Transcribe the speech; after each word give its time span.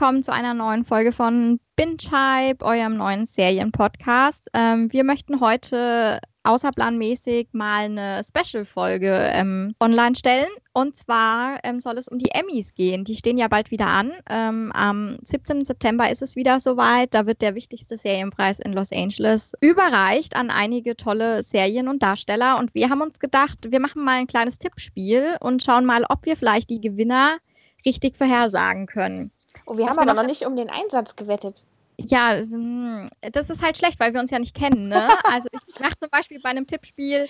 Willkommen 0.00 0.22
zu 0.22 0.32
einer 0.32 0.54
neuen 0.54 0.86
Folge 0.86 1.12
von 1.12 1.60
Binge 1.76 1.98
Hype, 2.10 2.62
eurem 2.62 2.96
neuen 2.96 3.26
Serienpodcast. 3.26 4.48
Ähm, 4.54 4.90
wir 4.90 5.04
möchten 5.04 5.40
heute 5.40 6.20
außerplanmäßig 6.42 7.48
mal 7.52 7.84
eine 7.84 8.22
Special-Folge 8.24 9.28
ähm, 9.30 9.74
online 9.78 10.14
stellen. 10.14 10.48
Und 10.72 10.96
zwar 10.96 11.58
ähm, 11.64 11.80
soll 11.80 11.98
es 11.98 12.08
um 12.08 12.16
die 12.16 12.30
Emmys 12.30 12.74
gehen. 12.74 13.04
Die 13.04 13.14
stehen 13.14 13.36
ja 13.36 13.48
bald 13.48 13.70
wieder 13.70 13.88
an. 13.88 14.12
Ähm, 14.30 14.72
am 14.72 15.18
17. 15.22 15.66
September 15.66 16.10
ist 16.10 16.22
es 16.22 16.34
wieder 16.34 16.60
soweit. 16.60 17.12
Da 17.12 17.26
wird 17.26 17.42
der 17.42 17.54
wichtigste 17.54 17.98
Serienpreis 17.98 18.58
in 18.58 18.72
Los 18.72 18.92
Angeles 18.92 19.52
überreicht 19.60 20.34
an 20.34 20.48
einige 20.48 20.96
tolle 20.96 21.42
Serien 21.42 21.88
und 21.88 22.02
Darsteller. 22.02 22.58
Und 22.58 22.74
wir 22.74 22.88
haben 22.88 23.02
uns 23.02 23.18
gedacht, 23.18 23.70
wir 23.70 23.80
machen 23.80 24.02
mal 24.02 24.20
ein 24.20 24.26
kleines 24.26 24.58
Tippspiel 24.58 25.36
und 25.40 25.62
schauen 25.62 25.84
mal, 25.84 26.06
ob 26.08 26.24
wir 26.24 26.38
vielleicht 26.38 26.70
die 26.70 26.80
Gewinner 26.80 27.36
richtig 27.84 28.16
vorhersagen 28.16 28.86
können. 28.86 29.30
Oh, 29.66 29.76
wir 29.76 29.86
haben 29.86 29.98
aber 29.98 30.14
noch 30.14 30.26
nicht 30.26 30.44
um 30.46 30.56
den 30.56 30.70
Einsatz 30.70 31.16
gewettet. 31.16 31.64
Ja, 31.98 32.32
hm, 32.32 33.10
das 33.32 33.50
ist 33.50 33.62
halt 33.62 33.76
schlecht, 33.76 34.00
weil 34.00 34.14
wir 34.14 34.20
uns 34.20 34.30
ja 34.30 34.38
nicht 34.38 34.54
kennen. 34.54 34.88
Ne? 34.88 35.08
Also 35.24 35.48
ich 35.66 35.80
mache 35.80 35.98
zum 35.98 36.10
Beispiel 36.10 36.40
bei 36.40 36.50
einem 36.50 36.66
Tippspiel 36.66 37.28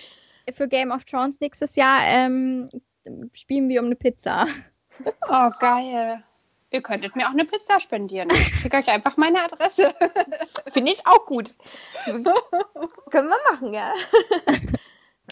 für 0.53 0.67
Game 0.67 0.91
of 0.91 1.05
Thrones 1.05 1.39
nächstes 1.39 1.75
Jahr 1.75 1.99
ähm, 2.03 2.69
spielen 3.33 3.69
wir 3.69 3.79
um 3.81 3.87
eine 3.87 3.95
Pizza. 3.95 4.47
Oh, 5.27 5.49
geil. 5.59 6.23
Ihr 6.73 6.81
könntet 6.81 7.15
mir 7.15 7.27
auch 7.27 7.31
eine 7.31 7.43
Pizza 7.43 7.79
spendieren. 7.81 8.29
Ich 8.31 8.47
schicke 8.61 8.77
euch 8.77 8.87
einfach 8.87 9.17
meine 9.17 9.43
Adresse. 9.43 9.93
Finde 10.71 10.91
ich 10.93 11.05
auch 11.05 11.25
gut. 11.25 11.51
Können 12.05 12.23
wir 13.29 13.51
machen, 13.51 13.73
ja. 13.73 13.93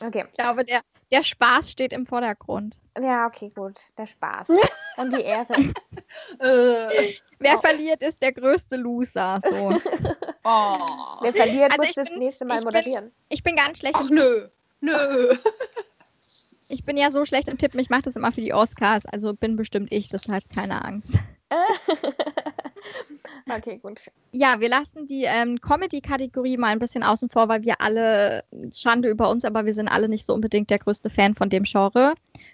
Okay. 0.02 0.23
Ich 0.31 0.38
glaube, 0.38 0.63
der, 0.63 0.80
der 1.11 1.23
Spaß 1.23 1.71
steht 1.71 1.93
im 1.93 2.05
Vordergrund. 2.05 2.79
Ja, 3.02 3.27
okay, 3.27 3.49
gut. 3.53 3.79
Der 3.97 4.07
Spaß. 4.07 4.49
Und 4.97 5.13
die 5.13 5.21
Ehre. 5.21 5.53
Äh. 6.39 7.13
Wer 7.39 7.57
oh. 7.57 7.61
verliert, 7.61 8.01
ist 8.01 8.21
der 8.21 8.33
größte 8.33 8.75
Loser. 8.75 9.39
So. 9.43 9.49
oh. 10.43 10.77
Wer 11.21 11.33
verliert, 11.33 11.71
also 11.71 11.85
muss 11.85 11.95
das 11.95 12.09
bin, 12.09 12.19
nächste 12.19 12.45
Mal 12.45 12.61
moderieren. 12.61 13.05
Bin, 13.05 13.13
ich 13.29 13.43
bin 13.43 13.55
ganz 13.55 13.79
schlecht. 13.79 13.95
Ach, 13.97 14.09
nö. 14.09 14.49
Nö. 14.81 15.35
Ich 16.71 16.85
bin 16.85 16.97
ja 16.97 17.09
so 17.09 17.25
schlecht 17.25 17.47
im 17.47 17.57
Tippen, 17.57 17.79
ich 17.79 17.89
mache 17.89 18.03
das 18.03 18.16
immer 18.16 18.31
für 18.31 18.41
die 18.41 18.53
Oscars, 18.53 19.07
also 19.07 19.33
bin 19.33 19.55
bestimmt 19.55 19.91
ich, 19.91 20.07
deshalb 20.07 20.47
keine 20.53 20.85
Angst. 20.85 21.16
Okay, 23.52 23.80
gut. 23.81 24.00
Ja, 24.31 24.59
wir 24.59 24.69
lassen 24.69 25.08
die 25.08 25.23
ähm, 25.23 25.59
Comedy-Kategorie 25.61 26.58
mal 26.58 26.67
ein 26.67 26.80
bisschen 26.80 27.03
außen 27.03 27.30
vor, 27.30 27.47
weil 27.50 27.64
wir 27.64 27.81
alle, 27.81 28.44
Schande 28.73 29.09
über 29.09 29.30
uns, 29.30 29.45
aber 29.45 29.66
wir 29.66 29.73
sind 29.73 29.88
alle 29.88 30.09
nicht 30.09 30.25
so 30.25 30.33
unbedingt 30.33 30.69
der 30.69 30.80
größte 30.80 31.09
Fan 31.09 31.36
von 31.36 31.50
dem 31.50 31.64
Genre 31.64 32.14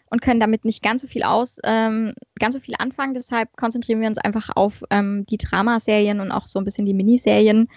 und 0.09 0.21
können 0.21 0.39
damit 0.39 0.65
nicht 0.65 0.83
ganz 0.83 1.01
so 1.01 1.07
viel 1.07 1.23
aus, 1.23 1.57
ähm, 1.63 2.13
ganz 2.39 2.53
so 2.53 2.59
viel 2.59 2.75
anfangen. 2.77 3.13
Deshalb 3.13 3.55
konzentrieren 3.57 4.01
wir 4.01 4.07
uns 4.07 4.17
einfach 4.17 4.49
auf 4.55 4.83
ähm, 4.89 5.25
die 5.25 5.37
Dramaserien 5.37 6.19
und 6.19 6.31
auch 6.31 6.47
so 6.47 6.59
ein 6.59 6.65
bisschen 6.65 6.85
die 6.85 6.93
Miniserien 6.93 7.67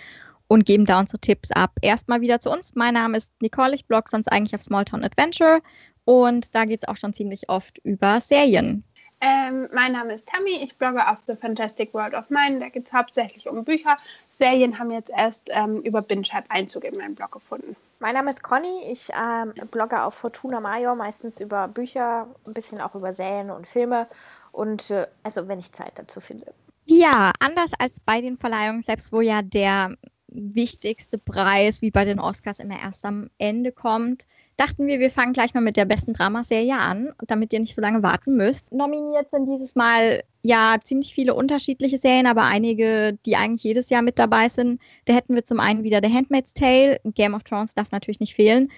und 0.47 0.65
geben 0.65 0.87
da 0.87 0.99
unsere 0.99 1.19
Tipps 1.19 1.51
ab. 1.53 1.73
Erstmal 1.83 2.21
wieder 2.21 2.41
zu 2.41 2.51
uns. 2.51 2.75
Mein 2.75 2.95
Name 2.95 3.17
ist 3.17 3.33
Nicole, 3.41 3.75
ich 3.75 3.87
blog 3.87 4.09
sonst 4.09 4.29
eigentlich 4.29 4.55
auf 4.55 4.63
Smalltown 4.63 5.05
Adventure 5.05 5.61
und 6.05 6.55
da 6.55 6.65
geht 6.65 6.83
es 6.83 6.89
auch 6.89 6.97
schon 6.97 7.13
ziemlich 7.13 7.49
oft 7.51 7.79
über 7.85 8.21
Serien. 8.21 8.83
Ähm, 9.21 9.69
mein 9.73 9.93
Name 9.93 10.15
ist 10.15 10.29
Tammy, 10.29 10.63
ich 10.63 10.77
blogge 10.77 11.09
auf 11.09 11.19
The 11.27 11.35
Fantastic 11.35 11.93
World 11.93 12.15
of 12.15 12.31
Mine. 12.31 12.61
Da 12.61 12.69
geht 12.69 12.87
es 12.87 12.93
hauptsächlich 12.93 13.49
um 13.49 13.65
Bücher. 13.65 13.97
Serien 14.39 14.79
haben 14.79 14.93
jetzt 14.93 15.11
erst 15.11 15.51
ähm, 15.53 15.83
über 15.83 16.03
Binge 16.03 16.29
Einzug 16.49 16.85
in 16.85 16.97
meinen 16.97 17.17
Blog 17.17 17.33
gefunden. 17.33 17.75
Mein 17.99 18.15
Name 18.15 18.31
ist 18.31 18.45
Conny, 18.45 18.85
ich 18.89 19.09
ähm, 19.11 19.55
blogge 19.73 20.03
auf 20.03 20.15
Fortuna 20.15 20.61
Major, 20.61 20.95
meistens 20.95 21.41
über 21.41 21.67
Bücher, 21.67 22.29
ein 22.47 22.55
bisschen 22.55 22.81
auch 22.81 22.95
über 22.95 23.13
Serien 23.13 23.51
und 23.51 23.67
Filme 23.67 24.07
und 24.53 24.91
äh, 24.91 25.09
also 25.25 25.49
wenn 25.49 25.59
ich 25.59 25.73
Zeit 25.73 25.93
dazu 25.97 26.21
finde. 26.21 26.55
Ja, 26.85 27.33
anders 27.41 27.73
als 27.79 27.99
bei 28.01 28.21
den 28.21 28.39
Verleihungen 28.39 28.83
selbst, 28.83 29.13
wo 29.13 29.21
ja 29.21 29.43
der 29.43 29.97
wichtigste 30.29 31.19
Preis 31.19 31.83
wie 31.83 31.91
bei 31.91 32.05
den 32.05 32.21
Oscars 32.21 32.61
immer 32.61 32.81
erst 32.81 33.05
am 33.05 33.31
Ende 33.39 33.73
kommt, 33.73 34.27
dachten 34.59 34.89
wir, 34.89 34.99
wir 34.99 35.11
fangen 35.11 35.33
gleich 35.33 35.55
mal 35.55 35.61
mit 35.61 35.77
der 35.77 35.85
besten 35.85 36.13
Dramaserie 36.13 36.77
an, 36.77 37.13
damit 37.27 37.53
ihr 37.53 37.61
nicht 37.61 37.77
so 37.77 37.81
lange 37.81 38.03
warten 38.03 38.37
müsst. 38.37 38.73
Nominiert 38.73 39.31
sind 39.31 39.47
dieses 39.47 39.77
Mal 39.77 40.25
ja 40.43 40.77
ziemlich 40.85 41.15
viele 41.15 41.35
unterschiedliche 41.35 41.97
Serien, 41.97 42.27
aber 42.27 42.43
einige, 42.43 43.17
die 43.25 43.37
eigentlich 43.37 43.63
jedes 43.63 43.89
Jahr 43.89 44.03
mit 44.03 44.19
dabei 44.19 44.49
sind. 44.49 44.81
Da 45.05 45.15
hätten 45.15 45.37
wir 45.37 45.45
zum 45.45 45.61
einen 45.61 45.85
wieder 45.85 46.01
The 46.03 46.13
Handmaid's 46.13 46.55
Tale, 46.55 47.01
Game 47.05 47.35
of 47.35 47.45
Thrones 47.45 47.75
darf 47.75 47.93
natürlich 47.93 48.19
nicht 48.19 48.35
fehlen. 48.35 48.71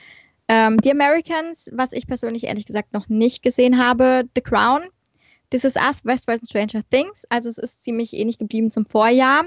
Ähm, 0.48 0.76
The 0.82 0.90
Americans, 0.90 1.70
was 1.72 1.92
ich 1.92 2.06
persönlich 2.06 2.44
ehrlich 2.44 2.66
gesagt 2.66 2.92
noch 2.92 3.08
nicht 3.08 3.42
gesehen 3.42 3.82
habe, 3.82 4.24
The 4.34 4.42
Crown, 4.42 4.82
This 5.48 5.64
Is 5.64 5.76
Us, 5.76 6.04
Westworld 6.04 6.40
and 6.40 6.48
Stranger 6.48 6.82
Things. 6.90 7.24
Also 7.30 7.48
es 7.48 7.56
ist 7.56 7.82
ziemlich 7.82 8.12
ähnlich 8.12 8.36
geblieben 8.36 8.70
zum 8.70 8.84
Vorjahr. 8.84 9.46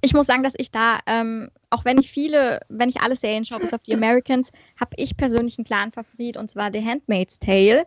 Ich 0.00 0.12
muss 0.12 0.26
sagen, 0.26 0.42
dass 0.42 0.54
ich 0.56 0.70
da, 0.70 0.98
ähm, 1.06 1.50
auch 1.70 1.84
wenn 1.84 1.98
ich 1.98 2.10
viele, 2.10 2.60
wenn 2.68 2.88
ich 2.88 3.00
alle 3.00 3.16
Serien 3.16 3.44
schaue, 3.44 3.60
bis 3.60 3.74
auf 3.74 3.82
die 3.82 3.94
Americans, 3.94 4.50
habe 4.78 4.92
ich 4.96 5.16
persönlich 5.16 5.58
einen 5.58 5.64
klaren 5.64 5.92
Favorit 5.92 6.36
und 6.36 6.50
zwar 6.50 6.72
The 6.72 6.84
Handmaid's 6.84 7.38
Tale. 7.38 7.86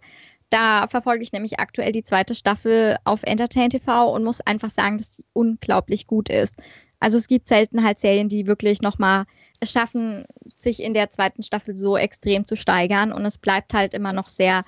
Da 0.49 0.87
verfolge 0.87 1.23
ich 1.23 1.33
nämlich 1.33 1.59
aktuell 1.59 1.91
die 1.91 2.03
zweite 2.03 2.35
Staffel 2.35 2.97
auf 3.03 3.23
Entertain 3.23 3.69
TV 3.69 4.13
und 4.13 4.23
muss 4.23 4.41
einfach 4.41 4.69
sagen, 4.69 4.97
dass 4.97 5.15
sie 5.15 5.25
unglaublich 5.33 6.07
gut 6.07 6.29
ist. 6.29 6.55
Also 6.99 7.17
es 7.17 7.27
gibt 7.27 7.47
selten 7.47 7.83
halt 7.83 7.99
Serien, 7.99 8.29
die 8.29 8.47
wirklich 8.47 8.81
nochmal 8.81 9.25
es 9.59 9.71
schaffen, 9.71 10.25
sich 10.57 10.81
in 10.81 10.93
der 10.93 11.11
zweiten 11.11 11.43
Staffel 11.43 11.77
so 11.77 11.97
extrem 11.97 12.45
zu 12.45 12.55
steigern 12.55 13.11
und 13.11 13.25
es 13.25 13.37
bleibt 13.37 13.73
halt 13.73 13.93
immer 13.93 14.13
noch 14.13 14.27
sehr 14.27 14.63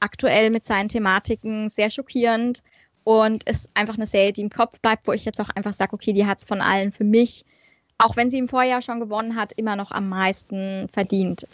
aktuell 0.00 0.50
mit 0.50 0.64
seinen 0.64 0.88
Thematiken, 0.88 1.70
sehr 1.70 1.90
schockierend 1.90 2.62
und 3.04 3.44
ist 3.44 3.68
einfach 3.74 3.96
eine 3.96 4.06
Serie, 4.06 4.32
die 4.32 4.42
im 4.42 4.50
Kopf 4.50 4.80
bleibt, 4.80 5.06
wo 5.06 5.12
ich 5.12 5.24
jetzt 5.24 5.40
auch 5.40 5.50
einfach 5.50 5.72
sage, 5.72 5.94
okay, 5.94 6.12
die 6.12 6.26
hat 6.26 6.38
es 6.38 6.44
von 6.44 6.60
allen 6.60 6.92
für 6.92 7.04
mich, 7.04 7.44
auch 7.98 8.16
wenn 8.16 8.30
sie 8.30 8.38
im 8.38 8.48
Vorjahr 8.48 8.82
schon 8.82 9.00
gewonnen 9.00 9.36
hat, 9.36 9.52
immer 9.56 9.76
noch 9.76 9.90
am 9.90 10.08
meisten 10.08 10.88
verdient. 10.92 11.46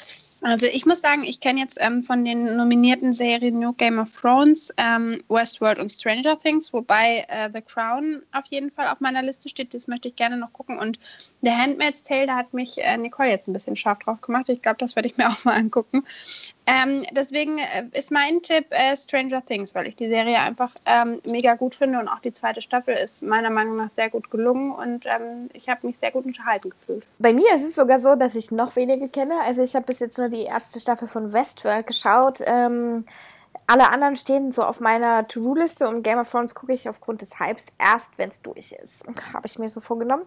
Also 0.43 0.67
ich 0.67 0.87
muss 0.87 1.01
sagen, 1.01 1.25
ich 1.25 1.41
kenne 1.41 1.61
jetzt 1.61 1.79
ähm, 1.81 2.03
von 2.03 2.25
den 2.25 2.57
nominierten 2.57 3.12
Serien 3.12 3.59
New 3.59 3.73
Game 3.73 3.99
of 3.99 4.09
Thrones, 4.12 4.73
ähm, 4.77 5.23
Westworld 5.29 5.79
und 5.79 5.91
Stranger 5.91 6.39
Things, 6.39 6.73
wobei 6.73 7.25
äh, 7.29 7.51
The 7.53 7.63
Crown 7.63 8.23
auf 8.33 8.45
jeden 8.51 8.71
Fall 8.71 8.89
auf 8.89 9.01
meiner 9.01 9.23
Liste 9.23 9.49
steht. 9.49 9.75
Das 9.75 9.89
möchte 9.89 10.09
ich 10.09 10.17
gerne 10.17 10.37
noch 10.37 10.53
gucken. 10.53 10.78
Und 10.78 11.01
The 11.43 11.51
Handmaid's 11.51 12.03
Tale, 12.03 12.27
da 12.27 12.37
hat 12.37 12.53
mich 12.53 12.78
äh, 12.78 12.97
Nicole 12.97 13.31
jetzt 13.31 13.49
ein 13.49 13.55
bisschen 13.55 13.77
scharf 13.77 13.99
drauf 14.01 14.21
gemacht. 14.21 14.49
Ich 14.49 14.63
glaube, 14.63 14.78
das 14.78 14.95
werde 14.95 15.09
ich 15.09 15.17
mir 15.17 15.28
auch 15.31 15.45
mal 15.45 15.57
angucken. 15.57 16.05
Ähm, 16.66 17.04
deswegen 17.12 17.59
äh, 17.59 17.84
ist 17.93 18.10
mein 18.10 18.43
Tipp 18.43 18.66
äh, 18.71 18.97
Stranger 18.97 19.44
Things, 19.44 19.75
weil 19.75 19.87
ich 19.87 19.94
die 19.94 20.09
Serie 20.09 20.38
einfach 20.41 20.72
ähm, 20.84 21.21
mega 21.25 21.54
gut 21.54 21.77
finde 21.77 22.00
und 22.00 22.09
auch 22.09 22.19
die 22.19 22.32
zweite 22.32 22.60
Staffel 22.60 22.94
ist 22.94 23.22
meiner 23.22 23.50
Meinung 23.50 23.77
nach 23.77 23.91
sehr 23.91 24.10
gut 24.10 24.31
gelungen 24.31 24.72
und 24.72 25.06
ähm, 25.06 25.49
ich 25.53 25.69
habe 25.69 25.87
mich 25.87 25.97
sehr 25.99 26.10
gut 26.10 26.25
unterhalten 26.25 26.71
gefühlt. 26.71 27.06
Bei 27.19 27.32
mir 27.32 27.54
ist 27.54 27.62
es 27.62 27.77
sogar 27.77 28.00
so, 28.00 28.16
dass 28.16 28.34
ich 28.34 28.50
noch 28.50 28.75
wenige 28.75 29.09
kenne. 29.09 29.34
Also 29.44 29.62
ich 29.62 29.77
habe 29.77 29.87
bis 29.87 30.00
jetzt 30.00 30.19
nur 30.19 30.28
die 30.28 30.43
erste 30.43 30.81
Staffel 30.81 31.06
von 31.06 31.32
Westworld 31.32 31.87
geschaut. 31.87 32.41
Ähm, 32.44 33.04
alle 33.69 33.91
anderen 33.91 34.16
stehen 34.16 34.53
so 34.53 34.62
auf 34.62 34.81
meiner 34.81 35.27
To-Do-Liste 35.28 35.88
und 35.88 36.03
Game 36.03 36.19
of 36.19 36.31
Thrones 36.31 36.54
gucke 36.54 36.72
ich 36.72 36.88
aufgrund 36.88 37.22
des 37.22 37.38
Hypes 37.38 37.65
erst, 37.78 38.06
wenn 38.16 38.31
es 38.31 38.43
durch 38.43 38.72
ist. 38.72 39.04
Habe 39.33 39.47
ich 39.47 39.59
mir 39.59 39.69
so 39.69 39.81
vorgenommen. 39.81 40.25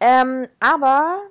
Ähm, 0.00 0.48
aber 0.60 1.22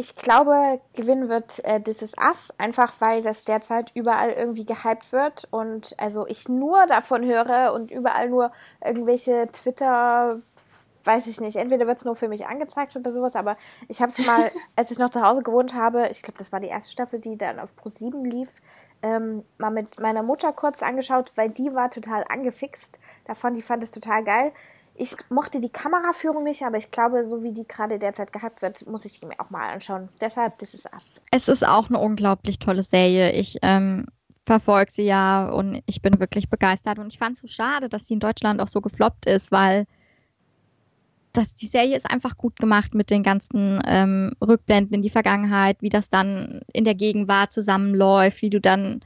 ich 0.00 0.16
glaube, 0.16 0.80
gewinnen 0.94 1.28
wird 1.28 1.62
äh, 1.62 1.78
This 1.78 2.00
Is 2.00 2.14
Us, 2.18 2.54
einfach 2.56 2.94
weil 3.00 3.22
das 3.22 3.44
derzeit 3.44 3.90
überall 3.92 4.30
irgendwie 4.30 4.64
gehypt 4.64 5.12
wird 5.12 5.46
und 5.50 5.94
also 5.98 6.26
ich 6.26 6.48
nur 6.48 6.86
davon 6.86 7.22
höre 7.22 7.74
und 7.74 7.90
überall 7.90 8.30
nur 8.30 8.50
irgendwelche 8.82 9.46
Twitter, 9.52 10.40
weiß 11.04 11.26
ich 11.26 11.42
nicht, 11.42 11.56
entweder 11.56 11.86
wird 11.86 11.98
es 11.98 12.06
nur 12.06 12.16
für 12.16 12.28
mich 12.28 12.46
angezeigt 12.46 12.96
oder 12.96 13.12
sowas, 13.12 13.36
aber 13.36 13.58
ich 13.88 14.00
habe 14.00 14.10
es 14.10 14.26
mal, 14.26 14.50
als 14.74 14.90
ich 14.90 14.98
noch 14.98 15.10
zu 15.10 15.20
Hause 15.20 15.42
gewohnt 15.42 15.74
habe, 15.74 16.08
ich 16.10 16.22
glaube, 16.22 16.38
das 16.38 16.50
war 16.50 16.60
die 16.60 16.68
erste 16.68 16.92
Staffel, 16.92 17.20
die 17.20 17.36
dann 17.36 17.60
auf 17.60 17.68
Pro7 17.78 18.26
lief, 18.26 18.48
ähm, 19.02 19.44
mal 19.58 19.70
mit 19.70 20.00
meiner 20.00 20.22
Mutter 20.22 20.54
kurz 20.54 20.82
angeschaut, 20.82 21.30
weil 21.34 21.50
die 21.50 21.74
war 21.74 21.90
total 21.90 22.24
angefixt 22.26 22.98
davon, 23.26 23.52
die 23.52 23.62
fand 23.62 23.82
es 23.82 23.90
total 23.90 24.24
geil. 24.24 24.52
Ich 25.00 25.16
mochte 25.30 25.62
die 25.62 25.70
Kameraführung 25.70 26.44
nicht, 26.44 26.62
aber 26.62 26.76
ich 26.76 26.90
glaube, 26.90 27.24
so 27.24 27.42
wie 27.42 27.52
die 27.52 27.66
gerade 27.66 27.98
derzeit 27.98 28.34
gehabt 28.34 28.60
wird, 28.60 28.86
muss 28.86 29.06
ich 29.06 29.18
die 29.18 29.24
mir 29.24 29.40
auch 29.40 29.48
mal 29.48 29.72
anschauen. 29.72 30.10
Deshalb, 30.20 30.58
das 30.58 30.74
ist 30.74 30.92
Us. 30.92 31.22
Es 31.30 31.48
ist 31.48 31.66
auch 31.66 31.88
eine 31.88 31.98
unglaublich 31.98 32.58
tolle 32.58 32.82
Serie. 32.82 33.32
Ich 33.32 33.56
ähm, 33.62 34.04
verfolge 34.44 34.92
sie 34.92 35.04
ja 35.04 35.48
und 35.48 35.82
ich 35.86 36.02
bin 36.02 36.20
wirklich 36.20 36.50
begeistert. 36.50 36.98
Und 36.98 37.14
ich 37.14 37.18
fand 37.18 37.36
es 37.36 37.40
so 37.40 37.48
schade, 37.48 37.88
dass 37.88 38.06
sie 38.06 38.12
in 38.12 38.20
Deutschland 38.20 38.60
auch 38.60 38.68
so 38.68 38.82
gefloppt 38.82 39.24
ist, 39.24 39.50
weil 39.50 39.86
das, 41.32 41.54
die 41.54 41.66
Serie 41.66 41.96
ist 41.96 42.10
einfach 42.10 42.36
gut 42.36 42.56
gemacht 42.56 42.94
mit 42.94 43.08
den 43.08 43.22
ganzen 43.22 43.80
ähm, 43.86 44.32
Rückblenden 44.42 44.96
in 44.96 45.02
die 45.02 45.08
Vergangenheit, 45.08 45.78
wie 45.80 45.88
das 45.88 46.10
dann 46.10 46.60
in 46.74 46.84
der 46.84 46.94
Gegenwart 46.94 47.54
zusammenläuft, 47.54 48.42
wie 48.42 48.50
du 48.50 48.60
dann 48.60 49.00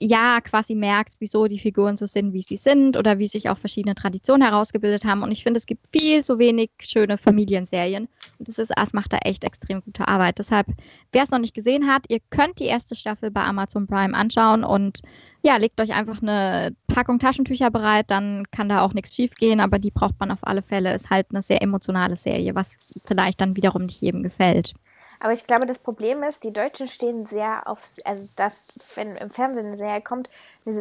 ja 0.00 0.40
quasi 0.40 0.74
merkst, 0.74 1.20
wieso 1.20 1.46
die 1.46 1.58
Figuren 1.58 1.96
so 1.96 2.06
sind, 2.06 2.32
wie 2.32 2.42
sie 2.42 2.56
sind 2.56 2.96
oder 2.96 3.18
wie 3.18 3.28
sich 3.28 3.50
auch 3.50 3.58
verschiedene 3.58 3.94
Traditionen 3.94 4.48
herausgebildet 4.48 5.04
haben. 5.04 5.22
Und 5.22 5.30
ich 5.30 5.42
finde, 5.42 5.58
es 5.58 5.66
gibt 5.66 5.86
viel 5.88 6.24
so 6.24 6.38
wenig 6.38 6.70
schöne 6.80 7.18
Familienserien. 7.18 8.08
Und 8.38 8.48
das 8.48 8.58
ist 8.58 8.76
As 8.76 8.94
macht 8.94 9.12
da 9.12 9.18
echt 9.18 9.44
extrem 9.44 9.82
gute 9.82 10.08
Arbeit. 10.08 10.38
Deshalb, 10.38 10.68
wer 11.12 11.24
es 11.24 11.30
noch 11.30 11.38
nicht 11.38 11.54
gesehen 11.54 11.86
hat, 11.86 12.06
ihr 12.08 12.20
könnt 12.30 12.58
die 12.58 12.64
erste 12.64 12.96
Staffel 12.96 13.30
bei 13.30 13.42
Amazon 13.42 13.86
Prime 13.86 14.16
anschauen 14.16 14.64
und 14.64 15.02
ja, 15.42 15.56
legt 15.56 15.80
euch 15.80 15.92
einfach 15.92 16.22
eine 16.22 16.74
Packung 16.86 17.18
Taschentücher 17.18 17.70
bereit, 17.70 18.10
dann 18.10 18.44
kann 18.50 18.68
da 18.68 18.82
auch 18.82 18.94
nichts 18.94 19.14
schief 19.14 19.34
gehen, 19.34 19.60
aber 19.60 19.78
die 19.78 19.90
braucht 19.90 20.18
man 20.18 20.30
auf 20.30 20.40
alle 20.42 20.62
Fälle. 20.62 20.94
Ist 20.94 21.10
halt 21.10 21.26
eine 21.30 21.42
sehr 21.42 21.62
emotionale 21.62 22.16
Serie, 22.16 22.54
was 22.54 22.76
vielleicht 23.06 23.40
dann 23.40 23.56
wiederum 23.56 23.86
nicht 23.86 24.00
jedem 24.00 24.22
gefällt. 24.22 24.74
Aber 25.18 25.32
ich 25.32 25.46
glaube, 25.46 25.66
das 25.66 25.78
Problem 25.78 26.22
ist, 26.22 26.44
die 26.44 26.52
Deutschen 26.52 26.88
stehen 26.88 27.26
sehr 27.26 27.66
auf, 27.66 27.82
also 28.04 28.28
das, 28.36 28.78
wenn 28.94 29.16
im 29.16 29.30
Fernsehen 29.30 29.66
eine 29.66 29.76
Serie 29.76 30.00
kommt, 30.00 30.28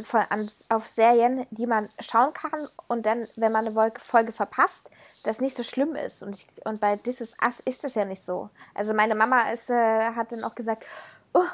voll 0.03 0.23
an, 0.29 0.49
auf 0.69 0.85
Serien, 0.85 1.47
die 1.51 1.65
man 1.65 1.89
schauen 1.99 2.33
kann 2.33 2.67
und 2.87 3.05
dann, 3.05 3.25
wenn 3.37 3.51
man 3.51 3.65
eine 3.65 3.91
Folge 4.03 4.31
verpasst, 4.31 4.89
das 5.23 5.41
nicht 5.41 5.55
so 5.55 5.63
schlimm 5.63 5.95
ist. 5.95 6.21
Und, 6.21 6.35
ich, 6.35 6.47
und 6.65 6.79
bei 6.79 6.95
This 6.97 7.21
Is 7.21 7.37
Us 7.43 7.59
ist 7.61 7.83
das 7.83 7.95
ja 7.95 8.05
nicht 8.05 8.23
so. 8.23 8.49
Also 8.75 8.93
meine 8.93 9.15
Mama 9.15 9.51
ist, 9.51 9.69
äh, 9.69 10.11
hat 10.11 10.31
dann 10.31 10.43
auch 10.43 10.55
gesagt, 10.55 10.83
oh, 11.33 11.45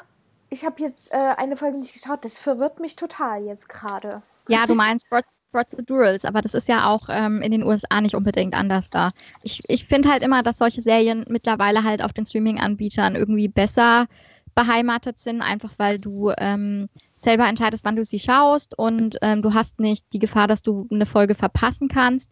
ich 0.50 0.64
habe 0.64 0.82
jetzt 0.82 1.12
äh, 1.12 1.16
eine 1.16 1.56
Folge 1.56 1.78
nicht 1.78 1.94
geschaut, 1.94 2.24
das 2.24 2.38
verwirrt 2.38 2.80
mich 2.80 2.96
total 2.96 3.42
jetzt 3.42 3.68
gerade. 3.68 4.22
Ja, 4.48 4.66
du 4.66 4.74
meinst 4.74 5.06
Procedurals, 5.52 6.24
aber 6.24 6.42
das 6.42 6.54
ist 6.54 6.68
ja 6.68 6.88
auch 6.88 7.08
ähm, 7.08 7.40
in 7.42 7.50
den 7.50 7.62
USA 7.62 8.00
nicht 8.00 8.14
unbedingt 8.14 8.54
anders 8.54 8.90
da. 8.90 9.12
Ich, 9.42 9.60
ich 9.68 9.86
finde 9.86 10.10
halt 10.10 10.22
immer, 10.22 10.42
dass 10.42 10.58
solche 10.58 10.82
Serien 10.82 11.24
mittlerweile 11.28 11.82
halt 11.82 12.02
auf 12.02 12.12
den 12.12 12.26
Streaming-Anbietern 12.26 13.16
irgendwie 13.16 13.48
besser 13.48 14.06
beheimatet 14.54 15.18
sind, 15.18 15.42
einfach 15.42 15.74
weil 15.76 15.98
du 15.98 16.32
ähm, 16.36 16.88
selber 17.14 17.46
entscheidest, 17.46 17.84
wann 17.84 17.96
du 17.96 18.04
sie 18.04 18.18
schaust 18.18 18.76
und 18.76 19.18
ähm, 19.22 19.42
du 19.42 19.54
hast 19.54 19.78
nicht 19.80 20.06
die 20.12 20.18
Gefahr, 20.18 20.48
dass 20.48 20.62
du 20.62 20.86
eine 20.90 21.06
Folge 21.06 21.34
verpassen 21.34 21.88
kannst. 21.88 22.30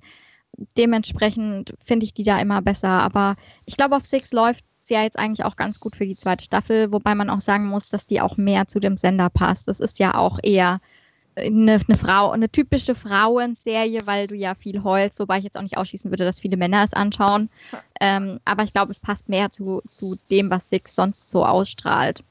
Dementsprechend 0.76 1.74
finde 1.80 2.04
ich 2.04 2.14
die 2.14 2.24
da 2.24 2.38
immer 2.38 2.62
besser. 2.62 2.88
Aber 2.88 3.36
ich 3.66 3.76
glaube, 3.76 3.96
auf 3.96 4.06
Six 4.06 4.32
läuft 4.32 4.64
es 4.82 4.88
ja 4.88 5.02
jetzt 5.02 5.18
eigentlich 5.18 5.44
auch 5.44 5.56
ganz 5.56 5.80
gut 5.80 5.96
für 5.96 6.06
die 6.06 6.16
zweite 6.16 6.44
Staffel, 6.44 6.92
wobei 6.92 7.14
man 7.14 7.30
auch 7.30 7.40
sagen 7.40 7.66
muss, 7.66 7.88
dass 7.88 8.06
die 8.06 8.20
auch 8.20 8.36
mehr 8.36 8.66
zu 8.66 8.80
dem 8.80 8.96
Sender 8.96 9.30
passt. 9.30 9.68
Das 9.68 9.80
ist 9.80 9.98
ja 9.98 10.14
auch 10.14 10.38
eher 10.42 10.80
eine, 11.36 11.80
eine, 11.86 11.96
Frau, 11.96 12.30
eine 12.30 12.48
typische 12.48 12.94
Frauenserie, 12.94 14.06
weil 14.06 14.26
du 14.26 14.36
ja 14.36 14.54
viel 14.54 14.82
heulst, 14.82 15.18
wobei 15.18 15.38
ich 15.38 15.44
jetzt 15.44 15.56
auch 15.56 15.62
nicht 15.62 15.76
ausschließen 15.76 16.10
würde, 16.10 16.24
dass 16.24 16.40
viele 16.40 16.56
Männer 16.56 16.84
es 16.84 16.92
anschauen. 16.92 17.50
Ähm, 18.00 18.40
aber 18.44 18.62
ich 18.64 18.72
glaube, 18.72 18.92
es 18.92 19.00
passt 19.00 19.28
mehr 19.28 19.50
zu, 19.50 19.82
zu 19.88 20.16
dem, 20.30 20.50
was 20.50 20.68
Six 20.68 20.94
sonst 20.94 21.30
so 21.30 21.44
ausstrahlt. 21.44 22.22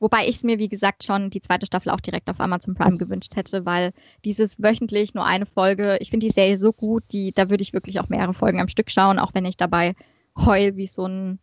Wobei 0.00 0.28
ich 0.28 0.36
es 0.36 0.44
mir, 0.44 0.58
wie 0.58 0.68
gesagt, 0.68 1.02
schon 1.02 1.30
die 1.30 1.40
zweite 1.40 1.66
Staffel 1.66 1.90
auch 1.90 2.00
direkt 2.00 2.30
auf 2.30 2.40
Amazon 2.40 2.74
Prime 2.74 2.98
gewünscht 2.98 3.34
hätte, 3.34 3.66
weil 3.66 3.92
dieses 4.24 4.62
wöchentlich 4.62 5.14
nur 5.14 5.24
eine 5.24 5.46
Folge, 5.46 5.98
ich 6.00 6.10
finde 6.10 6.26
die 6.26 6.32
Serie 6.32 6.56
so 6.56 6.72
gut, 6.72 7.02
die, 7.10 7.32
da 7.32 7.50
würde 7.50 7.62
ich 7.62 7.72
wirklich 7.72 7.98
auch 7.98 8.08
mehrere 8.08 8.34
Folgen 8.34 8.60
am 8.60 8.68
Stück 8.68 8.90
schauen, 8.90 9.18
auch 9.18 9.34
wenn 9.34 9.44
ich 9.44 9.56
dabei 9.56 9.96
heul 10.36 10.76
wie 10.76 10.86
so 10.86 11.06
ein, 11.06 11.40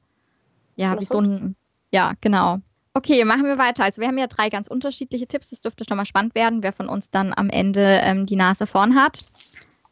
ja, 0.77 0.97
wie 0.99 1.05
so 1.05 1.19
ein, 1.19 1.55
ja, 1.91 2.13
genau. 2.21 2.59
Okay, 2.97 3.25
machen 3.25 3.43
wir 3.43 3.57
weiter. 3.57 3.83
Also 3.83 3.99
wir 3.99 4.07
haben 4.07 4.17
ja 4.17 4.27
drei 4.27 4.49
ganz 4.49 4.67
unterschiedliche 4.67 5.27
Tipps. 5.27 5.49
Das 5.49 5.59
dürfte 5.59 5.83
schon 5.85 5.97
mal 5.97 6.05
spannend 6.05 6.33
werden, 6.33 6.63
wer 6.63 6.71
von 6.71 6.87
uns 6.87 7.11
dann 7.11 7.33
am 7.35 7.49
Ende 7.49 7.99
ähm, 8.01 8.25
die 8.25 8.37
Nase 8.37 8.67
vorn 8.67 8.95
hat. 8.95 9.25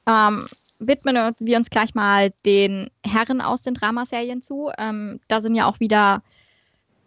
Ähm, 0.07 0.47
widmen 0.79 1.35
wir 1.37 1.57
uns 1.57 1.69
gleich 1.69 1.93
mal 1.95 2.31
den 2.45 2.89
Herren 3.05 3.41
aus 3.41 3.61
den 3.61 3.73
Dramaserien 3.73 4.41
zu. 4.41 4.71
Ähm, 4.77 5.19
da 5.27 5.41
sind 5.41 5.53
ja 5.53 5.65
auch 5.65 5.81
wieder 5.81 6.23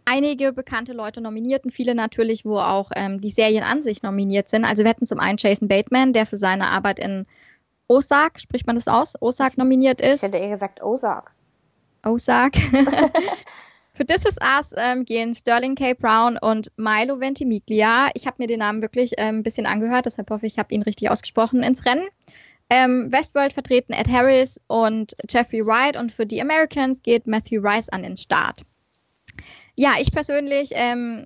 einige 0.05 0.53
bekannte 0.53 0.93
Leute 0.93 1.23
nominiert 1.23 1.65
und 1.65 1.71
viele 1.71 1.95
natürlich, 1.95 2.45
wo 2.45 2.59
auch 2.59 2.91
ähm, 2.95 3.23
die 3.23 3.31
Serien 3.31 3.65
an 3.65 3.83
sich 3.83 4.03
nominiert 4.03 4.51
sind. 4.51 4.67
Also 4.67 4.85
wir 4.85 4.91
hätten 4.91 5.07
zum 5.07 5.19
einen 5.19 5.39
Jason 5.39 5.67
Bateman, 5.67 6.13
der 6.13 6.27
für 6.27 6.37
seine 6.37 6.73
Arbeit 6.73 6.99
in 6.99 7.25
Ozark, 7.89 8.39
spricht 8.39 8.67
man 8.67 8.77
das 8.77 8.87
aus, 8.87 9.15
Ozark 9.23 9.57
nominiert 9.57 10.03
ist. 10.03 10.23
Ich 10.23 10.29
hätte 10.29 10.45
eher 10.45 10.51
gesagt 10.51 10.83
Ozark. 10.83 11.33
Ozark. 12.05 12.55
Für 13.97 14.05
This 14.05 14.27
Is 14.27 14.37
Us 14.43 14.75
ähm, 14.77 15.07
gehen 15.07 15.33
Sterling 15.33 15.75
K. 15.75 15.95
Brown 15.95 16.37
und 16.37 16.71
Milo 16.77 17.19
Ventimiglia. 17.19 18.11
Ich 18.13 18.27
habe 18.27 18.37
mir 18.41 18.47
den 18.47 18.59
Namen 18.59 18.83
wirklich 18.83 19.13
ähm, 19.17 19.39
ein 19.39 19.43
bisschen 19.43 19.65
angehört, 19.65 20.05
deshalb 20.05 20.29
hoffe 20.29 20.45
ich, 20.45 20.53
ich 20.53 20.59
habe 20.59 20.75
ihn 20.75 20.83
richtig 20.83 21.11
ausgesprochen 21.11 21.63
ins 21.63 21.87
Rennen. 21.87 22.07
Ähm, 22.69 23.11
Westworld 23.11 23.55
vertreten 23.55 23.95
Ed 23.95 24.11
Harris 24.11 24.61
und 24.67 25.17
Jeffrey 25.31 25.67
Wright 25.67 25.97
und 25.97 26.13
für 26.13 26.27
die 26.27 26.43
Americans 26.43 27.03
geht 27.03 27.27
Matthew 27.27 27.63
Rice 27.63 27.89
an 27.89 28.03
den 28.03 28.19
Start. 28.19 28.67
Ja, 29.77 29.95
ich 29.99 30.13
persönlich 30.13 30.73
ähm, 30.75 31.25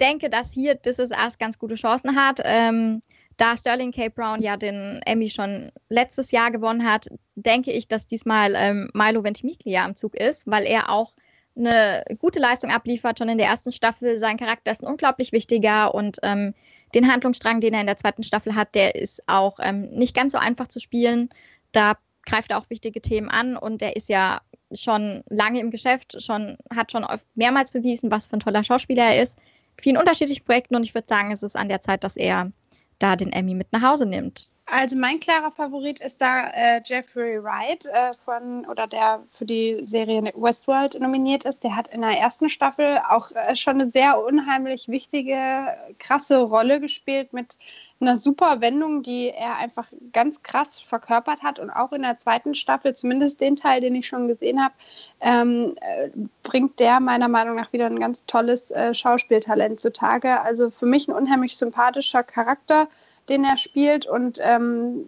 denke, 0.00 0.28
dass 0.28 0.52
hier 0.52 0.82
This 0.82 0.98
Is 0.98 1.12
Us 1.12 1.38
ganz 1.38 1.56
gute 1.56 1.76
Chancen 1.76 2.16
hat. 2.16 2.40
Ähm, 2.42 3.00
da 3.36 3.56
Sterling 3.56 3.92
K. 3.92 4.08
Brown 4.08 4.42
ja 4.42 4.56
den 4.56 5.00
Emmy 5.06 5.30
schon 5.30 5.70
letztes 5.88 6.32
Jahr 6.32 6.50
gewonnen 6.50 6.84
hat, 6.84 7.06
denke 7.36 7.70
ich, 7.70 7.86
dass 7.86 8.08
diesmal 8.08 8.54
ähm, 8.56 8.90
Milo 8.92 9.22
Ventimiglia 9.22 9.84
am 9.84 9.94
Zug 9.94 10.16
ist, 10.16 10.48
weil 10.48 10.64
er 10.64 10.90
auch 10.90 11.14
eine 11.56 12.04
gute 12.18 12.38
Leistung 12.38 12.70
abliefert, 12.70 13.18
schon 13.18 13.28
in 13.28 13.38
der 13.38 13.48
ersten 13.48 13.72
Staffel. 13.72 14.18
Sein 14.18 14.36
Charakter 14.36 14.70
ist 14.70 14.82
ein 14.82 14.90
unglaublich 14.90 15.32
wichtiger 15.32 15.94
und 15.94 16.18
ähm, 16.22 16.54
den 16.94 17.10
Handlungsstrang, 17.10 17.60
den 17.60 17.74
er 17.74 17.80
in 17.80 17.86
der 17.86 17.96
zweiten 17.96 18.22
Staffel 18.22 18.54
hat, 18.54 18.74
der 18.74 18.94
ist 18.94 19.22
auch 19.26 19.58
ähm, 19.60 19.90
nicht 19.90 20.14
ganz 20.14 20.32
so 20.32 20.38
einfach 20.38 20.68
zu 20.68 20.80
spielen. 20.80 21.30
Da 21.72 21.96
greift 22.24 22.50
er 22.50 22.58
auch 22.58 22.70
wichtige 22.70 23.00
Themen 23.00 23.28
an 23.28 23.56
und 23.56 23.82
er 23.82 23.96
ist 23.96 24.08
ja 24.08 24.40
schon 24.72 25.22
lange 25.28 25.60
im 25.60 25.70
Geschäft, 25.70 26.22
schon, 26.22 26.56
hat 26.74 26.92
schon 26.92 27.06
mehrmals 27.34 27.72
bewiesen, 27.72 28.10
was 28.10 28.26
für 28.26 28.36
ein 28.36 28.40
toller 28.40 28.64
Schauspieler 28.64 29.04
er 29.04 29.22
ist. 29.22 29.38
Vielen 29.80 29.96
unterschiedlichen 29.96 30.44
Projekten 30.44 30.76
und 30.76 30.84
ich 30.84 30.94
würde 30.94 31.08
sagen, 31.08 31.32
es 31.32 31.42
ist 31.42 31.56
an 31.56 31.68
der 31.68 31.80
Zeit, 31.80 32.04
dass 32.04 32.16
er 32.16 32.52
da 32.98 33.16
den 33.16 33.32
Emmy 33.32 33.54
mit 33.54 33.72
nach 33.72 33.82
Hause 33.82 34.06
nimmt. 34.06 34.48
Also 34.66 34.96
mein 34.96 35.18
klarer 35.18 35.50
Favorit 35.50 36.00
ist 36.00 36.20
da 36.20 36.46
äh, 36.48 36.80
Jeffrey 36.84 37.42
Wright 37.42 37.84
äh, 37.84 38.12
von 38.24 38.64
oder 38.66 38.86
der 38.86 39.22
für 39.32 39.44
die 39.44 39.82
Serie 39.86 40.22
Westworld 40.36 40.98
nominiert 41.00 41.44
ist. 41.44 41.64
Der 41.64 41.74
hat 41.74 41.88
in 41.88 42.00
der 42.00 42.18
ersten 42.18 42.48
Staffel 42.48 43.00
auch 43.08 43.32
äh, 43.32 43.56
schon 43.56 43.80
eine 43.80 43.90
sehr 43.90 44.24
unheimlich 44.24 44.88
wichtige, 44.88 45.74
krasse 45.98 46.40
Rolle 46.40 46.80
gespielt 46.80 47.32
mit 47.32 47.58
einer 48.00 48.16
super 48.16 48.60
Wendung, 48.60 49.02
die 49.02 49.30
er 49.30 49.56
einfach 49.56 49.88
ganz 50.12 50.42
krass 50.42 50.80
verkörpert 50.80 51.42
hat 51.42 51.58
und 51.58 51.70
auch 51.70 51.92
in 51.92 52.02
der 52.02 52.16
zweiten 52.16 52.54
Staffel, 52.54 52.94
zumindest 52.94 53.40
den 53.40 53.56
Teil, 53.56 53.80
den 53.80 53.94
ich 53.96 54.06
schon 54.06 54.28
gesehen 54.28 54.62
habe, 54.62 54.74
ähm, 55.20 55.74
äh, 55.80 56.10
bringt 56.44 56.78
der 56.78 57.00
meiner 57.00 57.28
Meinung 57.28 57.56
nach 57.56 57.72
wieder 57.72 57.86
ein 57.86 58.00
ganz 58.00 58.26
tolles 58.26 58.70
äh, 58.70 58.94
Schauspieltalent 58.94 59.80
zutage. 59.80 60.40
Also 60.40 60.70
für 60.70 60.86
mich 60.86 61.08
ein 61.08 61.14
unheimlich 61.14 61.56
sympathischer 61.56 62.22
Charakter 62.22 62.88
den 63.28 63.44
er 63.44 63.56
spielt 63.56 64.06
und 64.06 64.38
ähm, 64.42 65.04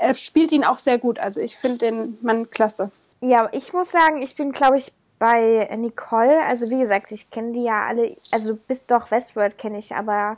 er 0.00 0.14
spielt 0.14 0.52
ihn 0.52 0.64
auch 0.64 0.78
sehr 0.78 0.98
gut. 0.98 1.18
Also 1.18 1.40
ich 1.40 1.56
finde 1.56 1.78
den 1.78 2.18
Mann 2.20 2.50
klasse. 2.50 2.90
Ja, 3.20 3.48
ich 3.52 3.72
muss 3.72 3.90
sagen, 3.90 4.20
ich 4.20 4.36
bin, 4.36 4.52
glaube 4.52 4.76
ich, 4.76 4.92
bei 5.18 5.68
Nicole. 5.76 6.42
Also 6.44 6.68
wie 6.70 6.80
gesagt, 6.80 7.12
ich 7.12 7.30
kenne 7.30 7.52
die 7.52 7.64
ja 7.64 7.86
alle. 7.86 8.14
Also 8.32 8.56
bis 8.56 8.84
doch 8.86 9.10
Westworld 9.10 9.56
kenne 9.58 9.78
ich, 9.78 9.94
aber 9.94 10.36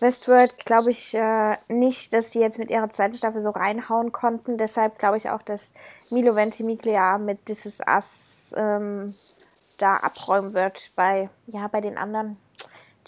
Westworld 0.00 0.58
glaube 0.64 0.90
ich 0.90 1.14
äh, 1.14 1.56
nicht, 1.68 2.12
dass 2.12 2.30
die 2.30 2.40
jetzt 2.40 2.58
mit 2.58 2.70
ihrer 2.70 2.90
zweiten 2.90 3.16
Staffel 3.16 3.40
so 3.40 3.50
reinhauen 3.50 4.12
konnten. 4.12 4.58
Deshalb 4.58 4.98
glaube 4.98 5.16
ich 5.16 5.30
auch, 5.30 5.42
dass 5.42 5.72
Milo 6.10 6.36
Ventimiglia 6.36 7.18
mit 7.18 7.46
This 7.46 7.64
Is 7.64 7.78
Us 7.86 8.54
ähm, 8.56 9.14
da 9.78 9.96
abräumen 9.96 10.52
wird 10.52 10.90
bei, 10.94 11.30
ja, 11.46 11.66
bei 11.68 11.80
den 11.80 11.96
anderen. 11.96 12.36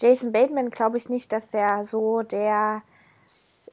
Jason 0.01 0.33
Bateman 0.33 0.71
glaube 0.71 0.97
ich 0.97 1.09
nicht, 1.09 1.33
dass 1.33 1.51
der 1.51 1.85
so 1.85 2.23
der 2.23 2.83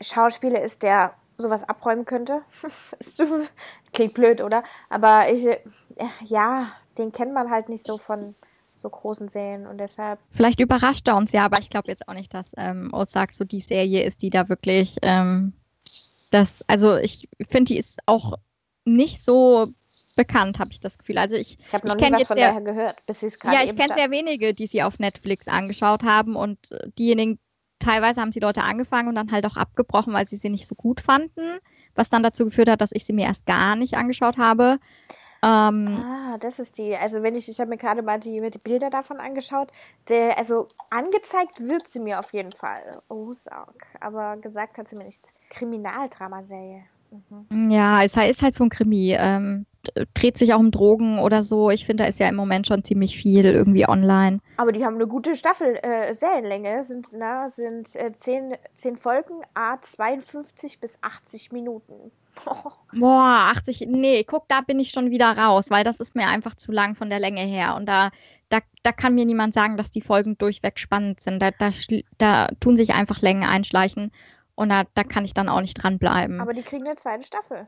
Schauspieler 0.02 0.62
ist, 0.62 0.84
der 0.84 1.14
sowas 1.38 1.68
abräumen 1.68 2.06
könnte. 2.06 2.42
Klingt 3.94 4.14
blöd, 4.14 4.42
oder? 4.42 4.64
Aber 4.90 5.32
ich, 5.32 5.46
äh, 5.46 5.60
ja, 6.26 6.72
den 6.98 7.12
kennt 7.12 7.34
man 7.34 7.50
halt 7.50 7.70
nicht 7.70 7.86
so 7.86 7.98
von 7.98 8.36
so 8.76 8.90
großen 8.90 9.30
Serien 9.30 9.66
und 9.66 9.80
deshalb. 9.80 10.20
Vielleicht 10.32 10.60
überrascht 10.60 11.08
er 11.08 11.16
uns 11.16 11.32
ja, 11.32 11.46
aber 11.46 11.60
ich 11.60 11.70
glaube 11.70 11.88
jetzt 11.88 12.08
auch 12.08 12.14
nicht, 12.14 12.34
dass 12.34 12.54
ähm, 12.58 12.90
Ozark 12.94 13.34
so 13.34 13.44
die 13.44 13.62
Serie 13.62 14.04
ist, 14.04 14.22
die 14.22 14.30
da 14.30 14.50
wirklich 14.50 14.98
ähm, 15.02 15.54
das, 16.32 16.64
also 16.68 16.96
ich 16.98 17.28
finde, 17.50 17.74
die 17.74 17.78
ist 17.80 18.00
auch 18.06 18.34
nicht 18.86 19.24
so 19.24 19.68
bekannt, 20.18 20.60
habe 20.60 20.72
ich 20.72 20.82
das 20.82 20.98
Gefühl. 20.98 21.18
Also 21.18 21.38
ich, 21.38 21.58
ich 21.60 21.74
habe 21.74 21.88
noch 21.88 21.96
ich 21.96 22.02
nie 22.02 22.12
was 22.12 22.28
von 22.28 22.36
sehr, 22.36 22.50
daher 22.50 22.62
gehört, 22.62 23.06
bis 23.06 23.22
sie 23.22 23.28
es 23.28 23.40
gerade 23.40 23.56
Ja, 23.56 23.64
ich 23.64 23.76
kenne 23.78 23.94
sehr 23.96 24.12
wenige, 24.12 24.54
die 24.54 24.68
sie 24.68 24.84
auf 24.84 25.00
Netflix 25.00 25.48
angeschaut 25.48 26.04
haben 26.04 26.36
und 26.36 26.72
äh, 26.72 26.90
diejenigen, 27.00 27.40
teilweise 27.80 28.20
haben 28.20 28.34
sie 28.34 28.42
Leute 28.42 28.64
angefangen 28.64 29.08
und 29.08 29.16
dann 29.16 29.32
halt 29.32 29.46
auch 29.46 29.56
abgebrochen, 29.56 30.14
weil 30.14 30.28
sie 30.28 30.36
sie 30.36 30.50
nicht 30.50 30.68
so 30.68 30.76
gut 30.76 31.00
fanden, 31.00 31.60
was 31.96 32.10
dann 32.10 32.24
dazu 32.24 32.46
geführt 32.46 32.70
hat, 32.70 32.82
dass 32.82 32.92
ich 32.92 33.06
sie 33.06 33.14
mir 33.14 33.28
erst 33.28 33.46
gar 33.46 33.78
nicht 33.78 33.94
angeschaut 33.94 34.38
habe. 34.38 34.80
Ähm, 35.44 35.96
ah, 36.00 36.38
das 36.40 36.60
ist 36.60 36.78
die. 36.78 36.96
Also 36.96 37.22
wenn 37.22 37.36
ich, 37.36 37.48
ich 37.48 37.60
habe 37.60 37.70
mir 37.70 37.78
gerade 37.78 38.02
mal 38.02 38.20
die, 38.20 38.42
die 38.50 38.58
Bilder 38.58 38.90
davon 38.90 39.20
angeschaut. 39.20 39.72
Der, 40.10 40.38
also 40.38 40.68
angezeigt 40.90 41.60
wird 41.60 41.88
sie 41.88 42.00
mir 42.00 42.20
auf 42.20 42.34
jeden 42.34 42.52
Fall. 42.52 43.02
Oh, 43.08 43.34
Saug. 43.34 43.76
Aber 44.00 44.38
gesagt 44.38 44.78
hat 44.78 44.90
sie 44.90 44.96
mir 44.96 45.06
nichts. 45.06 45.30
Kriminaldramaserie. 45.50 46.84
Mhm. 47.50 47.72
Ja, 47.72 48.04
es 48.04 48.16
ist 48.18 48.42
halt 48.42 48.56
so 48.56 48.64
ein 48.64 48.70
Krimi. 48.70 49.16
Ähm, 49.18 49.66
dreht 50.14 50.38
sich 50.38 50.54
auch 50.54 50.60
um 50.60 50.72
Drogen 50.72 51.20
oder 51.20 51.44
so. 51.44 51.70
Ich 51.70 51.86
finde, 51.86 52.04
da 52.04 52.10
ist 52.10 52.20
ja 52.20 52.28
im 52.28 52.36
Moment 52.36 52.68
schon 52.68 52.84
ziemlich 52.84 53.18
viel 53.18 53.46
irgendwie 53.46 53.88
online. 53.88 54.40
Aber 54.58 54.72
die 54.72 54.86
haben 54.86 54.96
eine 54.96 55.08
gute 55.08 55.36
Staffel, 55.36 55.76
äh, 55.82 56.14
Serienlänge, 56.14 56.84
sind, 56.84 57.08
na, 57.12 57.50
sind 57.50 57.96
äh, 57.96 58.12
10, 58.12 58.56
10 58.76 58.98
Folgen, 58.98 59.42
a 59.54 59.82
52 59.82 60.80
bis 60.80 60.94
80 61.02 61.52
Minuten. 61.52 62.12
Boah, 62.94 63.52
80, 63.52 63.88
nee, 63.88 64.24
guck, 64.24 64.48
da 64.48 64.62
bin 64.62 64.80
ich 64.80 64.92
schon 64.92 65.10
wieder 65.10 65.38
raus, 65.38 65.70
weil 65.70 65.84
das 65.84 66.00
ist 66.00 66.16
mir 66.16 66.28
einfach 66.28 66.56
zu 66.56 66.72
lang 66.72 66.96
von 66.96 67.10
der 67.10 67.20
Länge 67.20 67.42
her. 67.42 67.76
Und 67.76 67.88
da, 67.88 68.12
da, 68.50 68.60
da 68.84 68.92
kann 68.92 69.16
mir 69.16 69.26
niemand 69.26 69.54
sagen, 69.54 69.78
dass 69.78 69.92
die 69.92 70.02
Folgen 70.02 70.38
durchweg 70.38 70.80
spannend 70.80 71.22
sind. 71.22 71.42
Da, 71.42 71.52
da, 71.52 71.72
da 72.18 72.48
tun 72.60 72.78
sich 72.78 72.94
einfach 72.94 73.22
Längen 73.22 73.44
einschleichen 73.44 74.12
und 74.56 74.70
da, 74.70 74.84
da 74.96 75.04
kann 75.04 75.26
ich 75.26 75.34
dann 75.34 75.50
auch 75.50 75.62
nicht 75.62 75.76
dranbleiben. 75.76 76.42
Aber 76.42 76.54
die 76.54 76.64
kriegen 76.64 76.86
eine 76.86 76.96
zweite 76.96 77.24
Staffel. 77.24 77.68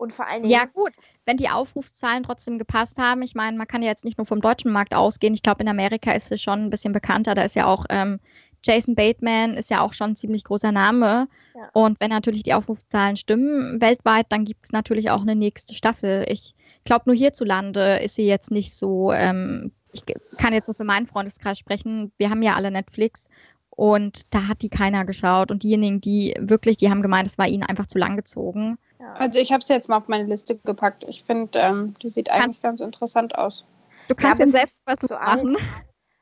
Und 0.00 0.14
vor 0.14 0.26
allen 0.26 0.42
Dingen. 0.42 0.52
Ja, 0.52 0.64
gut, 0.64 0.92
wenn 1.26 1.36
die 1.36 1.50
Aufrufszahlen 1.50 2.22
trotzdem 2.22 2.58
gepasst 2.58 2.96
haben. 2.96 3.20
Ich 3.20 3.34
meine, 3.34 3.58
man 3.58 3.66
kann 3.66 3.82
ja 3.82 3.90
jetzt 3.90 4.06
nicht 4.06 4.16
nur 4.16 4.26
vom 4.26 4.40
deutschen 4.40 4.72
Markt 4.72 4.94
ausgehen. 4.94 5.34
Ich 5.34 5.42
glaube, 5.42 5.62
in 5.62 5.68
Amerika 5.68 6.12
ist 6.12 6.32
es 6.32 6.40
schon 6.40 6.64
ein 6.64 6.70
bisschen 6.70 6.94
bekannter. 6.94 7.34
Da 7.34 7.42
ist 7.42 7.54
ja 7.54 7.66
auch 7.66 7.84
ähm, 7.90 8.18
Jason 8.64 8.94
Bateman, 8.94 9.58
ist 9.58 9.68
ja 9.68 9.82
auch 9.82 9.92
schon 9.92 10.12
ein 10.12 10.16
ziemlich 10.16 10.44
großer 10.44 10.72
Name. 10.72 11.28
Ja. 11.54 11.68
Und 11.74 12.00
wenn 12.00 12.08
natürlich 12.08 12.44
die 12.44 12.54
Aufrufszahlen 12.54 13.16
stimmen 13.16 13.78
weltweit, 13.82 14.24
dann 14.30 14.46
gibt 14.46 14.64
es 14.64 14.72
natürlich 14.72 15.10
auch 15.10 15.20
eine 15.20 15.36
nächste 15.36 15.74
Staffel. 15.74 16.24
Ich 16.28 16.54
glaube, 16.84 17.02
nur 17.04 17.14
hierzulande 17.14 17.98
ist 17.98 18.14
sie 18.14 18.26
jetzt 18.26 18.50
nicht 18.50 18.74
so. 18.74 19.12
Ähm, 19.12 19.70
ich 19.92 20.04
kann 20.38 20.54
jetzt 20.54 20.66
nur 20.66 20.74
für 20.74 20.84
meinen 20.84 21.08
Freundeskreis 21.08 21.58
sprechen. 21.58 22.10
Wir 22.16 22.30
haben 22.30 22.40
ja 22.40 22.54
alle 22.54 22.70
Netflix 22.70 23.28
und 23.68 24.32
da 24.32 24.48
hat 24.48 24.62
die 24.62 24.70
keiner 24.70 25.04
geschaut. 25.04 25.50
Und 25.50 25.62
diejenigen, 25.62 26.00
die 26.00 26.34
wirklich, 26.38 26.78
die 26.78 26.88
haben 26.88 27.02
gemeint, 27.02 27.26
es 27.26 27.36
war 27.36 27.48
ihnen 27.48 27.64
einfach 27.64 27.86
zu 27.86 27.98
lang 27.98 28.16
gezogen. 28.16 28.78
Also 29.00 29.38
ich 29.38 29.52
habe 29.52 29.60
es 29.60 29.68
jetzt 29.68 29.88
mal 29.88 29.96
auf 29.96 30.08
meine 30.08 30.24
Liste 30.24 30.56
gepackt. 30.56 31.04
Ich 31.04 31.24
finde, 31.24 31.58
ähm, 31.58 31.94
die 32.02 32.10
sieht 32.10 32.30
eigentlich 32.30 32.60
Kann, 32.60 32.76
ganz 32.76 32.80
interessant 32.80 33.36
aus. 33.38 33.64
Du 34.08 34.14
kannst 34.14 34.40
ja, 34.40 34.46
den 34.46 34.52
Selbstversuch 34.52 35.08
so 35.08 35.14
machen. 35.14 35.56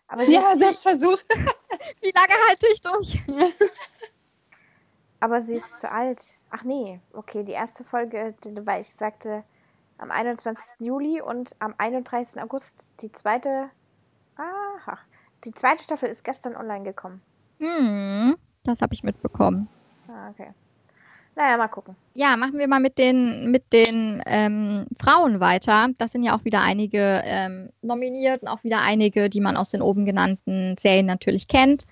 Aber 0.08 0.22
ja, 0.24 0.56
Selbstversuch. 0.56 1.18
Wie 2.00 2.12
lange 2.12 2.34
halte 2.48 2.66
ich 2.72 2.80
durch? 2.80 3.20
Aber 5.20 5.40
sie 5.40 5.56
ist 5.56 5.80
zu 5.80 5.90
alt. 5.90 6.22
Ach 6.50 6.64
nee, 6.64 7.00
okay, 7.12 7.42
die 7.42 7.52
erste 7.52 7.84
Folge, 7.84 8.34
weil 8.64 8.80
ich 8.80 8.90
sagte 8.90 9.42
am 9.98 10.10
21. 10.10 10.64
Juli 10.78 11.20
und 11.20 11.56
am 11.58 11.74
31. 11.76 12.40
August 12.40 13.02
die 13.02 13.10
zweite. 13.10 13.70
Aha. 14.36 14.98
Die 15.44 15.52
zweite 15.52 15.82
Staffel 15.82 16.08
ist 16.08 16.24
gestern 16.24 16.56
online 16.56 16.84
gekommen. 16.84 17.20
Hm, 17.58 18.36
das 18.62 18.80
habe 18.80 18.94
ich 18.94 19.02
mitbekommen. 19.02 19.68
Ah, 20.06 20.30
okay. 20.30 20.52
Naja, 21.38 21.56
mal 21.56 21.68
gucken. 21.68 21.94
Ja, 22.14 22.36
machen 22.36 22.58
wir 22.58 22.66
mal 22.66 22.80
mit 22.80 22.98
den, 22.98 23.52
mit 23.52 23.72
den 23.72 24.20
ähm, 24.26 24.86
Frauen 25.00 25.38
weiter. 25.38 25.88
Das 25.96 26.10
sind 26.10 26.24
ja 26.24 26.36
auch 26.36 26.44
wieder 26.44 26.62
einige 26.62 27.22
ähm, 27.24 27.68
nominiert 27.80 28.42
und 28.42 28.48
auch 28.48 28.64
wieder 28.64 28.80
einige, 28.80 29.30
die 29.30 29.40
man 29.40 29.56
aus 29.56 29.70
den 29.70 29.80
oben 29.80 30.04
genannten 30.04 30.74
Serien 30.80 31.06
natürlich 31.06 31.46
kennt. 31.46 31.84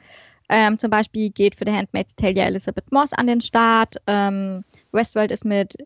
Ähm, 0.49 0.81
zum 0.81 0.91
Beispiel 0.91 1.31
geht 1.31 1.55
für 1.55 1.65
The 1.65 1.73
Handmaid's 1.73 2.17
Tale 2.17 2.33
ja 2.33 2.45
Elizabeth 2.45 2.91
Moss 2.91 3.13
an 3.13 3.29
den 3.29 3.41
Start. 3.41 3.99
Ähm, 4.09 4.65
Westworld 4.91 5.31
ist 5.31 5.45
mit 5.45 5.77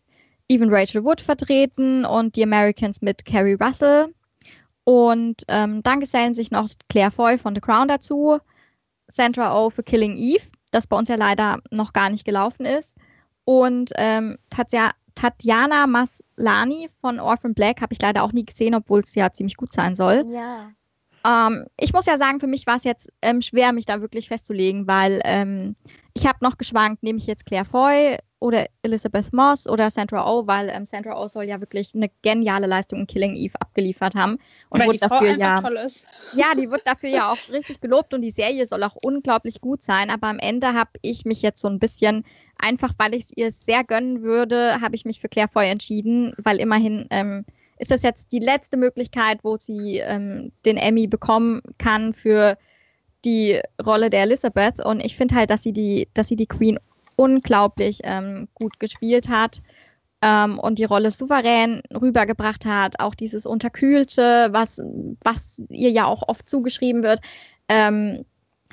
Even 0.49 0.73
Rachel 0.73 1.05
Wood 1.05 1.21
vertreten 1.21 2.07
und 2.07 2.37
die 2.37 2.43
Americans 2.43 3.03
mit 3.03 3.27
Carrie 3.27 3.59
Russell. 3.61 4.15
Und 4.85 5.43
ähm, 5.49 5.83
dann 5.83 6.01
gesellen 6.01 6.33
sich 6.33 6.51
noch 6.51 6.71
Claire 6.89 7.11
Foy 7.11 7.37
von 7.37 7.55
The 7.55 7.61
Crown 7.61 7.89
dazu, 7.89 8.39
Sandra 9.09 9.55
Oh 9.55 9.69
für 9.69 9.83
Killing 9.83 10.17
Eve, 10.17 10.47
das 10.71 10.87
bei 10.87 10.97
uns 10.97 11.11
ja 11.11 11.17
leider 11.17 11.59
noch 11.71 11.93
gar 11.93 12.09
nicht 12.09 12.25
gelaufen 12.25 12.65
ist. 12.65 12.97
Und 13.51 13.91
ähm, 13.97 14.39
Tatja 14.49 14.93
Tatjana 15.17 15.89
Maslani 15.89 16.89
von 17.01 17.19
Orphan 17.19 17.53
Black 17.53 17.81
habe 17.81 17.93
ich 17.93 18.01
leider 18.01 18.23
auch 18.23 18.33
nie 18.33 18.45
gesehen, 18.45 18.77
obwohl 18.77 19.01
es 19.01 19.17
ja 19.17 19.33
ziemlich 19.33 19.57
gut 19.57 19.73
sein 19.73 19.97
soll. 19.97 20.23
Ja. 20.33 20.71
Ähm, 21.27 21.67
ich 21.77 21.93
muss 21.93 22.07
ja 22.07 22.17
sagen, 22.17 22.39
für 22.39 22.47
mich 22.47 22.69
war 22.69 22.77
es 22.77 22.85
jetzt 22.85 23.13
ähm, 23.23 23.43
schwer, 23.43 23.73
mich 23.73 23.87
da 23.87 24.01
wirklich 24.01 24.29
festzulegen, 24.29 24.87
weil 24.87 25.21
ähm, 25.25 25.75
ich 26.15 26.29
habe 26.29 26.39
noch 26.43 26.59
geschwankt, 26.59 27.03
nehme 27.03 27.19
ich 27.19 27.27
jetzt 27.27 27.45
Claire 27.45 27.65
Foy 27.65 28.19
oder 28.41 28.67
Elizabeth 28.83 29.33
Moss 29.33 29.69
oder 29.69 29.91
Sandra 29.91 30.27
Oh, 30.27 30.47
weil 30.47 30.71
ähm, 30.71 30.87
Sandra 30.87 31.23
Oh 31.23 31.29
soll 31.29 31.45
ja 31.45 31.61
wirklich 31.61 31.95
eine 31.95 32.11
geniale 32.23 32.67
Leistung 32.67 33.01
in 33.01 33.07
Killing 33.07 33.37
Eve 33.37 33.55
abgeliefert 33.61 34.15
haben. 34.15 34.39
Und 34.71 34.81
weil 34.81 34.89
wurde 34.89 34.99
die 34.99 35.07
Frau 35.07 35.21
dafür 35.21 35.37
ja, 35.37 35.55
toll 35.57 35.77
ist. 35.77 36.07
Ja, 36.35 36.55
die 36.57 36.71
wird 36.71 36.87
dafür 36.87 37.11
ja 37.11 37.31
auch 37.31 37.53
richtig 37.53 37.81
gelobt 37.83 38.15
und 38.15 38.23
die 38.23 38.31
Serie 38.31 38.67
soll 38.67 38.83
auch 38.83 38.97
unglaublich 38.97 39.61
gut 39.61 39.83
sein. 39.83 40.09
Aber 40.09 40.29
am 40.29 40.39
Ende 40.39 40.73
habe 40.73 40.91
ich 41.03 41.27
mich 41.27 41.43
jetzt 41.43 41.61
so 41.61 41.69
ein 41.69 41.79
bisschen, 41.79 42.25
einfach 42.59 42.95
weil 42.97 43.15
ich 43.15 43.25
es 43.25 43.37
ihr 43.37 43.53
sehr 43.53 43.85
gönnen 43.85 44.23
würde, 44.23 44.81
habe 44.81 44.97
ich 44.97 45.05
mich 45.05 45.21
für 45.21 45.29
Claire 45.29 45.51
Foy 45.53 45.69
entschieden, 45.69 46.33
weil 46.43 46.57
immerhin 46.57 47.07
ähm, 47.11 47.45
ist 47.79 47.91
das 47.91 48.03
jetzt 48.03 48.33
die 48.33 48.39
letzte 48.39 48.79
Möglichkeit, 48.79 49.41
wo 49.43 49.59
sie 49.59 49.99
ähm, 49.99 50.51
den 50.65 50.79
Emmy 50.79 51.07
bekommen 51.07 51.61
kann 51.77 52.15
für 52.15 52.57
die 53.27 53.61
Rolle 53.85 54.09
der 54.09 54.23
Elizabeth. 54.23 54.83
Und 54.83 55.05
ich 55.05 55.17
finde 55.17 55.35
halt, 55.35 55.51
dass 55.51 55.63
sie 55.63 55.73
die, 55.73 56.09
dass 56.15 56.29
sie 56.29 56.37
die 56.37 56.47
Queen 56.47 56.79
unglaublich 57.21 58.01
ähm, 58.05 58.49
gut 58.55 58.81
gespielt 58.81 59.29
hat 59.29 59.61
ähm, 60.23 60.59
und 60.59 60.79
die 60.79 60.85
Rolle 60.85 61.11
souverän 61.11 61.83
rübergebracht 61.93 62.65
hat. 62.65 62.99
Auch 62.99 63.15
dieses 63.15 63.45
Unterkühlte, 63.45 64.49
was, 64.53 64.81
was 65.23 65.61
ihr 65.69 65.91
ja 65.91 66.07
auch 66.07 66.27
oft 66.29 66.49
zugeschrieben 66.49 67.03
wird. 67.03 67.21
Ähm, 67.69 68.25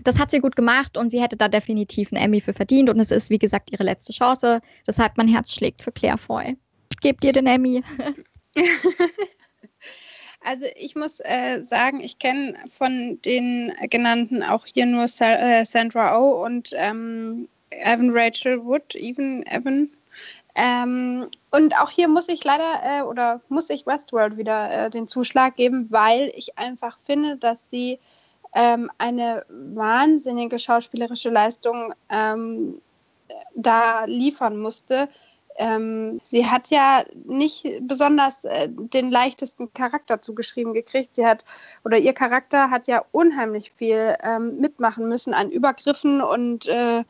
das 0.04 0.18
hat 0.18 0.32
sie 0.32 0.40
gut 0.40 0.56
gemacht 0.56 0.98
und 0.98 1.10
sie 1.10 1.22
hätte 1.22 1.36
da 1.36 1.50
definitiv 1.50 2.14
einen 2.14 2.24
Emmy 2.24 2.40
für 2.40 2.54
verdient. 2.54 2.90
Und 2.90 3.02
es 3.02 3.12
ist, 3.12 3.30
wie 3.30 3.40
gesagt, 3.40 3.72
ihre 3.72 3.84
letzte 3.84 4.14
Chance. 4.14 4.62
Deshalb 4.88 5.18
mein 5.18 5.28
Herz 5.28 5.52
schlägt 5.52 5.82
für 5.82 5.92
Claire 5.92 6.18
Foy. 6.18 6.56
Gebe 7.02 7.20
dir 7.20 7.34
den 7.34 7.48
Emmy. 7.48 7.84
Also 10.48 10.66
ich 10.78 10.96
muss 10.96 11.20
äh, 11.20 11.62
sagen, 11.62 12.00
ich 12.00 12.20
kenne 12.20 12.56
von 12.70 13.20
den 13.26 13.74
genannten 13.90 14.44
auch 14.44 14.66
hier 14.66 14.86
nur 14.86 15.10
Sa 15.10 15.34
äh, 15.36 15.66
Sandra 15.66 16.18
Oh 16.18 16.46
und 16.46 16.70
ähm, 16.74 17.50
Evan 17.70 18.12
Rachel 18.12 18.64
Wood, 18.66 18.96
Even 18.96 19.46
Evan. 19.48 19.90
Ähm, 20.56 21.28
und 21.52 21.80
auch 21.80 21.92
hier 21.92 22.08
muss 22.08 22.30
ich 22.30 22.44
leider 22.44 22.82
äh, 22.84 23.02
oder 23.04 23.42
muss 23.48 23.70
ich 23.70 23.86
Westworld 23.86 24.38
wieder 24.38 24.72
äh, 24.72 24.90
den 24.90 25.08
Zuschlag 25.08 25.56
geben, 25.56 25.88
weil 25.92 26.32
ich 26.36 26.58
einfach 26.58 26.98
finde, 27.06 27.38
dass 27.38 27.70
sie 27.70 28.00
ähm, 28.56 28.90
eine 28.98 29.46
wahnsinnige 29.50 30.58
schauspielerische 30.58 31.30
Leistung 31.30 31.94
ähm, 32.10 32.82
da 33.56 34.06
liefern 34.06 34.58
musste. 34.58 35.10
Ähm, 35.58 36.20
sie 36.24 36.46
hat 36.46 36.70
ja 36.70 37.04
nicht 37.26 37.66
besonders 37.82 38.46
äh, 38.46 38.70
den 38.70 39.12
leichtesten 39.12 39.74
Charakter 39.74 40.22
zugeschrieben 40.22 40.74
gekriegt. 40.74 41.16
Sie 41.16 41.26
hat 41.26 41.46
oder 41.84 41.98
ihr 41.98 42.14
Charakter 42.14 42.70
hat 42.70 42.88
ja 42.88 43.04
unheimlich 43.12 43.72
viel 43.72 44.16
ähm, 44.24 44.58
mitmachen 44.60 45.10
müssen 45.10 45.34
an 45.34 45.52
Übergriffen 45.52 46.22
und 46.22 46.68
äh, 46.68 47.04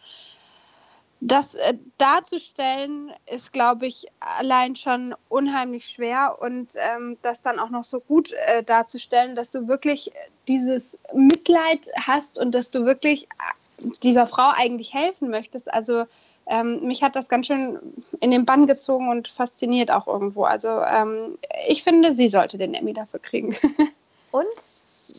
das 1.19 1.55
äh, 1.55 1.73
darzustellen 1.97 3.11
ist, 3.25 3.51
glaube 3.51 3.87
ich, 3.87 4.05
allein 4.19 4.75
schon 4.75 5.15
unheimlich 5.29 5.85
schwer 5.85 6.37
und 6.39 6.69
ähm, 6.75 7.17
das 7.21 7.41
dann 7.41 7.59
auch 7.59 7.69
noch 7.69 7.83
so 7.83 7.99
gut 7.99 8.33
äh, 8.33 8.63
darzustellen, 8.63 9.35
dass 9.35 9.51
du 9.51 9.67
wirklich 9.67 10.11
dieses 10.47 10.97
Mitleid 11.13 11.81
hast 11.95 12.37
und 12.37 12.51
dass 12.51 12.69
du 12.69 12.85
wirklich 12.85 13.23
äh, 13.25 13.89
dieser 14.03 14.27
Frau 14.27 14.51
eigentlich 14.55 14.93
helfen 14.93 15.29
möchtest. 15.29 15.73
Also 15.73 16.05
ähm, 16.45 16.85
mich 16.85 17.01
hat 17.01 17.15
das 17.15 17.29
ganz 17.29 17.47
schön 17.47 17.79
in 18.19 18.31
den 18.31 18.45
Bann 18.45 18.67
gezogen 18.67 19.09
und 19.09 19.27
fasziniert 19.27 19.91
auch 19.91 20.07
irgendwo. 20.07 20.43
Also 20.43 20.81
ähm, 20.81 21.37
ich 21.67 21.83
finde, 21.83 22.15
sie 22.15 22.29
sollte 22.29 22.57
den 22.57 22.73
Emmy 22.73 22.93
dafür 22.93 23.19
kriegen. 23.19 23.55
und 24.31 24.45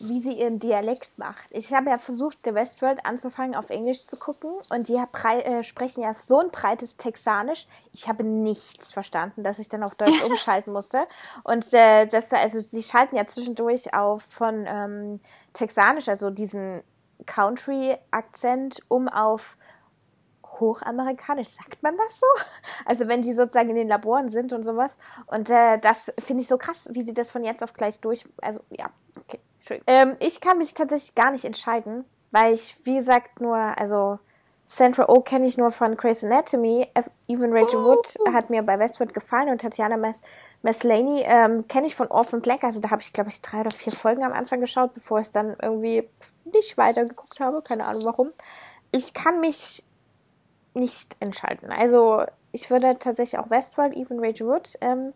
wie 0.07 0.19
sie 0.19 0.33
ihren 0.33 0.59
Dialekt 0.59 1.17
macht. 1.17 1.47
Ich 1.51 1.73
habe 1.73 1.89
ja 1.89 1.97
versucht, 1.97 2.39
The 2.45 2.53
Westworld 2.53 3.05
anzufangen, 3.05 3.55
auf 3.55 3.69
Englisch 3.69 4.05
zu 4.05 4.17
gucken 4.17 4.51
und 4.73 4.87
die 4.87 4.95
äh, 4.95 5.63
sprechen 5.63 6.01
ja 6.01 6.15
so 6.25 6.39
ein 6.39 6.51
breites 6.51 6.97
Texanisch. 6.97 7.67
Ich 7.93 8.07
habe 8.07 8.23
nichts 8.23 8.91
verstanden, 8.91 9.43
dass 9.43 9.59
ich 9.59 9.69
dann 9.69 9.83
auf 9.83 9.95
Deutsch 9.95 10.23
umschalten 10.25 10.73
musste. 10.73 11.05
Und 11.43 11.73
äh, 11.73 12.05
das, 12.07 12.31
also 12.31 12.59
sie 12.59 12.83
schalten 12.83 13.15
ja 13.15 13.27
zwischendurch 13.27 13.93
auf 13.93 14.23
von 14.23 14.65
ähm, 14.67 15.19
Texanisch, 15.53 16.07
also 16.07 16.29
diesen 16.29 16.81
Country-Akzent, 17.25 18.81
um 18.87 19.07
auf 19.07 19.57
hochamerikanisch, 20.59 21.49
sagt 21.49 21.81
man 21.81 21.95
das 21.97 22.19
so? 22.19 22.25
Also 22.85 23.07
wenn 23.07 23.21
die 23.21 23.33
sozusagen 23.33 23.69
in 23.69 23.75
den 23.75 23.87
Laboren 23.87 24.29
sind 24.29 24.53
und 24.53 24.63
sowas. 24.63 24.91
Und 25.27 25.49
äh, 25.49 25.79
das 25.79 26.11
finde 26.19 26.43
ich 26.43 26.47
so 26.47 26.57
krass, 26.57 26.89
wie 26.91 27.03
sie 27.03 27.13
das 27.13 27.31
von 27.31 27.43
jetzt 27.43 27.63
auf 27.63 27.73
gleich 27.73 27.99
durch. 27.99 28.25
Also 28.41 28.61
ja, 28.69 28.89
okay. 29.17 29.39
Ähm, 29.87 30.15
ich 30.19 30.41
kann 30.41 30.57
mich 30.57 30.73
tatsächlich 30.73 31.15
gar 31.15 31.31
nicht 31.31 31.45
entscheiden, 31.45 32.05
weil 32.31 32.53
ich, 32.53 32.77
wie 32.83 32.95
gesagt, 32.95 33.41
nur, 33.41 33.55
also 33.55 34.19
Sandra 34.71 35.05
Oh 35.09 35.21
kenne 35.21 35.47
ich 35.47 35.57
nur 35.57 35.71
von 35.71 35.97
Grey's 35.97 36.23
Anatomy. 36.23 36.87
Even 37.27 37.51
Rachel 37.51 37.83
Wood 37.83 38.07
oh. 38.19 38.31
hat 38.33 38.51
mir 38.51 38.61
bei 38.61 38.77
Westwood 38.77 39.15
gefallen 39.15 39.49
und 39.49 39.61
Tatjana 39.61 39.97
Mas 39.97 40.21
Maslany 40.61 41.23
ähm, 41.25 41.67
kenne 41.67 41.87
ich 41.87 41.95
von 41.95 42.07
Orphan 42.07 42.41
Black. 42.41 42.63
Also 42.63 42.79
da 42.79 42.91
habe 42.91 43.01
ich, 43.01 43.11
glaube 43.11 43.29
ich, 43.29 43.41
drei 43.41 43.61
oder 43.61 43.71
vier 43.71 43.93
Folgen 43.93 44.23
am 44.23 44.31
Anfang 44.31 44.61
geschaut, 44.61 44.93
bevor 44.93 45.19
ich 45.19 45.27
es 45.27 45.31
dann 45.31 45.55
irgendwie 45.59 46.07
nicht 46.45 46.77
weitergeguckt 46.77 47.39
habe. 47.39 47.63
Keine 47.63 47.85
Ahnung 47.85 48.05
warum. 48.05 48.31
Ich 48.91 49.15
kann 49.15 49.39
mich 49.39 49.83
nicht 50.75 51.15
entscheiden. 51.19 51.71
Also 51.71 52.25
ich 52.51 52.69
würde 52.69 52.97
tatsächlich 52.99 53.39
auch 53.39 53.49
Westworld, 53.49 53.95
Even 53.95 54.19
Rachel 54.23 54.47
Wood 54.47 54.73
ähm, 54.81 55.13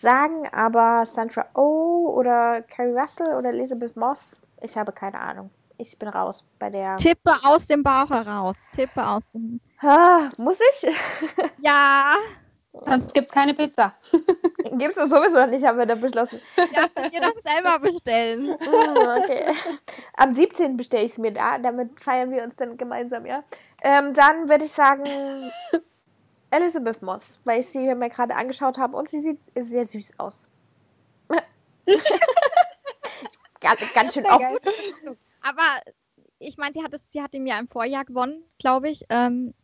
sagen, 0.00 0.48
aber 0.52 1.04
Sandra 1.06 1.46
Oh 1.54 2.14
oder 2.16 2.62
Carrie 2.62 2.92
Russell 2.92 3.34
oder 3.34 3.50
Elizabeth 3.50 3.96
Moss, 3.96 4.40
ich 4.60 4.76
habe 4.76 4.92
keine 4.92 5.18
Ahnung. 5.20 5.50
Ich 5.76 5.98
bin 5.98 6.08
raus 6.08 6.48
bei 6.58 6.70
der. 6.70 6.96
Tippe 6.96 7.32
aus 7.42 7.66
dem 7.66 7.82
Bauch 7.82 8.08
heraus. 8.10 8.56
Tippe 8.74 9.04
aus 9.04 9.30
dem. 9.30 9.60
Ah, 9.80 10.30
muss 10.38 10.58
ich? 10.60 10.94
ja. 11.58 12.16
Sonst 12.86 13.14
gibt 13.14 13.28
es 13.28 13.32
keine 13.32 13.54
Pizza. 13.54 13.94
Gibt 14.76 14.96
es 14.96 15.08
sowieso 15.08 15.46
nicht, 15.46 15.64
haben 15.64 15.78
wir 15.78 15.86
da 15.86 15.94
beschlossen. 15.94 16.40
Darfst 16.56 16.98
du 16.98 17.08
dir 17.08 17.20
das 17.20 17.34
selber 17.44 17.78
bestellen? 17.80 18.48
Uh, 18.48 19.22
okay. 19.22 19.54
Am 20.16 20.34
17. 20.34 20.76
bestelle 20.76 21.04
ich 21.04 21.12
es 21.12 21.18
mir 21.18 21.32
da, 21.32 21.58
damit 21.58 22.00
feiern 22.00 22.32
wir 22.32 22.42
uns 22.42 22.56
dann 22.56 22.76
gemeinsam, 22.76 23.26
ja. 23.26 23.44
Ähm, 23.80 24.12
dann 24.12 24.48
würde 24.48 24.64
ich 24.64 24.72
sagen 24.72 25.04
Elizabeth 26.54 27.02
Moss, 27.02 27.40
weil 27.44 27.60
ich 27.60 27.66
sie 27.66 27.94
mir 27.94 28.08
gerade 28.08 28.34
angeschaut 28.34 28.78
habe 28.78 28.96
und 28.96 29.08
sie 29.08 29.20
sieht 29.20 29.40
sehr 29.58 29.84
süß 29.84 30.12
aus. 30.18 30.48
ganz, 33.94 34.14
schön 34.14 34.26
auch. 34.26 34.40
Aber 35.42 35.62
ich 36.38 36.56
meine, 36.56 36.72
sie 36.72 36.82
hat 36.82 36.94
es, 36.94 37.10
sie 37.10 37.22
hat 37.22 37.34
im 37.34 37.46
Jahr 37.46 37.58
im 37.58 37.68
Vorjahr 37.68 38.04
gewonnen, 38.04 38.44
glaube 38.58 38.88
ich. 38.88 39.04
Ähm, 39.08 39.54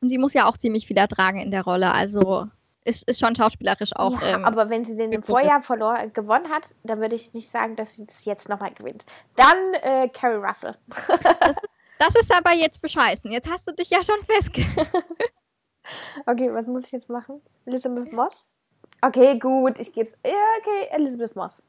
und 0.00 0.08
sie 0.08 0.18
muss 0.18 0.34
ja 0.34 0.46
auch 0.46 0.56
ziemlich 0.56 0.86
viel 0.86 0.96
ertragen 0.96 1.40
in 1.40 1.50
der 1.50 1.62
Rolle. 1.62 1.92
Also 1.92 2.48
ist, 2.84 3.08
ist 3.08 3.20
schon 3.20 3.36
schauspielerisch 3.36 3.94
auch. 3.94 4.20
Ja, 4.22 4.36
ähm, 4.36 4.44
aber 4.44 4.70
wenn 4.70 4.84
sie 4.84 4.96
den 4.96 5.12
im 5.12 5.22
Vorjahr 5.22 5.62
verloren, 5.62 6.12
gewonnen 6.12 6.48
hat, 6.48 6.68
dann 6.82 7.00
würde 7.00 7.14
ich 7.14 7.32
nicht 7.34 7.50
sagen, 7.50 7.76
dass 7.76 7.94
sie 7.94 8.06
das 8.06 8.24
jetzt 8.24 8.48
nochmal 8.48 8.72
gewinnt. 8.72 9.04
Dann 9.36 9.74
äh, 9.82 10.08
Carrie 10.08 10.44
Russell. 10.44 10.76
das, 11.40 11.56
ist, 11.56 11.68
das 11.98 12.14
ist 12.16 12.34
aber 12.34 12.52
jetzt 12.52 12.82
bescheißen. 12.82 13.30
Jetzt 13.30 13.50
hast 13.50 13.68
du 13.68 13.72
dich 13.72 13.90
ja 13.90 14.02
schon 14.02 14.22
festgelegt. 14.24 14.90
okay, 16.26 16.52
was 16.52 16.66
muss 16.66 16.84
ich 16.84 16.92
jetzt 16.92 17.08
machen? 17.08 17.40
Elizabeth 17.66 18.12
Moss? 18.12 18.46
Okay, 19.02 19.38
gut, 19.38 19.80
ich 19.80 19.92
gebe 19.92 20.06
es. 20.08 20.16
Ja, 20.24 20.32
okay, 20.58 20.88
Elizabeth 20.90 21.36
Moss. 21.36 21.62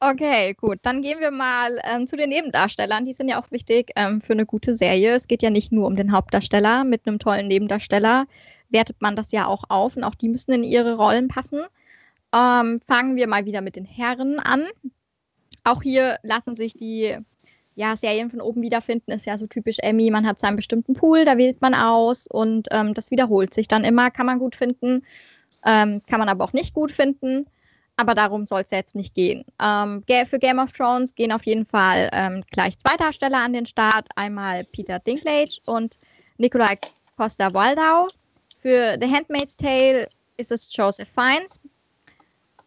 Okay, 0.00 0.54
gut. 0.54 0.78
Dann 0.82 1.02
gehen 1.02 1.18
wir 1.18 1.32
mal 1.32 1.80
ähm, 1.82 2.06
zu 2.06 2.16
den 2.16 2.28
Nebendarstellern. 2.28 3.04
Die 3.04 3.12
sind 3.12 3.28
ja 3.28 3.40
auch 3.40 3.50
wichtig 3.50 3.90
ähm, 3.96 4.20
für 4.20 4.32
eine 4.32 4.46
gute 4.46 4.74
Serie. 4.74 5.14
Es 5.14 5.26
geht 5.26 5.42
ja 5.42 5.50
nicht 5.50 5.72
nur 5.72 5.86
um 5.86 5.96
den 5.96 6.12
Hauptdarsteller. 6.12 6.84
Mit 6.84 7.06
einem 7.06 7.18
tollen 7.18 7.48
Nebendarsteller 7.48 8.26
wertet 8.68 9.00
man 9.00 9.16
das 9.16 9.32
ja 9.32 9.46
auch 9.46 9.64
auf 9.68 9.96
und 9.96 10.04
auch 10.04 10.14
die 10.14 10.28
müssen 10.28 10.52
in 10.52 10.62
ihre 10.62 10.96
Rollen 10.96 11.26
passen. 11.26 11.62
Ähm, 12.32 12.80
fangen 12.86 13.16
wir 13.16 13.26
mal 13.26 13.44
wieder 13.44 13.60
mit 13.60 13.74
den 13.74 13.84
Herren 13.84 14.38
an. 14.38 14.66
Auch 15.64 15.82
hier 15.82 16.18
lassen 16.22 16.54
sich 16.54 16.74
die 16.74 17.18
ja, 17.78 17.96
Serien 17.96 18.30
von 18.30 18.40
oben 18.40 18.60
wiederfinden. 18.60 19.12
Ist 19.12 19.26
ja 19.26 19.38
so 19.38 19.46
typisch 19.46 19.78
Emmy. 19.80 20.10
Man 20.10 20.26
hat 20.26 20.40
seinen 20.40 20.56
bestimmten 20.56 20.94
Pool, 20.94 21.24
da 21.24 21.38
wählt 21.38 21.60
man 21.60 21.74
aus 21.74 22.26
und 22.26 22.68
ähm, 22.72 22.92
das 22.92 23.10
wiederholt 23.10 23.54
sich 23.54 23.68
dann 23.68 23.84
immer. 23.84 24.10
Kann 24.10 24.26
man 24.26 24.38
gut 24.38 24.56
finden, 24.56 25.04
ähm, 25.64 26.02
kann 26.08 26.18
man 26.18 26.28
aber 26.28 26.44
auch 26.44 26.52
nicht 26.52 26.74
gut 26.74 26.90
finden 26.90 27.46
aber 27.98 28.14
darum 28.14 28.46
soll 28.46 28.60
es 28.60 28.70
jetzt 28.70 28.94
nicht 28.94 29.14
gehen. 29.14 29.44
Ähm, 29.60 30.04
für 30.26 30.38
Game 30.38 30.60
of 30.60 30.72
Thrones 30.72 31.14
gehen 31.16 31.32
auf 31.32 31.44
jeden 31.44 31.66
Fall 31.66 32.08
ähm, 32.12 32.42
gleich 32.52 32.78
zwei 32.78 32.96
Darsteller 32.96 33.38
an 33.38 33.52
den 33.52 33.66
Start. 33.66 34.08
Einmal 34.14 34.64
Peter 34.64 35.00
Dinklage 35.00 35.58
und 35.66 35.98
Nikolai 36.38 36.76
Costa-Waldau. 37.16 38.06
Für 38.62 38.96
The 39.00 39.12
Handmaid's 39.12 39.56
Tale 39.56 40.08
ist 40.36 40.52
es 40.52 40.74
Joseph 40.74 41.08
Fiennes. 41.08 41.60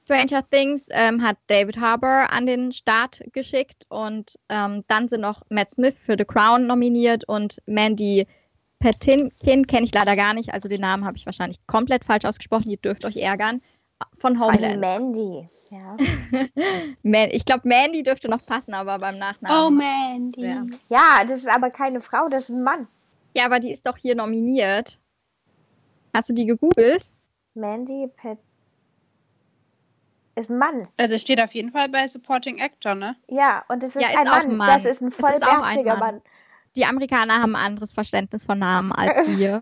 Stranger 0.03 0.43
Things 0.49 0.87
ähm, 0.91 1.21
hat 1.23 1.37
David 1.47 1.79
Harbour 1.79 2.31
an 2.31 2.45
den 2.45 2.71
Start 2.71 3.21
geschickt 3.33 3.85
und 3.89 4.37
ähm, 4.49 4.83
dann 4.87 5.07
sind 5.07 5.21
noch 5.21 5.41
Matt 5.49 5.71
Smith 5.71 5.95
für 5.97 6.15
The 6.17 6.25
Crown 6.25 6.67
nominiert 6.67 7.27
und 7.27 7.61
Mandy 7.65 8.27
Patinkin 8.79 9.67
kenne 9.67 9.85
ich 9.85 9.93
leider 9.93 10.15
gar 10.15 10.33
nicht, 10.33 10.53
also 10.53 10.67
den 10.67 10.81
Namen 10.81 11.05
habe 11.05 11.15
ich 11.15 11.25
wahrscheinlich 11.25 11.65
komplett 11.67 12.03
falsch 12.03 12.25
ausgesprochen, 12.25 12.69
ihr 12.69 12.77
dürft 12.77 13.05
euch 13.05 13.17
ärgern 13.17 13.61
von 14.17 14.39
Homeland. 14.39 14.85
Von 14.85 15.11
Mandy, 15.11 15.49
ja. 15.69 15.97
ich 17.31 17.45
glaube, 17.45 17.67
Mandy 17.67 18.03
dürfte 18.03 18.27
noch 18.27 18.45
passen, 18.45 18.73
aber 18.73 18.97
beim 18.97 19.19
Nachnamen. 19.19 19.57
Oh, 19.57 19.69
Mandy. 19.69 20.41
Ja. 20.41 20.65
ja, 20.89 21.23
das 21.27 21.39
ist 21.39 21.49
aber 21.49 21.69
keine 21.69 22.01
Frau, 22.01 22.27
das 22.27 22.49
ist 22.49 22.55
ein 22.55 22.63
Mann. 22.63 22.87
Ja, 23.35 23.45
aber 23.45 23.59
die 23.59 23.71
ist 23.71 23.85
doch 23.85 23.97
hier 23.97 24.15
nominiert. 24.15 24.99
Hast 26.13 26.29
du 26.29 26.33
die 26.33 26.45
gegoogelt? 26.45 27.11
Mandy 27.53 28.07
Pet 28.17 28.39
ist 30.35 30.49
ein 30.49 30.57
Mann. 30.57 30.87
Also 30.97 31.15
es 31.15 31.21
steht 31.21 31.41
auf 31.41 31.53
jeden 31.53 31.71
Fall 31.71 31.89
bei 31.89 32.07
Supporting 32.07 32.61
Actor, 32.61 32.95
ne? 32.95 33.15
Ja, 33.27 33.63
und 33.67 33.83
es 33.83 33.95
ist, 33.95 34.01
ja, 34.01 34.09
ist 34.09 34.17
ein, 34.17 34.25
Mann. 34.25 34.41
ein, 34.41 34.57
Mann. 34.57 34.83
Das 34.83 34.91
ist 34.91 35.01
ein 35.01 35.11
vollbärtiger 35.11 35.97
Mann. 35.97 36.15
Mann. 36.15 36.21
Die 36.75 36.85
Amerikaner 36.85 37.41
haben 37.41 37.55
ein 37.55 37.65
anderes 37.65 37.93
Verständnis 37.93 38.45
von 38.45 38.59
Namen 38.59 38.91
als 38.91 39.13
wir. 39.27 39.61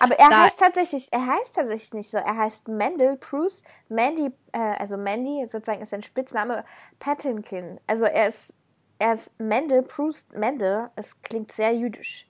Aber 0.00 0.18
er 0.18 0.30
da 0.30 0.44
heißt 0.44 0.58
tatsächlich, 0.58 1.08
er 1.12 1.26
heißt 1.26 1.54
tatsächlich 1.54 1.94
nicht 1.94 2.10
so. 2.10 2.18
Er 2.18 2.36
heißt 2.36 2.68
Mendel 2.68 3.16
Bruce. 3.16 3.62
Mandy, 3.88 4.30
äh, 4.52 4.58
also 4.58 4.96
Mandy 4.96 5.46
sozusagen 5.48 5.82
ist 5.82 5.90
sein 5.90 6.02
Spitzname 6.02 6.64
Patinkin. 6.98 7.80
Also 7.86 8.04
er 8.04 8.28
ist, 8.28 8.54
er 8.98 9.12
ist 9.12 9.38
Mendel 9.38 9.82
Bruce 9.82 10.26
Mendel. 10.34 10.90
Es 10.96 11.20
klingt 11.22 11.52
sehr 11.52 11.74
jüdisch. 11.74 12.27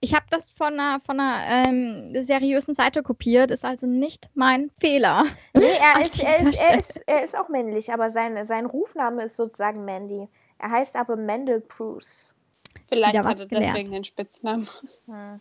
Ich 0.00 0.14
habe 0.14 0.26
das 0.30 0.50
von 0.50 0.74
einer, 0.74 1.00
von 1.00 1.18
einer 1.18 1.68
ähm, 1.68 2.22
seriösen 2.22 2.74
Seite 2.74 3.02
kopiert, 3.02 3.50
ist 3.50 3.64
also 3.64 3.86
nicht 3.86 4.28
mein 4.34 4.70
Fehler. 4.78 5.24
Nee, 5.54 5.64
er 5.64 6.06
ist, 6.06 6.22
er 6.22 6.40
ist, 6.40 6.62
er 6.62 6.78
ist, 6.78 7.00
er 7.06 7.24
ist 7.24 7.36
auch 7.36 7.48
männlich, 7.48 7.92
aber 7.92 8.10
sein, 8.10 8.44
sein 8.46 8.66
Rufname 8.66 9.24
ist 9.24 9.36
sozusagen 9.36 9.84
Mandy. 9.84 10.28
Er 10.58 10.70
heißt 10.70 10.96
aber 10.96 11.16
Mendel 11.16 11.60
Bruce. 11.60 12.34
Vielleicht 12.88 13.16
hat 13.16 13.38
er 13.38 13.46
deswegen 13.46 13.90
den 13.90 14.04
Spitznamen. 14.04 14.68
Hm 15.06 15.40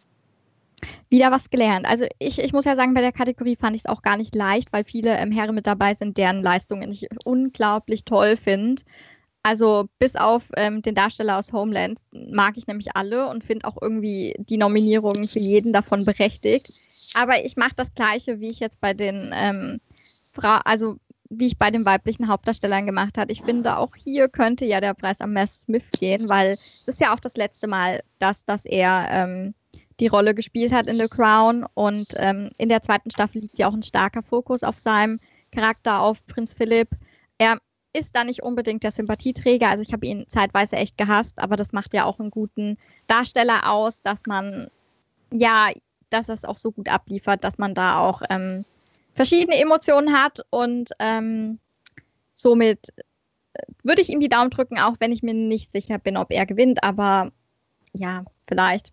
wieder 1.10 1.32
was 1.32 1.50
gelernt. 1.50 1.86
Also 1.86 2.06
ich, 2.20 2.40
ich 2.40 2.54
muss 2.54 2.66
ja 2.66 2.76
sagen, 2.76 2.94
bei 2.94 3.02
der 3.02 3.12
Kategorie 3.12 3.56
fand 3.56 3.76
ich 3.76 3.84
es 3.86 3.90
auch 3.90 4.02
gar 4.02 4.18
nicht 4.18 4.36
leicht, 4.36 4.72
weil 4.74 4.84
viele 4.84 5.18
ähm, 5.18 5.32
Herren 5.32 5.56
mit 5.56 5.68
dabei 5.68 5.94
sind, 5.94 6.18
deren 6.18 6.42
Leistungen 6.42 6.92
ich 6.92 7.08
unglaublich 7.26 8.06
toll 8.06 8.36
finde. 8.36 8.82
Also 9.46 9.88
bis 10.00 10.16
auf 10.16 10.50
ähm, 10.58 10.82
den 10.82 10.96
Darsteller 10.96 11.38
aus 11.38 11.54
Homeland 11.54 12.00
mag 12.12 12.58
ich 12.58 12.66
nämlich 12.66 12.96
alle 12.96 13.28
und 13.30 13.44
finde 13.44 13.68
auch 13.68 13.80
irgendwie 13.80 14.34
die 14.40 14.58
Nominierungen 14.58 15.28
für 15.28 15.38
jeden 15.38 15.72
davon 15.72 16.04
berechtigt. 16.04 16.74
Aber 17.14 17.46
ich 17.46 17.56
mache 17.56 17.76
das 17.76 17.94
gleiche, 17.94 18.40
wie 18.40 18.50
ich 18.50 18.60
jetzt 18.60 18.82
bei 18.82 18.96
den 18.96 19.30
ähm, 19.36 19.82
Fra 20.34 20.62
also 20.66 20.98
wie 21.30 21.46
ich 21.46 21.60
bei 21.60 21.70
den 21.70 21.86
weiblichen 21.86 22.28
Hauptdarstellern 22.28 22.88
gemacht 22.88 23.20
habe. 23.20 23.32
Ich 23.32 23.44
finde, 23.44 23.78
auch 23.78 23.96
hier 23.96 24.30
könnte 24.30 24.66
ja 24.66 24.82
der 24.82 24.96
Preis 24.96 25.22
am 25.22 25.34
Matt 25.34 25.50
Smith 25.50 25.92
gehen, 25.92 26.28
weil 26.28 26.54
es 26.54 26.88
ist 26.88 27.00
ja 27.00 27.14
auch 27.14 27.20
das 27.20 27.38
letzte 27.38 27.68
Mal, 27.68 28.02
dass, 28.18 28.46
dass 28.46 28.66
er 28.66 29.08
ähm, 29.12 29.54
die 30.00 30.08
Rolle 30.08 30.34
gespielt 30.34 30.74
hat 30.74 30.88
in 30.88 30.98
The 30.98 31.08
Crown. 31.08 31.68
Und 31.76 32.16
ähm, 32.16 32.50
in 32.58 32.70
der 32.70 32.82
zweiten 32.82 33.12
Staffel 33.12 33.42
liegt 33.42 33.60
ja 33.60 33.68
auch 33.68 33.76
ein 33.76 33.84
starker 33.84 34.24
Fokus 34.24 34.64
auf 34.64 34.80
seinem 34.80 35.20
Charakter, 35.52 36.02
auf 36.02 36.26
Prinz 36.26 36.56
Philipp. 36.56 36.90
Er 37.38 37.60
ist 37.96 38.16
da 38.16 38.24
nicht 38.24 38.44
unbedingt 38.44 38.84
der 38.84 38.92
Sympathieträger. 38.92 39.70
Also 39.70 39.82
ich 39.82 39.94
habe 39.94 40.06
ihn 40.06 40.26
zeitweise 40.28 40.76
echt 40.76 40.98
gehasst, 40.98 41.40
aber 41.40 41.56
das 41.56 41.72
macht 41.72 41.94
ja 41.94 42.06
auch 42.06 42.20
einen 42.20 42.32
guten 42.32 42.78
Darsteller 43.08 43.72
aus, 43.72 44.02
dass 44.02 44.26
man 44.26 44.70
ja, 45.32 45.70
dass 46.10 46.30
es 46.30 46.46
auch 46.46 46.58
so 46.58 46.72
gut 46.72 46.90
abliefert, 46.90 47.44
dass 47.44 47.58
man 47.58 47.74
da 47.74 48.00
auch 48.00 48.22
ähm, 48.30 48.66
verschiedene 49.14 49.60
Emotionen 49.60 50.14
hat 50.14 50.42
und 50.50 50.92
ähm, 51.00 51.60
somit 52.34 52.90
äh, 53.54 53.64
würde 53.84 54.02
ich 54.02 54.10
ihm 54.10 54.20
die 54.20 54.30
Daumen 54.30 54.50
drücken, 54.50 54.80
auch 54.80 54.96
wenn 55.00 55.12
ich 55.12 55.24
mir 55.24 55.34
nicht 55.34 55.72
sicher 55.72 55.98
bin, 55.98 56.18
ob 56.18 56.32
er 56.32 56.46
gewinnt, 56.46 56.84
aber 56.84 57.32
ja, 57.94 58.26
vielleicht. 58.48 58.92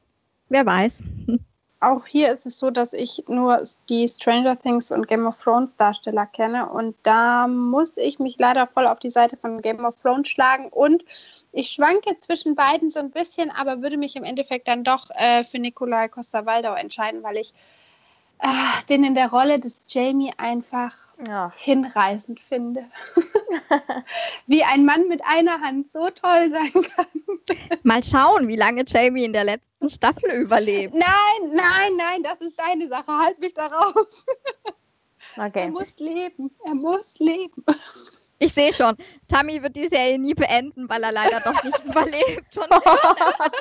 Wer 0.48 0.64
weiß. 0.64 1.02
Auch 1.82 2.06
hier 2.06 2.30
ist 2.30 2.46
es 2.46 2.60
so, 2.60 2.70
dass 2.70 2.92
ich 2.92 3.24
nur 3.26 3.60
die 3.88 4.06
Stranger 4.06 4.56
Things 4.56 4.92
und 4.92 5.08
Game 5.08 5.26
of 5.26 5.34
Thrones 5.42 5.74
Darsteller 5.74 6.26
kenne. 6.26 6.68
Und 6.68 6.94
da 7.02 7.48
muss 7.48 7.96
ich 7.96 8.20
mich 8.20 8.36
leider 8.38 8.68
voll 8.68 8.86
auf 8.86 9.00
die 9.00 9.10
Seite 9.10 9.36
von 9.36 9.60
Game 9.60 9.84
of 9.84 9.96
Thrones 10.00 10.28
schlagen. 10.28 10.68
Und 10.68 11.04
ich 11.50 11.70
schwanke 11.70 12.16
zwischen 12.18 12.54
beiden 12.54 12.88
so 12.88 13.00
ein 13.00 13.10
bisschen, 13.10 13.50
aber 13.50 13.82
würde 13.82 13.96
mich 13.96 14.14
im 14.14 14.22
Endeffekt 14.22 14.68
dann 14.68 14.84
doch 14.84 15.10
äh, 15.16 15.42
für 15.42 15.58
Nikolai 15.58 16.06
Costa-Waldau 16.06 16.74
entscheiden, 16.74 17.24
weil 17.24 17.38
ich 17.38 17.52
äh, 18.42 18.84
den 18.88 19.04
in 19.04 19.14
der 19.14 19.30
Rolle 19.30 19.60
des 19.60 19.84
Jamie 19.86 20.32
einfach 20.36 20.90
ja. 21.28 21.52
hinreißend 21.56 22.40
finde. 22.40 22.84
wie 24.46 24.64
ein 24.64 24.84
Mann 24.84 25.06
mit 25.06 25.22
einer 25.24 25.60
Hand 25.60 25.90
so 25.90 26.08
toll 26.10 26.50
sein 26.50 26.72
kann. 26.72 27.06
Mal 27.84 28.02
schauen, 28.02 28.48
wie 28.48 28.56
lange 28.56 28.84
Jamie 28.86 29.24
in 29.24 29.32
der 29.32 29.44
letzten 29.44 29.88
Staffel 29.88 30.30
überlebt. 30.32 30.92
Nein, 30.92 31.52
nein, 31.52 31.92
nein, 31.96 32.22
das 32.24 32.40
ist 32.40 32.58
deine 32.58 32.88
Sache. 32.88 33.06
Halt 33.06 33.38
mich 33.38 33.54
da 33.54 33.66
raus. 33.66 34.26
Okay. 35.36 35.60
Er 35.60 35.68
muss 35.70 35.94
leben. 35.98 36.50
Er 36.64 36.74
muss 36.74 37.18
leben. 37.20 37.64
Ich 38.42 38.52
sehe 38.54 38.72
schon, 38.74 38.96
Tammy 39.28 39.62
wird 39.62 39.76
die 39.76 39.86
Serie 39.86 40.18
nie 40.18 40.34
beenden, 40.34 40.88
weil 40.88 41.04
er 41.04 41.12
leider 41.12 41.38
doch 41.38 41.62
nicht 41.62 41.78
überlebt. 41.84 42.58
Und 42.58 42.66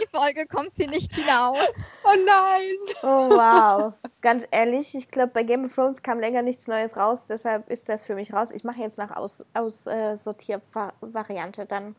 die 0.02 0.08
Folge 0.08 0.48
kommt 0.48 0.76
sie 0.76 0.88
nicht 0.88 1.14
hinaus. 1.14 1.60
Oh 2.04 2.16
nein. 2.26 2.74
Oh 3.04 3.30
wow. 3.30 3.94
Ganz 4.22 4.48
ehrlich, 4.50 4.96
ich 4.96 5.08
glaube, 5.08 5.34
bei 5.34 5.44
Game 5.44 5.66
of 5.66 5.76
Thrones 5.76 6.02
kam 6.02 6.20
länger 6.20 6.42
nichts 6.42 6.66
Neues 6.66 6.98
raus, 6.98 7.20
deshalb 7.30 7.70
ist 7.70 7.90
das 7.90 8.06
für 8.06 8.16
mich 8.16 8.34
raus. 8.34 8.50
Ich 8.52 8.64
mache 8.64 8.82
jetzt 8.82 8.98
nach 8.98 9.16
Aussortiervariante 9.16 11.62
Aus, 11.62 11.66
äh, 11.66 11.68
dann. 11.68 11.96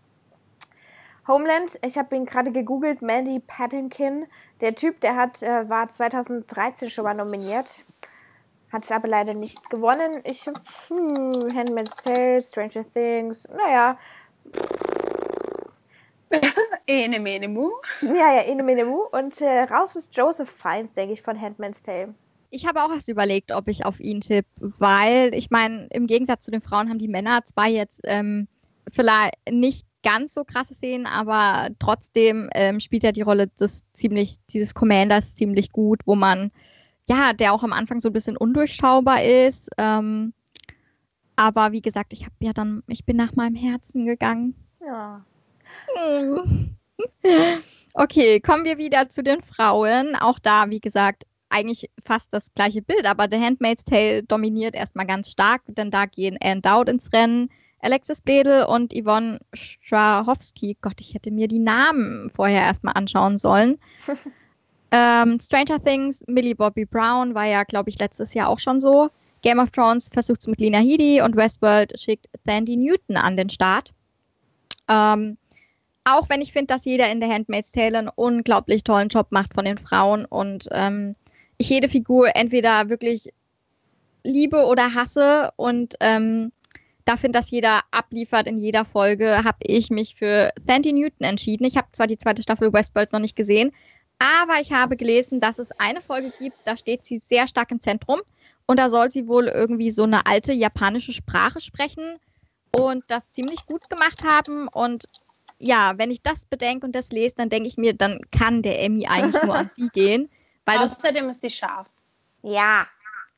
Homeland, 1.29 1.79
ich 1.87 1.97
habe 1.97 2.17
ihn 2.17 2.27
gerade 2.27 2.51
gegoogelt, 2.51 3.01
Mandy 3.01 3.39
Patinkin. 3.39 4.27
Der 4.61 4.75
Typ, 4.75 5.01
der 5.03 5.15
hat, 5.15 5.41
äh, 5.45 5.69
war 5.69 5.89
2013 5.89 6.91
schon 6.91 7.05
mal 7.05 7.15
nominiert 7.15 7.85
Hat 8.73 8.85
es 8.85 8.91
aber 8.91 9.07
leider 9.07 9.35
nicht 9.35 9.69
gewonnen. 9.69 10.23
Ich, 10.25 10.47
hm, 10.47 11.55
Handmaid's 11.55 11.95
Tale, 12.03 12.43
Stranger 12.43 12.85
Things, 12.85 13.47
naja. 13.49 13.99
Ene 16.87 17.21
mene 17.21 17.49
mu. 17.49 17.71
Ja, 18.01 18.35
ja, 18.37 18.43
ene 18.43 18.63
mene 18.63 18.87
mu. 18.87 19.03
Und 19.13 19.41
äh, 19.43 19.65
raus 19.65 19.95
ist 19.97 20.17
Joseph 20.17 20.51
Fiennes, 20.51 20.95
denke 20.95 21.13
ich, 21.13 21.21
von 21.21 21.39
Handmaid's 21.39 21.83
Tale. 21.83 22.15
Ich 22.49 22.67
habe 22.67 22.83
auch 22.83 22.91
erst 22.91 23.09
überlegt, 23.09 23.53
ob 23.53 23.69
ich 23.69 23.85
auf 23.85 24.01
ihn 24.01 24.21
tippe, 24.21 24.49
weil 24.79 25.35
ich 25.35 25.51
meine, 25.51 25.87
im 25.91 26.07
Gegensatz 26.07 26.45
zu 26.45 26.51
den 26.51 26.61
Frauen 26.61 26.89
haben 26.89 26.99
die 26.99 27.09
Männer 27.09 27.45
zwar 27.45 27.67
jetzt 27.67 28.01
ähm, 28.05 28.49
vielleicht 28.91 29.35
nicht 29.51 29.87
ganz 30.03 30.35
so 30.35 30.45
krasse 30.45 30.75
Szenen, 30.75 31.07
aber 31.07 31.69
trotzdem 31.79 32.51
ähm, 32.55 32.81
spielt 32.81 33.05
er 33.05 33.13
die 33.13 33.23
Rolle 33.23 33.49
des 33.49 33.85
ziemlich, 33.95 34.37
dieses 34.51 34.75
Commanders 34.75 35.35
ziemlich 35.35 35.73
gut, 35.73 36.01
wo 36.05 36.15
man, 36.15 36.51
ja, 37.13 37.33
der 37.33 37.53
auch 37.53 37.63
am 37.63 37.73
Anfang 37.73 38.01
so 38.01 38.09
ein 38.09 38.13
bisschen 38.13 38.37
undurchschaubar 38.37 39.23
ist. 39.23 39.69
Ähm, 39.79 40.33
aber 41.37 41.73
wie 41.73 41.83
gesagt, 41.83 42.13
ich 42.13 42.25
habe 42.25 42.35
ja 42.41 42.53
dann, 42.53 42.83
ich 42.87 43.05
bin 43.05 43.17
nach 43.17 43.35
meinem 43.35 43.55
Herzen 43.55 44.07
gegangen. 44.07 44.55
Ja. 44.81 45.25
Okay, 47.95 48.41
kommen 48.41 48.65
wir 48.65 48.79
wieder 48.79 49.11
zu 49.11 49.23
den 49.23 49.43
Frauen. 49.43 50.17
Auch 50.17 50.39
da, 50.39 50.71
wie 50.71 50.81
gesagt, 50.81 51.25
eigentlich 51.51 51.91
fast 52.05 52.29
das 52.33 52.47
gleiche 52.55 52.81
Bild, 52.81 53.05
aber 53.05 53.29
The 53.31 53.39
Handmaid's 53.39 53.85
Tale 53.85 54.23
dominiert 54.23 54.75
erstmal 54.75 55.07
ganz 55.07 55.31
stark, 55.31 55.61
denn 55.67 55.91
da 55.91 56.07
gehen 56.07 56.39
Anne 56.43 56.63
Dowd 56.63 56.91
ins 56.91 57.13
Rennen, 57.13 57.51
Alexis 57.81 58.23
Bledel 58.23 58.65
und 58.65 58.95
Yvonne 58.95 59.41
Strahowski. 59.53 60.79
Gott, 60.81 61.03
ich 61.03 61.13
hätte 61.13 61.31
mir 61.31 61.49
die 61.49 61.59
Namen 61.59 62.31
vorher 62.31 62.63
erstmal 62.63 62.95
anschauen 62.95 63.37
sollen. 63.37 63.79
ähm, 64.93 65.41
Stranger 65.41 65.83
Things, 65.83 66.23
Millie 66.27 66.55
Bobby 66.55 66.85
Brown 66.85 67.35
war 67.35 67.47
ja, 67.47 67.65
glaube 67.65 67.91
ich, 67.91 67.99
letztes 67.99 68.35
Jahr 68.35 68.49
auch 68.49 68.59
schon 68.59 68.81
so. 68.81 69.09
Game 69.41 69.59
of 69.59 69.71
Thrones 69.71 70.09
versucht 70.13 70.41
es 70.41 70.47
mit 70.47 70.61
Lena 70.61 70.79
Headey 70.79 71.23
und 71.23 71.35
Westworld 71.35 71.99
schickt 71.99 72.29
Sandy 72.45 72.77
Newton 72.77 73.17
an 73.17 73.37
den 73.37 73.49
Start. 73.49 73.93
Ähm, 74.89 75.39
auch 76.05 76.29
wenn 76.29 76.43
ich 76.43 76.53
finde, 76.53 76.75
dass 76.75 76.85
jeder 76.85 77.11
in 77.11 77.21
der 77.21 77.31
Handmaid's 77.31 77.73
Tale 77.73 77.99
einen 77.99 78.11
unglaublich 78.15 78.85
tollen 78.85 79.09
Job 79.09 79.29
macht 79.31 79.55
von 79.55 79.65
den 79.65 79.79
Frauen 79.79 80.25
und 80.27 80.69
ähm, 80.73 81.17
ich 81.59 81.71
jede 81.71 81.89
Figur 81.89 82.37
entweder 82.37 82.89
wirklich 82.89 83.29
liebe 84.25 84.67
oder 84.67 84.95
hasse 84.95 85.53
und 85.57 85.95
ähm, 86.01 86.53
da 87.05 87.17
finde, 87.17 87.39
dass 87.39 87.51
jeder 87.51 87.81
abliefert 87.91 88.47
in 88.47 88.59
jeder 88.59 88.85
Folge, 88.85 89.43
habe 89.45 89.59
ich 89.63 89.91
mich 89.91 90.15
für 90.15 90.51
Sandy 90.65 90.93
Newton 90.93 91.27
entschieden. 91.27 91.65
Ich 91.65 91.77
habe 91.77 91.89
zwar 91.93 92.07
die 92.07 92.19
zweite 92.19 92.43
Staffel 92.43 92.73
Westworld 92.73 93.13
noch 93.13 93.19
nicht 93.19 93.35
gesehen, 93.35 93.73
aber 94.43 94.61
ich 94.61 94.73
habe 94.73 94.97
gelesen, 94.97 95.41
dass 95.41 95.59
es 95.59 95.73
eine 95.73 96.01
Folge 96.01 96.33
gibt, 96.39 96.57
da 96.65 96.77
steht 96.77 97.05
sie 97.05 97.19
sehr 97.19 97.49
stark 97.49 97.71
im 97.71 97.81
Zentrum 97.81 98.21
und 98.67 98.79
da 98.79 98.91
soll 98.91 99.11
sie 99.11 99.27
wohl 99.27 99.49
irgendwie 99.49 99.91
so 99.91 100.05
eine 100.05 100.27
alte 100.27 100.53
japanische 100.53 101.13
Sprache 101.13 101.61
sprechen 101.61 102.19
und 102.71 103.05
das 103.09 103.31
ziemlich 103.31 103.67
gut 103.67 103.91
gemacht 103.91 104.25
haben 104.25 104.69
und 104.69 105.05
ja, 105.59 105.93
wenn 105.97 106.11
ich 106.11 106.23
das 106.23 106.45
bedenke 106.47 106.85
und 106.85 106.93
das 106.93 107.13
lese, 107.13 107.37
dann 107.37 107.49
denke 107.49 107.69
ich 107.69 107.77
mir, 107.77 107.95
dann 107.95 108.21
kann 108.37 108.63
der 108.63 108.83
Emmy 108.83 109.07
eigentlich 109.07 109.43
nur 109.45 109.55
an 109.55 109.69
sie 109.75 109.89
gehen. 109.91 110.29
Weil 110.65 110.79
Außerdem 110.79 111.31
ist 111.31 111.41
sie 111.41 111.51
scharf. 111.51 111.87
Ja. 112.43 112.87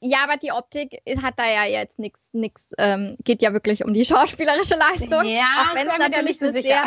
Ja, 0.00 0.24
aber 0.24 0.36
die 0.36 0.52
Optik 0.52 1.00
hat 1.22 1.38
da 1.38 1.46
ja 1.46 1.64
jetzt 1.64 1.98
nichts, 1.98 2.28
nix, 2.32 2.72
ähm, 2.78 3.16
geht 3.24 3.42
ja 3.42 3.52
wirklich 3.52 3.84
um 3.84 3.94
die 3.94 4.04
schauspielerische 4.04 4.74
Leistung. 4.74 5.24
Ja, 5.24 5.66
auch 5.70 5.74
wenn 5.74 5.88
es 5.88 5.98
natürlich 5.98 6.38
so 6.38 6.46
eine, 6.46 6.62
sehr, 6.62 6.84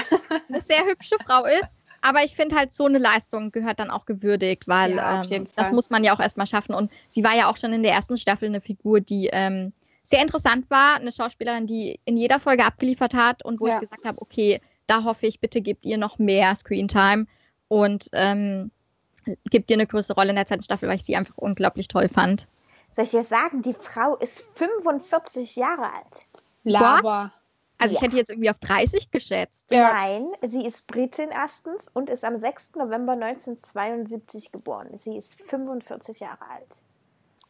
eine 0.50 0.62
sehr 0.62 0.86
hübsche 0.86 1.18
Frau 1.26 1.46
ist. 1.46 1.77
Aber 2.02 2.24
ich 2.24 2.36
finde 2.36 2.56
halt, 2.56 2.74
so 2.74 2.86
eine 2.86 2.98
Leistung 2.98 3.52
gehört 3.52 3.80
dann 3.80 3.90
auch 3.90 4.06
gewürdigt, 4.06 4.68
weil 4.68 4.96
ja, 4.96 5.24
ähm, 5.24 5.48
das 5.56 5.72
muss 5.72 5.90
man 5.90 6.04
ja 6.04 6.16
auch 6.16 6.20
erstmal 6.20 6.48
schaffen. 6.48 6.76
Und 6.76 6.92
sie 7.08 7.24
war 7.24 7.36
ja 7.36 7.50
auch 7.50 7.58
schon 7.58 7.74
in 7.74 7.84
der 7.84 7.94
ersten 7.94 8.18
Staffel 8.18 8.48
eine 8.48 8.62
Figur, 8.62 9.02
die 9.02 9.30
ähm, 9.32 9.74
sehr 10.04 10.22
interessant 10.22 10.70
war. 10.70 10.96
Eine 10.96 11.12
Schauspielerin, 11.12 11.68
die 11.68 12.00
in 12.06 12.18
jeder 12.18 12.40
Folge 12.40 12.66
abgeliefert 12.66 13.14
hat 13.14 13.44
und 13.44 13.60
wo 13.60 13.68
ja. 13.68 13.76
ich 13.76 13.82
gesagt 13.82 14.06
habe, 14.06 14.22
okay, 14.22 14.62
da 14.88 15.04
hoffe 15.04 15.28
ich, 15.28 15.40
bitte 15.40 15.62
gebt 15.62 15.86
ihr 15.86 15.98
noch 15.98 16.18
mehr 16.18 16.56
Screentime 16.56 17.28
und 17.68 18.08
ähm, 18.14 18.72
gebt 19.50 19.70
ihr 19.70 19.76
eine 19.76 19.88
größere 19.88 20.16
Rolle 20.16 20.30
in 20.30 20.38
der 20.38 20.46
zweiten 20.46 20.64
Staffel, 20.64 20.88
weil 20.88 20.96
ich 20.96 21.04
sie 21.04 21.16
einfach 21.16 21.38
unglaublich 21.38 21.88
toll 21.88 22.08
fand. 22.08 22.48
Soll 22.92 23.04
ich 23.04 23.12
dir 23.12 23.24
sagen, 23.24 23.62
die 23.62 23.74
Frau 23.74 24.16
ist 24.16 24.42
45 24.56 25.58
Jahre 25.58 25.94
alt. 25.94 26.26
Lava. 26.64 27.32
Also 27.78 27.94
ja. 27.94 28.00
ich 28.00 28.06
hätte 28.06 28.18
jetzt 28.18 28.30
irgendwie 28.30 28.50
auf 28.50 28.60
30 28.60 29.12
geschätzt. 29.12 29.72
Ja. 29.72 29.94
Nein, 29.94 30.28
sie 30.42 30.66
ist 30.66 30.88
Britin 30.88 31.30
erstens 31.30 31.90
und 31.94 32.10
ist 32.10 32.26
am 32.26 32.40
6. 32.40 32.76
November 32.76 33.14
1972 33.14 34.52
geboren. 34.52 34.90
Sie 34.96 35.16
ist 35.16 35.40
45 35.42 36.20
Jahre 36.20 36.50
alt. 36.50 36.82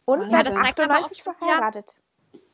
Und 0.05 0.25
sie 0.25 0.35
hat 0.35 0.47
98 0.47 1.23
verheiratet 1.23 1.95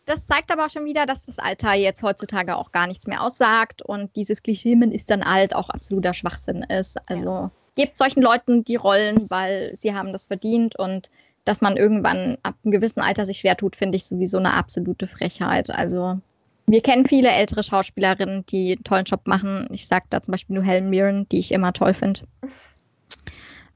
das 0.05 0.25
zeigt 0.25 0.51
aber 0.51 0.65
auch 0.65 0.69
schon 0.69 0.86
wieder, 0.86 1.05
dass 1.05 1.25
das 1.25 1.39
Alter 1.39 1.73
jetzt 1.73 2.03
heutzutage 2.03 2.55
auch 2.55 2.71
gar 2.71 2.88
nichts 2.88 3.07
mehr 3.07 3.21
aussagt 3.21 3.81
und 3.81 4.15
dieses 4.15 4.43
Klischee, 4.43 4.75
man 4.75 4.91
ist 4.91 5.09
dann 5.09 5.23
alt, 5.23 5.55
auch 5.55 5.69
absoluter 5.69 6.13
Schwachsinn 6.13 6.63
ist. 6.63 6.97
Also 7.09 7.29
ja. 7.29 7.51
gebt 7.75 7.97
solchen 7.97 8.21
Leuten 8.21 8.63
die 8.63 8.75
Rollen, 8.75 9.29
weil 9.29 9.75
sie 9.79 9.95
haben 9.95 10.12
das 10.12 10.27
verdient 10.27 10.77
und 10.77 11.09
dass 11.45 11.62
man 11.62 11.77
irgendwann 11.77 12.38
ab 12.43 12.55
einem 12.63 12.71
gewissen 12.71 13.01
Alter 13.01 13.25
sich 13.25 13.39
schwer 13.39 13.57
tut, 13.57 13.75
finde 13.75 13.97
ich 13.97 14.05
sowieso 14.05 14.38
eine 14.38 14.53
absolute 14.53 15.07
Frechheit. 15.07 15.69
Also 15.69 16.19
wir 16.65 16.82
kennen 16.82 17.06
viele 17.06 17.30
ältere 17.30 17.63
Schauspielerinnen, 17.63 18.45
die 18.45 18.73
einen 18.73 18.84
tollen 18.84 19.06
Job 19.06 19.28
machen. 19.28 19.67
Ich 19.71 19.88
sage 19.88 20.06
da 20.10 20.21
zum 20.21 20.32
Beispiel 20.32 20.56
nur 20.56 20.63
Helen 20.63 20.89
Mirren, 20.89 21.28
die 21.30 21.39
ich 21.39 21.52
immer 21.52 21.73
toll 21.73 21.93
finde. 21.93 22.21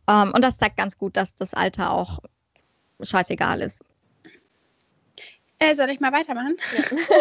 ähm, 0.07 0.31
und 0.33 0.41
das 0.41 0.57
zeigt 0.57 0.77
ganz 0.77 0.97
gut, 0.97 1.17
dass 1.17 1.35
das 1.35 1.53
Alter 1.53 1.91
auch 1.91 2.19
scheißegal 3.01 3.61
ist. 3.61 3.81
Äh, 5.59 5.73
soll 5.73 5.89
ich 5.89 5.99
mal 5.99 6.11
weitermachen? 6.11 6.55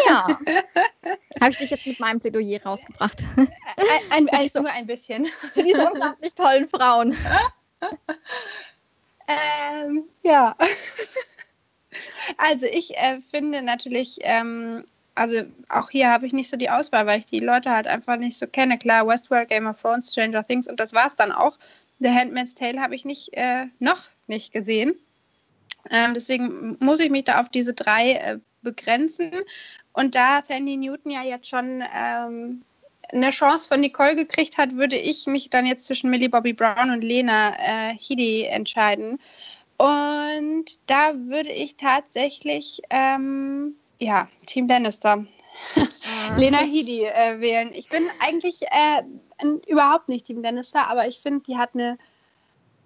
Ja. 0.07 0.27
Habe 1.41 1.51
ich 1.51 1.57
dich 1.57 1.71
jetzt 1.71 1.87
mit 1.87 1.99
meinem 1.99 2.19
Plädoyer 2.19 2.61
rausgebracht? 2.61 3.23
Ein, 3.35 3.47
ein, 4.11 4.29
ein, 4.29 4.49
so, 4.49 4.61
nur 4.61 4.71
ein 4.71 4.85
bisschen. 4.85 5.25
Für 5.53 5.63
diese 5.63 5.87
unglaublich 5.87 6.35
tollen 6.35 6.69
Frauen. 6.69 7.17
ähm, 9.27 10.03
ja. 10.23 10.55
Also 12.37 12.67
ich 12.67 12.95
äh, 12.95 13.21
finde 13.21 13.63
natürlich, 13.63 14.19
ähm, 14.21 14.85
also 15.17 15.41
auch 15.69 15.89
hier 15.89 16.09
habe 16.09 16.25
ich 16.25 16.33
nicht 16.33 16.49
so 16.49 16.57
die 16.57 16.69
Auswahl, 16.69 17.05
weil 17.05 17.19
ich 17.19 17.25
die 17.25 17.39
Leute 17.39 17.71
halt 17.71 17.87
einfach 17.87 18.17
nicht 18.17 18.37
so 18.37 18.47
kenne. 18.47 18.77
Klar, 18.77 19.07
Westworld, 19.07 19.49
Game 19.49 19.67
of 19.67 19.81
Thrones, 19.81 20.11
Stranger 20.11 20.45
Things 20.45 20.67
und 20.67 20.79
das 20.79 20.93
war 20.93 21.07
es 21.07 21.15
dann 21.15 21.31
auch. 21.31 21.57
The 21.99 22.09
Handmaid's 22.09 22.53
Tale 22.53 22.79
habe 22.79 22.95
ich 22.95 23.05
nicht, 23.05 23.33
äh, 23.33 23.65
noch 23.79 24.09
nicht 24.27 24.53
gesehen. 24.53 24.95
Ähm, 25.89 26.13
deswegen 26.13 26.77
muss 26.79 26.99
ich 26.99 27.09
mich 27.09 27.25
da 27.25 27.41
auf 27.41 27.49
diese 27.49 27.73
drei 27.73 28.13
äh, 28.13 28.37
begrenzen. 28.61 29.31
Und 29.93 30.15
da 30.15 30.43
Sandy 30.43 30.77
Newton 30.77 31.11
ja 31.11 31.23
jetzt 31.23 31.49
schon 31.49 31.83
ähm, 31.95 32.61
eine 33.11 33.29
Chance 33.31 33.67
von 33.67 33.81
Nicole 33.81 34.15
gekriegt 34.15 34.57
hat, 34.57 34.75
würde 34.75 34.97
ich 34.97 35.25
mich 35.27 35.49
dann 35.49 35.65
jetzt 35.65 35.87
zwischen 35.87 36.09
Millie 36.09 36.29
Bobby 36.29 36.53
Brown 36.53 36.91
und 36.91 37.03
Lena 37.03 37.55
äh, 37.57 37.95
Headey 37.97 38.43
entscheiden. 38.43 39.19
Und 39.77 40.65
da 40.87 41.13
würde 41.15 41.51
ich 41.51 41.77
tatsächlich, 41.77 42.81
ähm, 42.89 43.75
ja, 43.99 44.27
Team 44.45 44.67
Lannister. 44.67 45.25
Ah. 45.75 46.35
Lena 46.37 46.59
Headey 46.59 47.05
äh, 47.05 47.39
wählen. 47.39 47.71
Ich 47.73 47.89
bin 47.89 48.07
eigentlich 48.19 48.61
äh, 48.63 49.03
überhaupt 49.67 50.09
nicht 50.09 50.25
Team 50.25 50.41
Lannister, 50.41 50.87
aber 50.87 51.07
ich 51.07 51.19
finde, 51.19 51.43
die 51.47 51.57
hat 51.57 51.71
eine 51.73 51.97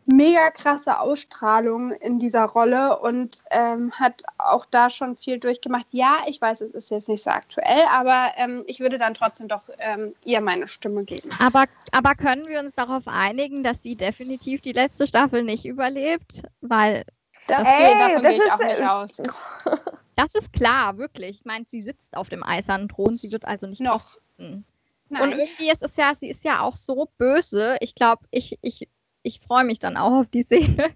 mega 0.05 0.49
krasse 0.51 0.99
Ausstrahlung 0.99 1.91
in 1.91 2.19
dieser 2.19 2.45
Rolle 2.45 2.99
und 2.99 3.43
ähm, 3.51 3.91
hat 3.93 4.23
auch 4.37 4.65
da 4.65 4.89
schon 4.89 5.15
viel 5.15 5.39
durchgemacht. 5.39 5.85
Ja, 5.91 6.19
ich 6.27 6.41
weiß, 6.41 6.61
es 6.61 6.71
ist 6.71 6.91
jetzt 6.91 7.07
nicht 7.07 7.23
so 7.23 7.29
aktuell, 7.29 7.83
aber 7.91 8.31
ähm, 8.37 8.63
ich 8.67 8.79
würde 8.79 8.97
dann 8.97 9.13
trotzdem 9.13 9.47
doch 9.47 9.61
ähm, 9.77 10.15
ihr 10.23 10.41
meine 10.41 10.67
Stimme 10.67 11.03
geben. 11.03 11.29
Aber, 11.39 11.65
aber 11.91 12.15
können 12.15 12.47
wir 12.47 12.59
uns 12.59 12.73
darauf 12.73 13.07
einigen, 13.07 13.63
dass 13.63 13.83
sie 13.83 13.95
definitiv 13.95 14.61
die 14.61 14.73
letzte 14.73 15.07
Staffel 15.07 15.43
nicht 15.43 15.65
überlebt? 15.65 16.43
Weil 16.61 17.03
das, 17.47 17.65
Ey, 17.67 17.93
davon 17.97 18.23
das 18.23 18.31
gehe 18.59 18.73
ich 18.73 18.83
auch 18.83 19.03
nicht 19.07 19.21
aus. 19.21 19.81
Das 20.21 20.35
ist 20.35 20.53
klar, 20.53 20.99
wirklich. 20.99 21.37
Ich 21.37 21.45
meine, 21.45 21.65
sie 21.67 21.81
sitzt 21.81 22.15
auf 22.15 22.29
dem 22.29 22.43
eisernen 22.43 22.89
Thron, 22.89 23.15
sie 23.15 23.31
wird 23.31 23.45
also 23.45 23.65
nicht 23.65 23.81
noch. 23.81 24.17
Und 24.37 24.65
irgendwie 25.09 25.71
ist 25.71 25.81
es 25.81 25.95
ja, 25.95 26.13
sie 26.13 26.29
ist 26.29 26.43
ja 26.43 26.61
auch 26.61 26.75
so 26.75 27.09
böse. 27.17 27.77
Ich 27.79 27.95
glaube, 27.95 28.25
ich, 28.29 28.59
ich 28.61 28.87
ich 29.23 29.39
freue 29.39 29.63
mich 29.63 29.79
dann 29.79 29.97
auch 29.97 30.19
auf 30.19 30.27
die 30.27 30.43
Szene. 30.43 30.93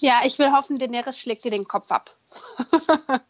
Ja, 0.00 0.22
ich 0.24 0.38
will 0.40 0.50
hoffen, 0.50 0.76
Daenerys 0.76 1.18
schlägt 1.18 1.44
dir 1.44 1.50
den 1.50 1.68
Kopf 1.68 1.88
ab. 1.92 2.10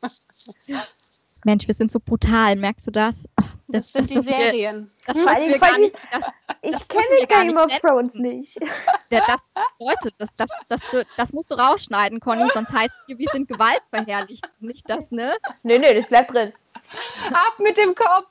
Mensch, 1.44 1.66
wir 1.66 1.74
sind 1.74 1.92
so 1.92 2.00
brutal, 2.00 2.56
merkst 2.56 2.86
du 2.86 2.90
das? 2.90 3.28
Das, 3.68 3.92
das 3.92 4.08
sind 4.08 4.24
die 4.24 4.28
Serien. 4.28 4.90
das 5.06 5.18
Vor 5.18 5.30
allem, 5.30 5.58
gar 5.58 5.78
nicht, 5.78 5.96
das, 6.10 6.22
ich 6.60 6.72
das 6.72 6.88
kenne 6.88 7.26
Game 7.26 7.56
of 7.56 7.70
Thrones 7.80 8.14
nicht. 8.14 8.58
Ja, 9.10 9.22
das, 9.26 9.42
Leute, 9.78 10.10
das, 10.18 10.34
das, 10.34 10.50
das, 10.68 10.80
das, 11.16 11.32
musst 11.32 11.50
du 11.50 11.54
rausschneiden, 11.54 12.18
Conny, 12.18 12.48
sonst 12.52 12.72
heißt 12.72 12.94
es, 13.06 13.16
wir 13.18 13.28
sind 13.30 13.46
gewaltverherrlicht. 13.46 14.44
Nicht 14.58 14.90
das, 14.90 15.10
ne? 15.12 15.36
Nö, 15.62 15.78
nö, 15.78 15.94
das 15.94 16.06
bleibt 16.06 16.32
drin. 16.32 16.52
Ab 17.32 17.58
mit 17.58 17.76
dem 17.76 17.94
Kopf! 17.94 18.26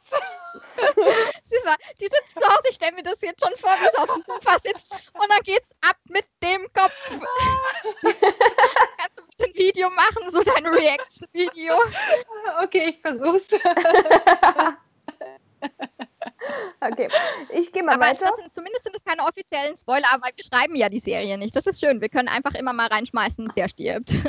Siehst 1.46 1.66
mal, 1.66 1.76
die 2.02 2.06
sitzt 2.06 2.34
zu 2.40 2.48
Hause, 2.48 2.68
ich 2.70 2.76
stelle 2.76 2.94
mir 2.94 3.04
das 3.04 3.22
jetzt 3.22 3.46
schon 3.46 3.56
vor, 3.56 3.72
wie 3.72 3.92
sie 3.92 3.98
auf 3.98 4.14
dem 4.14 4.24
Sofa 4.24 4.60
sitzt 4.60 4.94
und 5.14 5.30
dann 5.30 5.42
geht's 5.44 5.70
ab 5.82 5.98
mit 6.10 6.26
dem 6.44 6.68
Kopf. 6.74 6.94
Kannst 8.02 9.18
du 9.18 9.24
bitte 9.26 9.46
ein 9.46 9.56
Video 9.56 9.90
machen, 9.90 10.30
so 10.30 10.44
dein 10.44 10.66
Reaction-Video. 10.66 11.76
Okay, 12.62 12.90
ich 12.90 13.00
versuch's. 13.00 13.48
Okay, 16.82 17.08
ich 17.50 17.72
gehe 17.72 17.84
mal 17.84 17.96
aber 17.96 18.06
weiter. 18.06 18.32
Sind, 18.36 18.54
zumindest 18.54 18.84
sind 18.84 18.96
es 18.96 19.04
keine 19.04 19.24
offiziellen 19.24 19.76
Spoiler, 19.78 20.12
aber 20.12 20.28
wir 20.36 20.44
schreiben 20.44 20.76
ja 20.76 20.90
die 20.90 21.00
Serie 21.00 21.38
nicht. 21.38 21.56
Das 21.56 21.66
ist 21.66 21.80
schön. 21.80 22.02
Wir 22.02 22.10
können 22.10 22.28
einfach 22.28 22.54
immer 22.54 22.74
mal 22.74 22.88
reinschmeißen, 22.88 23.52
der 23.56 23.68
stirbt. 23.68 24.12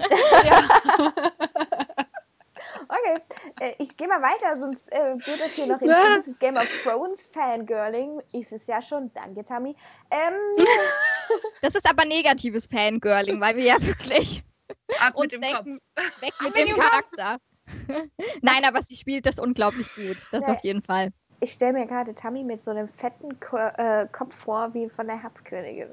Okay, 2.87 3.20
äh, 3.61 3.73
ich 3.79 3.97
gehe 3.97 4.07
mal 4.07 4.20
weiter, 4.20 4.61
sonst 4.61 4.90
äh, 4.92 5.14
wird 5.14 5.40
das 5.40 5.55
hier 5.55 5.66
noch 5.66 5.81
in 5.81 5.90
dieses 6.16 6.38
Game 6.38 6.57
of 6.57 6.68
Thrones 6.83 7.27
Fangirling. 7.29 8.20
Ist 8.33 8.53
es 8.53 8.66
ja 8.66 8.83
schon. 8.83 9.11
Danke, 9.14 9.44
Tammy. 9.44 9.75
Ähm, 10.11 10.35
das 11.62 11.75
ist 11.75 11.88
aber 11.88 12.05
negatives 12.05 12.66
Fangirling, 12.66 13.40
weil 13.40 13.57
wir 13.57 13.64
ja 13.64 13.83
wirklich 13.83 14.42
Ab 15.01 15.14
mit 15.18 15.33
dem 15.33 15.40
denken, 15.40 15.81
Kopf. 15.94 16.23
weg 16.23 16.33
mit, 16.42 16.55
mit 16.55 16.68
dem 16.68 16.77
Charakter. 16.77 17.38
Nein, 18.42 18.64
aber 18.64 18.83
sie 18.83 18.97
spielt 18.97 19.27
das 19.27 19.38
unglaublich 19.38 19.87
gut. 19.94 20.18
Das 20.31 20.42
ja. 20.42 20.55
auf 20.55 20.62
jeden 20.62 20.83
Fall. 20.83 21.11
Ich 21.44 21.52
stelle 21.52 21.74
mir 21.74 21.87
gerade 21.87 22.14
Tammy 22.14 22.42
mit 22.42 22.59
so 22.59 22.70
einem 22.70 22.88
fetten 22.88 23.38
Ko 23.38 23.59
äh, 23.59 24.09
Kopf 24.11 24.35
vor, 24.35 24.72
wie 24.72 24.88
von 24.88 25.07
der 25.07 25.22
Herzkönigin. 25.22 25.88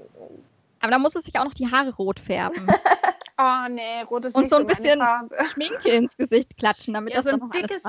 Aber 0.80 0.92
da 0.92 0.98
muss 0.98 1.14
es 1.14 1.26
sich 1.26 1.38
auch 1.38 1.44
noch 1.44 1.54
die 1.54 1.70
Haare 1.70 1.94
rot 1.94 2.22
färben. 2.22 2.68
oh 3.38 3.68
nee, 3.70 4.02
rotes 4.10 4.34
Und 4.34 4.50
so 4.50 4.56
ein 4.56 4.66
bisschen 4.66 5.04
Schminke 5.52 5.90
ins 5.90 6.16
Gesicht 6.16 6.58
klatschen, 6.58 6.94
damit 6.94 7.14
ja, 7.14 7.22
das 7.22 7.32
so 7.34 7.38
ein 7.38 7.50
dickes 7.50 7.84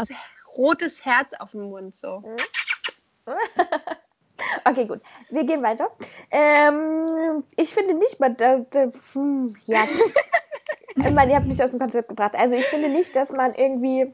rotes 0.57 1.05
Herz 1.05 1.35
auf 1.35 1.53
dem 1.53 1.70
Mund 1.70 1.94
so. 1.94 2.18
Mhm. 2.18 3.33
okay, 4.64 4.85
gut. 4.85 5.01
Wir 5.31 5.44
gehen 5.44 5.62
weiter. 5.62 5.92
Ähm, 6.33 7.44
ich 7.55 7.72
finde 7.72 7.94
nicht 7.94 8.18
mal, 8.18 8.35
dass. 8.35 8.66
Hm, 9.12 9.55
ja. 9.66 9.85
ich 10.96 11.11
meine, 11.12 11.31
ihr 11.31 11.37
habt 11.37 11.46
mich 11.46 11.62
aus 11.62 11.70
dem 11.70 11.79
Konzept 11.79 12.09
gebracht. 12.09 12.35
Also 12.35 12.57
ich 12.57 12.66
finde 12.66 12.88
nicht, 12.88 13.14
dass 13.14 13.31
man 13.31 13.55
irgendwie 13.55 14.12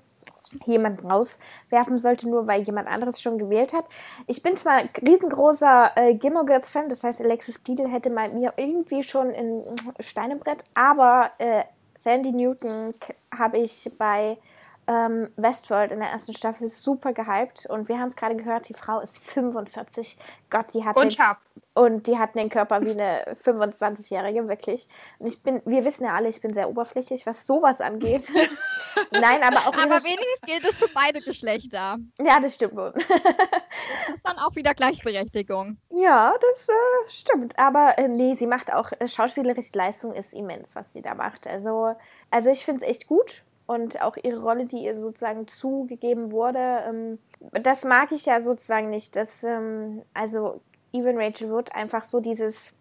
jemanden 0.64 1.10
rauswerfen 1.10 1.98
sollte, 1.98 2.28
nur 2.28 2.46
weil 2.46 2.62
jemand 2.62 2.88
anderes 2.88 3.20
schon 3.20 3.38
gewählt 3.38 3.72
hat. 3.72 3.84
Ich 4.26 4.42
bin 4.42 4.56
zwar 4.56 4.82
riesengroßer 5.02 5.92
äh, 5.96 6.14
Gilmore 6.14 6.46
Girls 6.46 6.70
Fan, 6.70 6.88
das 6.88 7.04
heißt, 7.04 7.20
Alexis 7.20 7.58
Bledel 7.58 7.90
hätte 7.90 8.10
mal 8.10 8.30
mir 8.30 8.52
irgendwie 8.56 9.02
schon 9.02 9.30
in 9.30 9.64
Steinebrett, 10.00 10.64
aber 10.74 11.30
äh, 11.38 11.64
Sandy 12.02 12.32
Newton 12.32 12.94
habe 13.36 13.58
ich 13.58 13.90
bei 13.98 14.38
ähm, 14.88 15.28
Westworld 15.36 15.92
in 15.92 16.00
der 16.00 16.08
ersten 16.08 16.32
Staffel 16.32 16.68
super 16.68 17.12
gehypt 17.12 17.66
und 17.66 17.88
wir 17.88 17.98
haben 17.98 18.08
es 18.08 18.16
gerade 18.16 18.34
gehört, 18.34 18.68
die 18.68 18.74
Frau 18.74 19.00
ist 19.00 19.18
45. 19.18 20.16
Gott, 20.50 20.72
die 20.72 20.84
hat 20.84 20.96
und 20.96 21.12
scharf. 21.12 21.38
Und 21.74 22.08
die 22.08 22.18
hat 22.18 22.34
den 22.34 22.48
Körper 22.48 22.82
wie 22.82 22.90
eine 22.90 23.36
25-Jährige, 23.44 24.48
wirklich. 24.48 24.88
Und 25.18 25.28
ich 25.28 25.42
bin, 25.42 25.62
wir 25.64 25.84
wissen 25.84 26.04
ja 26.04 26.14
alle, 26.14 26.28
ich 26.28 26.40
bin 26.40 26.52
sehr 26.52 26.68
oberflächlich, 26.68 27.24
was 27.24 27.46
sowas 27.46 27.80
angeht. 27.80 28.32
Nein, 29.12 29.42
aber 29.44 29.58
auch. 29.58 29.76
Aber 29.76 30.02
wenigstens 30.02 30.40
gilt 30.44 30.66
es 30.66 30.78
für 30.78 30.88
beide 30.92 31.20
Geschlechter. 31.20 31.98
Ja, 32.18 32.40
das 32.40 32.56
stimmt 32.56 32.74
wohl. 32.74 32.92
das 32.94 34.14
ist 34.14 34.26
dann 34.26 34.38
auch 34.38 34.56
wieder 34.56 34.74
Gleichberechtigung. 34.74 35.78
Ja, 35.90 36.34
das 36.50 36.68
äh, 36.68 37.10
stimmt. 37.10 37.56
Aber 37.58 37.96
äh, 37.96 38.08
nee, 38.08 38.34
sie 38.34 38.46
macht 38.46 38.72
auch 38.72 38.90
äh, 38.98 39.06
schauspielerische 39.06 39.78
Leistung 39.78 40.14
ist 40.14 40.34
immens, 40.34 40.74
was 40.74 40.92
sie 40.92 41.02
da 41.02 41.14
macht. 41.14 41.46
Also, 41.46 41.94
also 42.30 42.50
ich 42.50 42.64
finde 42.64 42.84
es 42.84 42.90
echt 42.90 43.06
gut 43.06 43.44
und 43.68 44.00
auch 44.00 44.16
ihre 44.16 44.40
Rolle, 44.40 44.64
die 44.64 44.78
ihr 44.78 44.98
sozusagen 44.98 45.46
zugegeben 45.46 46.32
wurde. 46.32 46.82
Ähm, 46.88 47.18
das 47.62 47.84
mag 47.84 48.10
ich 48.12 48.24
ja 48.24 48.40
sozusagen 48.40 48.88
nicht, 48.88 49.14
dass 49.14 49.44
ähm, 49.44 50.02
also 50.14 50.62
Even 50.92 51.18
Rachel 51.18 51.50
Wood 51.50 51.74
einfach 51.74 52.02
so 52.02 52.20
dieses 52.20 52.72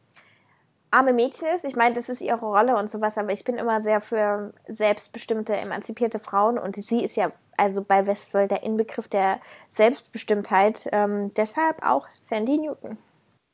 arme 0.90 1.12
Mädchen 1.12 1.50
ist. 1.54 1.66
Ich 1.66 1.76
meine, 1.76 1.94
das 1.94 2.08
ist 2.08 2.22
ihre 2.22 2.40
Rolle 2.40 2.78
und 2.78 2.90
sowas, 2.90 3.18
aber 3.18 3.34
ich 3.34 3.44
bin 3.44 3.58
immer 3.58 3.84
sehr 3.84 4.00
für 4.00 4.54
selbstbestimmte, 4.70 5.58
emanzipierte 5.58 6.20
Frauen 6.20 6.58
und 6.58 6.78
sie 6.78 7.04
ist 7.04 7.18
ja 7.18 7.34
also 7.58 7.84
bei 7.84 8.08
Westworld 8.08 8.52
der 8.52 8.64
Inbegriff 8.64 9.10
der 9.10 9.42
Selbstbestimmtheit. 9.68 10.88
Ähm, 10.94 11.34
deshalb 11.34 11.84
auch 11.86 12.08
Sandy 12.24 12.60
Newton. 12.60 12.98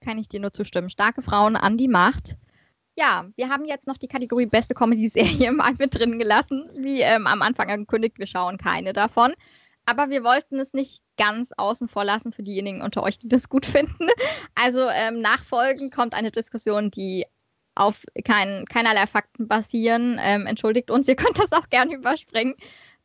Kann 0.05 0.19
ich 0.19 0.29
dir 0.29 0.39
nur 0.39 0.53
zustimmen. 0.53 0.91
Starke 0.91 1.23
Frauen 1.23 1.55
an 1.55 1.77
die 1.77 1.87
Macht. 1.87 2.35
Ja, 2.95 3.25
wir 3.35 3.49
haben 3.49 3.65
jetzt 3.65 3.87
noch 3.87 3.97
die 3.97 4.07
Kategorie 4.07 4.45
beste 4.45 4.75
Comedy-Serie 4.75 5.51
mal 5.53 5.73
mit 5.77 5.97
drin 5.97 6.19
gelassen. 6.19 6.69
Wie 6.77 7.01
ähm, 7.01 7.27
am 7.27 7.41
Anfang 7.41 7.69
angekündigt, 7.69 8.19
wir 8.19 8.27
schauen 8.27 8.57
keine 8.57 8.93
davon. 8.93 9.33
Aber 9.85 10.09
wir 10.09 10.23
wollten 10.23 10.59
es 10.59 10.73
nicht 10.73 11.03
ganz 11.17 11.51
außen 11.57 11.87
vor 11.87 12.05
lassen 12.05 12.31
für 12.31 12.43
diejenigen 12.43 12.81
unter 12.81 13.03
euch, 13.03 13.17
die 13.17 13.27
das 13.27 13.49
gut 13.49 13.65
finden. 13.65 14.07
Also 14.55 14.87
ähm, 14.89 15.21
nachfolgend 15.21 15.93
kommt 15.93 16.13
eine 16.13 16.31
Diskussion, 16.31 16.91
die 16.91 17.25
auf 17.75 18.03
kein, 18.23 18.65
keinerlei 18.65 19.07
Fakten 19.07 19.47
basieren. 19.47 20.19
Ähm, 20.21 20.45
entschuldigt 20.45 20.91
uns, 20.91 21.07
ihr 21.07 21.15
könnt 21.17 21.39
das 21.39 21.51
auch 21.51 21.69
gerne 21.69 21.95
überspringen. 21.95 22.55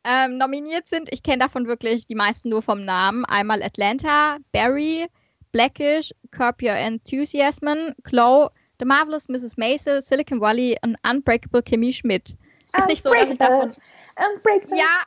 Ähm, 0.03 0.37
nominiert 0.37 0.87
sind, 0.87 1.11
ich 1.11 1.23
kenne 1.23 1.39
davon 1.39 1.67
wirklich 1.67 2.07
die 2.07 2.15
meisten 2.15 2.49
nur 2.49 2.61
vom 2.61 2.85
Namen. 2.85 3.25
Einmal 3.25 3.61
Atlanta, 3.61 4.37
Barry, 4.53 5.07
Blackish, 5.51 6.13
Curb 6.31 6.61
Your 6.61 6.75
Enthusiasm, 6.75 7.93
Chloe, 8.03 8.49
The 8.79 8.85
Marvelous 8.85 9.27
Mrs. 9.27 9.57
Maisel, 9.57 10.01
Silicon 10.01 10.39
Valley 10.39 10.77
und 10.83 10.97
Unbreakable 11.07 11.61
Kimmy 11.61 11.93
Schmidt. 11.93 12.37
Ist 12.77 12.87
nicht 12.87 13.03
so, 13.03 13.11
dass 13.11 13.29
ich 13.29 13.37
davon. 13.37 13.73
Unbreakable. 14.15 14.77
Ja, 14.77 15.03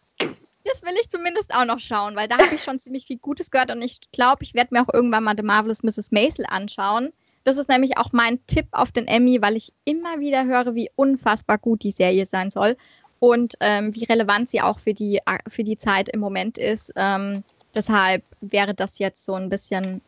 das 0.65 0.83
will 0.83 0.95
ich 1.01 1.09
zumindest 1.09 1.55
auch 1.55 1.65
noch 1.65 1.81
schauen, 1.81 2.15
weil 2.17 2.29
da 2.29 2.39
habe 2.39 2.55
ich 2.55 2.63
schon 2.63 2.79
ziemlich 2.79 3.07
viel 3.07 3.19
Gutes 3.19 3.51
gehört 3.51 3.71
und 3.71 3.83
ich 3.83 4.01
glaube, 4.13 4.43
ich 4.43 4.55
werde 4.55 4.75
mir 4.75 4.83
auch 4.83 4.93
irgendwann 4.93 5.25
mal 5.25 5.35
The 5.37 5.43
Marvelous 5.43 5.83
Mrs. 5.83 6.13
Maisel 6.13 6.47
anschauen. 6.49 7.13
Das 7.45 7.57
ist 7.57 7.69
nämlich 7.69 7.97
auch 7.97 8.13
mein 8.13 8.45
Tipp 8.47 8.67
auf 8.71 8.93
den 8.93 9.09
Emmy, 9.09 9.43
weil 9.43 9.57
ich 9.57 9.73
immer 9.85 10.21
wieder 10.21 10.45
höre, 10.45 10.75
wie 10.75 10.91
unfassbar 10.95 11.59
gut 11.59 11.83
die 11.83 11.91
Serie 11.91 12.27
sein 12.27 12.51
soll 12.51 12.77
und 13.19 13.55
ähm, 13.61 13.95
wie 13.95 14.05
relevant 14.05 14.49
sie 14.49 14.61
auch 14.61 14.79
für 14.79 14.95
die, 14.95 15.21
für 15.49 15.65
die 15.65 15.77
Zeit 15.77 16.09
im 16.09 16.21
Moment 16.21 16.59
ist. 16.59 16.93
Ähm, 16.95 17.43
deshalb 17.75 18.23
wäre 18.41 18.75
das 18.75 18.99
jetzt 18.99 19.25
so 19.25 19.35
ein 19.35 19.49
bisschen 19.49 20.03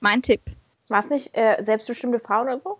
mein 0.00 0.22
Tipp. 0.22 0.42
War 0.88 1.00
es 1.00 1.10
nicht 1.10 1.36
äh, 1.36 1.62
selbstbestimmte 1.62 2.20
Frauen 2.20 2.46
oder 2.46 2.60
so? 2.60 2.78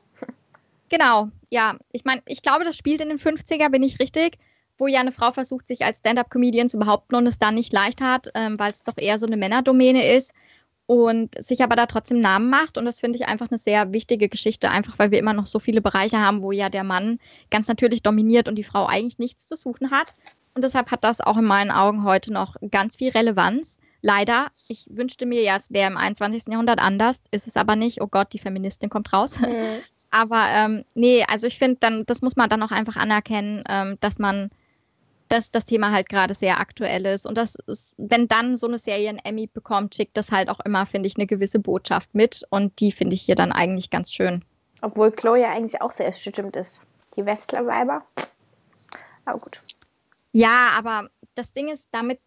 Genau, 0.88 1.28
ja. 1.50 1.76
Ich 1.92 2.04
meine, 2.04 2.22
ich 2.26 2.42
glaube, 2.42 2.64
das 2.64 2.76
spielt 2.76 3.00
in 3.00 3.08
den 3.08 3.18
50er, 3.18 3.70
bin 3.70 3.82
ich 3.82 4.00
richtig, 4.00 4.38
wo 4.78 4.86
ja 4.86 5.00
eine 5.00 5.12
Frau 5.12 5.32
versucht, 5.32 5.66
sich 5.66 5.84
als 5.84 5.98
Stand-up-Comedian 5.98 6.68
zu 6.68 6.78
behaupten 6.78 7.16
und 7.16 7.26
es 7.26 7.38
dann 7.38 7.54
nicht 7.54 7.72
leicht 7.72 8.00
hat, 8.00 8.30
ähm, 8.34 8.58
weil 8.58 8.72
es 8.72 8.84
doch 8.84 8.96
eher 8.96 9.18
so 9.18 9.26
eine 9.26 9.36
Männerdomäne 9.36 10.14
ist 10.14 10.32
und 10.86 11.34
sich 11.44 11.62
aber 11.62 11.76
da 11.76 11.84
trotzdem 11.86 12.20
Namen 12.20 12.48
macht. 12.48 12.78
Und 12.78 12.86
das 12.86 13.00
finde 13.00 13.18
ich 13.18 13.28
einfach 13.28 13.50
eine 13.50 13.58
sehr 13.58 13.92
wichtige 13.92 14.28
Geschichte, 14.28 14.70
einfach 14.70 14.98
weil 14.98 15.10
wir 15.10 15.18
immer 15.18 15.34
noch 15.34 15.46
so 15.46 15.58
viele 15.58 15.82
Bereiche 15.82 16.18
haben, 16.18 16.42
wo 16.42 16.52
ja 16.52 16.70
der 16.70 16.84
Mann 16.84 17.18
ganz 17.50 17.68
natürlich 17.68 18.02
dominiert 18.02 18.48
und 18.48 18.54
die 18.54 18.64
Frau 18.64 18.86
eigentlich 18.86 19.18
nichts 19.18 19.46
zu 19.46 19.56
suchen 19.56 19.90
hat. 19.90 20.14
Und 20.54 20.64
deshalb 20.64 20.90
hat 20.90 21.04
das 21.04 21.20
auch 21.20 21.36
in 21.36 21.44
meinen 21.44 21.70
Augen 21.70 22.04
heute 22.04 22.32
noch 22.32 22.56
ganz 22.70 22.96
viel 22.96 23.10
Relevanz. 23.10 23.78
Leider, 24.00 24.46
ich 24.68 24.86
wünschte 24.90 25.26
mir 25.26 25.42
ja, 25.42 25.56
es 25.56 25.70
wäre 25.72 25.90
im 25.90 25.96
21. 25.96 26.44
Jahrhundert 26.48 26.78
anders, 26.78 27.20
ist 27.32 27.46
es 27.46 27.56
aber 27.56 27.76
nicht. 27.76 28.00
Oh 28.00 28.06
Gott, 28.06 28.32
die 28.32 28.38
Feministin 28.38 28.88
kommt 28.88 29.12
raus. 29.12 29.38
Mhm. 29.38 29.80
Aber 30.10 30.46
ähm, 30.48 30.84
nee, 30.94 31.24
also 31.28 31.46
ich 31.46 31.58
finde, 31.58 31.78
dann, 31.80 32.06
das 32.06 32.22
muss 32.22 32.36
man 32.36 32.48
dann 32.48 32.62
auch 32.62 32.70
einfach 32.70 32.96
anerkennen, 32.96 33.62
ähm, 33.68 33.98
dass 34.00 34.18
man, 34.18 34.50
dass 35.28 35.50
das 35.50 35.66
Thema 35.66 35.92
halt 35.92 36.08
gerade 36.08 36.34
sehr 36.34 36.60
aktuell 36.60 37.04
ist. 37.06 37.26
Und 37.26 37.36
das 37.36 37.56
ist, 37.66 37.94
wenn 37.98 38.28
dann 38.28 38.56
so 38.56 38.66
eine 38.66 38.78
Serie 38.78 39.10
ein 39.10 39.18
Emmy 39.18 39.46
bekommt, 39.46 39.94
schickt 39.94 40.16
das 40.16 40.32
halt 40.32 40.48
auch 40.48 40.60
immer, 40.60 40.86
finde 40.86 41.08
ich, 41.08 41.16
eine 41.16 41.26
gewisse 41.26 41.58
Botschaft 41.58 42.14
mit. 42.14 42.44
Und 42.50 42.80
die 42.80 42.92
finde 42.92 43.14
ich 43.14 43.22
hier 43.22 43.34
dann 43.34 43.52
eigentlich 43.52 43.90
ganz 43.90 44.12
schön. 44.12 44.44
Obwohl 44.80 45.10
Chloe 45.10 45.40
ja 45.40 45.52
eigentlich 45.52 45.82
auch 45.82 45.92
selbstbestimmt 45.92 46.56
ist. 46.56 46.80
Die 47.16 47.26
Westler-Weiber. 47.26 48.04
Aber 49.24 49.38
gut. 49.38 49.60
Ja, 50.32 50.70
aber 50.76 51.10
das 51.34 51.52
Ding 51.52 51.68
ist, 51.68 51.88
damit 51.90 52.20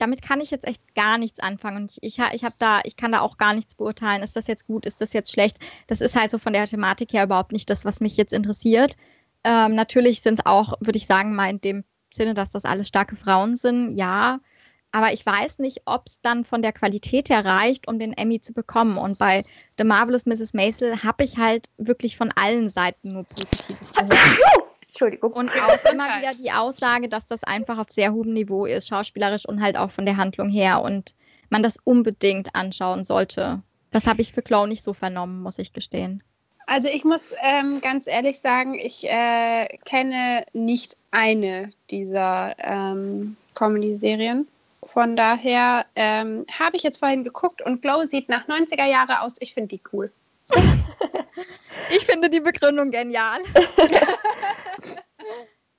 damit 0.00 0.22
kann 0.22 0.40
ich 0.40 0.50
jetzt 0.50 0.66
echt 0.66 0.94
gar 0.94 1.18
nichts 1.18 1.40
anfangen. 1.40 1.76
Und 1.76 1.98
ich, 2.00 2.18
ich, 2.18 2.24
ich 2.32 2.44
habe 2.44 2.54
da, 2.58 2.80
ich 2.84 2.96
kann 2.96 3.12
da 3.12 3.20
auch 3.20 3.36
gar 3.36 3.54
nichts 3.54 3.74
beurteilen. 3.74 4.22
Ist 4.22 4.34
das 4.34 4.46
jetzt 4.46 4.66
gut, 4.66 4.86
ist 4.86 5.00
das 5.00 5.12
jetzt 5.12 5.30
schlecht? 5.30 5.58
Das 5.86 6.00
ist 6.00 6.16
halt 6.16 6.30
so 6.30 6.38
von 6.38 6.52
der 6.52 6.66
Thematik 6.66 7.12
her 7.12 7.24
überhaupt 7.24 7.52
nicht 7.52 7.68
das, 7.68 7.84
was 7.84 8.00
mich 8.00 8.16
jetzt 8.16 8.32
interessiert. 8.32 8.96
Ähm, 9.44 9.74
natürlich 9.74 10.22
sind 10.22 10.38
es 10.40 10.46
auch, 10.46 10.74
würde 10.80 10.98
ich 10.98 11.06
sagen, 11.06 11.34
mal 11.34 11.50
in 11.50 11.60
dem 11.60 11.84
Sinne, 12.12 12.34
dass 12.34 12.50
das 12.50 12.64
alles 12.64 12.88
starke 12.88 13.14
Frauen 13.14 13.56
sind, 13.56 13.96
ja. 13.96 14.40
Aber 14.92 15.12
ich 15.12 15.24
weiß 15.24 15.60
nicht, 15.60 15.82
ob 15.84 16.06
es 16.06 16.20
dann 16.20 16.44
von 16.44 16.62
der 16.62 16.72
Qualität 16.72 17.30
her 17.30 17.44
reicht, 17.44 17.86
um 17.86 17.98
den 17.98 18.12
Emmy 18.12 18.40
zu 18.40 18.52
bekommen. 18.52 18.98
Und 18.98 19.18
bei 19.18 19.44
The 19.78 19.84
Marvelous 19.84 20.26
Mrs. 20.26 20.52
Maisel 20.52 21.02
habe 21.04 21.24
ich 21.24 21.36
halt 21.36 21.70
wirklich 21.76 22.16
von 22.16 22.32
allen 22.34 22.68
Seiten 22.68 23.12
nur 23.12 23.24
Positives 23.24 23.92
gehört. 23.92 24.69
Entschuldigung. 25.00 25.32
Und 25.32 25.50
auch 25.62 25.90
immer 25.90 26.18
wieder 26.18 26.34
die 26.34 26.52
Aussage, 26.52 27.08
dass 27.08 27.26
das 27.26 27.44
einfach 27.44 27.78
auf 27.78 27.90
sehr 27.90 28.12
hohem 28.12 28.34
Niveau 28.34 28.66
ist, 28.66 28.88
schauspielerisch 28.88 29.46
und 29.46 29.62
halt 29.62 29.76
auch 29.76 29.90
von 29.90 30.04
der 30.04 30.16
Handlung 30.16 30.50
her 30.50 30.82
und 30.82 31.14
man 31.48 31.62
das 31.62 31.78
unbedingt 31.84 32.54
anschauen 32.54 33.04
sollte. 33.04 33.62
Das 33.90 34.06
habe 34.06 34.20
ich 34.20 34.32
für 34.32 34.42
Chloe 34.42 34.68
nicht 34.68 34.82
so 34.82 34.92
vernommen, 34.92 35.42
muss 35.42 35.58
ich 35.58 35.72
gestehen. 35.72 36.22
Also 36.66 36.86
ich 36.86 37.04
muss 37.04 37.34
ähm, 37.42 37.80
ganz 37.80 38.06
ehrlich 38.06 38.38
sagen, 38.38 38.78
ich 38.78 39.08
äh, 39.08 39.66
kenne 39.84 40.44
nicht 40.52 40.96
eine 41.10 41.72
dieser 41.90 42.54
ähm, 42.58 43.36
Comedy-Serien. 43.54 44.46
Von 44.84 45.16
daher 45.16 45.86
ähm, 45.96 46.46
habe 46.56 46.76
ich 46.76 46.84
jetzt 46.84 46.98
vorhin 46.98 47.24
geguckt 47.24 47.60
und 47.62 47.82
Glow 47.82 48.04
sieht 48.04 48.28
nach 48.28 48.46
90er 48.46 48.86
Jahre 48.86 49.22
aus. 49.22 49.34
Ich 49.40 49.54
finde 49.54 49.68
die 49.68 49.80
cool. 49.92 50.12
ich 51.96 52.06
finde 52.06 52.30
die 52.30 52.40
Begründung 52.40 52.90
genial. 52.90 53.40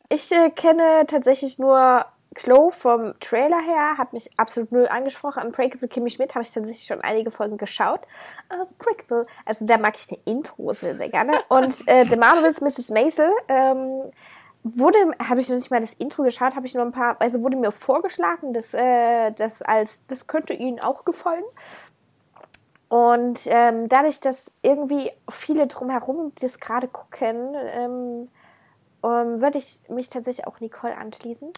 ich 0.09 0.31
äh, 0.31 0.49
kenne 0.49 1.05
tatsächlich 1.07 1.59
nur 1.59 2.05
Chloe 2.33 2.71
vom 2.71 3.19
Trailer 3.19 3.59
her, 3.59 3.97
hat 3.97 4.13
mich 4.13 4.29
absolut 4.37 4.71
null 4.71 4.87
angesprochen. 4.87 5.43
Unbreakable 5.43 5.89
Kimmy 5.89 6.09
Schmidt 6.09 6.33
habe 6.33 6.43
ich 6.43 6.51
tatsächlich 6.51 6.85
schon 6.85 7.01
einige 7.01 7.29
Folgen 7.29 7.57
geschaut. 7.57 8.01
Unbreakable, 8.49 9.25
also 9.45 9.65
da 9.65 9.77
mag 9.77 9.95
ich 9.97 10.07
den 10.07 10.19
Intro 10.25 10.71
sehr, 10.73 10.95
sehr 10.95 11.09
gerne. 11.09 11.33
Und 11.49 11.87
äh, 11.87 12.05
The 12.05 12.15
Marvelous 12.15 12.61
Mrs. 12.61 12.89
Maisel, 12.89 13.29
ähm, 13.49 14.03
wurde, 14.63 14.97
habe 15.27 15.41
ich 15.41 15.49
noch 15.49 15.55
nicht 15.55 15.71
mal 15.71 15.81
das 15.81 15.93
Intro 15.93 16.23
geschaut, 16.23 16.55
habe 16.55 16.67
ich 16.67 16.73
nur 16.73 16.85
ein 16.85 16.91
paar, 16.91 17.19
also 17.19 17.41
wurde 17.41 17.57
mir 17.57 17.71
vorgeschlagen, 17.71 18.53
dass 18.53 18.73
äh, 18.73 19.31
das 19.31 19.61
als, 19.61 20.05
das 20.07 20.27
könnte 20.27 20.53
Ihnen 20.53 20.79
auch 20.79 21.03
gefallen. 21.03 21.43
Und 22.91 23.39
ähm, 23.45 23.87
dadurch, 23.87 24.19
dass 24.19 24.51
irgendwie 24.61 25.13
viele 25.29 25.65
drumherum 25.67 26.33
das 26.41 26.59
gerade 26.59 26.89
gucken, 26.89 27.55
ähm, 27.55 28.27
ähm, 29.01 29.39
würde 29.39 29.59
ich 29.59 29.81
mich 29.87 30.09
tatsächlich 30.09 30.45
auch 30.45 30.59
Nicole 30.59 30.97
anschließen, 30.97 31.53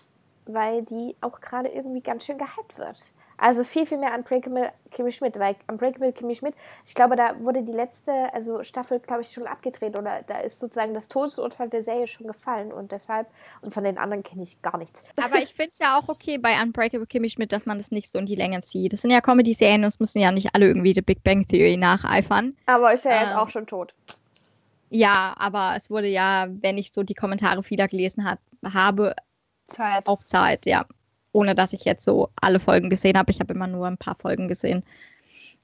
weil 0.45 0.83
die 0.83 1.15
auch 1.21 1.41
gerade 1.41 1.69
irgendwie 1.69 2.01
ganz 2.01 2.25
schön 2.25 2.37
gehypt 2.37 2.77
wird. 2.77 3.11
Also 3.37 3.63
viel, 3.63 3.85
viel 3.85 3.97
mehr 3.97 4.13
Unbreakable 4.15 4.71
Kimmy 4.91 5.11
Schmidt, 5.11 5.37
weil 5.39 5.55
Unbreakable 5.67 6.13
Kimmy 6.13 6.35
Schmidt, 6.35 6.53
ich 6.85 6.93
glaube, 6.93 7.15
da 7.15 7.39
wurde 7.39 7.63
die 7.63 7.71
letzte, 7.71 8.11
also 8.33 8.63
Staffel, 8.63 8.99
glaube 8.99 9.21
ich, 9.21 9.31
schon 9.31 9.47
abgedreht 9.47 9.97
oder 9.97 10.21
da 10.27 10.39
ist 10.39 10.59
sozusagen 10.59 10.93
das 10.93 11.07
Todesurteil 11.07 11.69
der 11.69 11.83
Serie 11.83 12.07
schon 12.07 12.27
gefallen 12.27 12.71
und 12.71 12.91
deshalb, 12.91 13.27
und 13.61 13.73
von 13.73 13.83
den 13.83 13.97
anderen 13.97 14.23
kenne 14.23 14.43
ich 14.43 14.61
gar 14.61 14.77
nichts. 14.77 15.01
Aber 15.23 15.37
ich 15.37 15.53
finde 15.53 15.71
es 15.71 15.79
ja 15.79 15.97
auch 15.97 16.09
okay 16.09 16.37
bei 16.37 16.61
Unbreakable 16.61 17.07
Kimmy 17.07 17.29
Schmidt, 17.29 17.51
dass 17.51 17.65
man 17.65 17.77
das 17.77 17.91
nicht 17.91 18.11
so 18.11 18.19
in 18.19 18.25
die 18.25 18.35
Länge 18.35 18.61
zieht. 18.61 18.93
Das 18.93 19.01
sind 19.01 19.11
ja 19.11 19.21
Comedy-Serien 19.21 19.83
und 19.83 19.87
es 19.87 19.99
müssen 19.99 20.19
ja 20.19 20.31
nicht 20.31 20.53
alle 20.53 20.67
irgendwie 20.67 20.93
die 20.93 21.01
Big 21.01 21.23
Bang 21.23 21.47
Theory 21.47 21.77
nacheifern. 21.77 22.55
Aber 22.65 22.93
ist 22.93 23.05
ja 23.05 23.11
ähm, 23.11 23.21
jetzt 23.23 23.35
auch 23.35 23.49
schon 23.49 23.65
tot. 23.65 23.93
Ja, 24.89 25.33
aber 25.39 25.73
es 25.75 25.89
wurde 25.89 26.07
ja, 26.07 26.47
wenn 26.49 26.77
ich 26.77 26.93
so 26.93 27.01
die 27.01 27.15
Kommentare 27.15 27.63
vieler 27.63 27.87
gelesen 27.87 28.25
hat, 28.25 28.39
habe, 28.63 29.15
Zeit. 29.67 30.07
auch 30.07 30.23
Zeit, 30.23 30.67
ja 30.67 30.85
ohne 31.33 31.55
dass 31.55 31.73
ich 31.73 31.83
jetzt 31.83 32.05
so 32.05 32.29
alle 32.39 32.61
Folgen 32.61 32.89
gesehen 32.89 33.17
habe. 33.17 33.31
Ich 33.31 33.41
habe 33.41 33.53
immer 33.53 33.67
nur 33.67 33.87
ein 33.87 33.97
paar 33.97 34.15
Folgen 34.15 34.47
gesehen. 34.47 34.83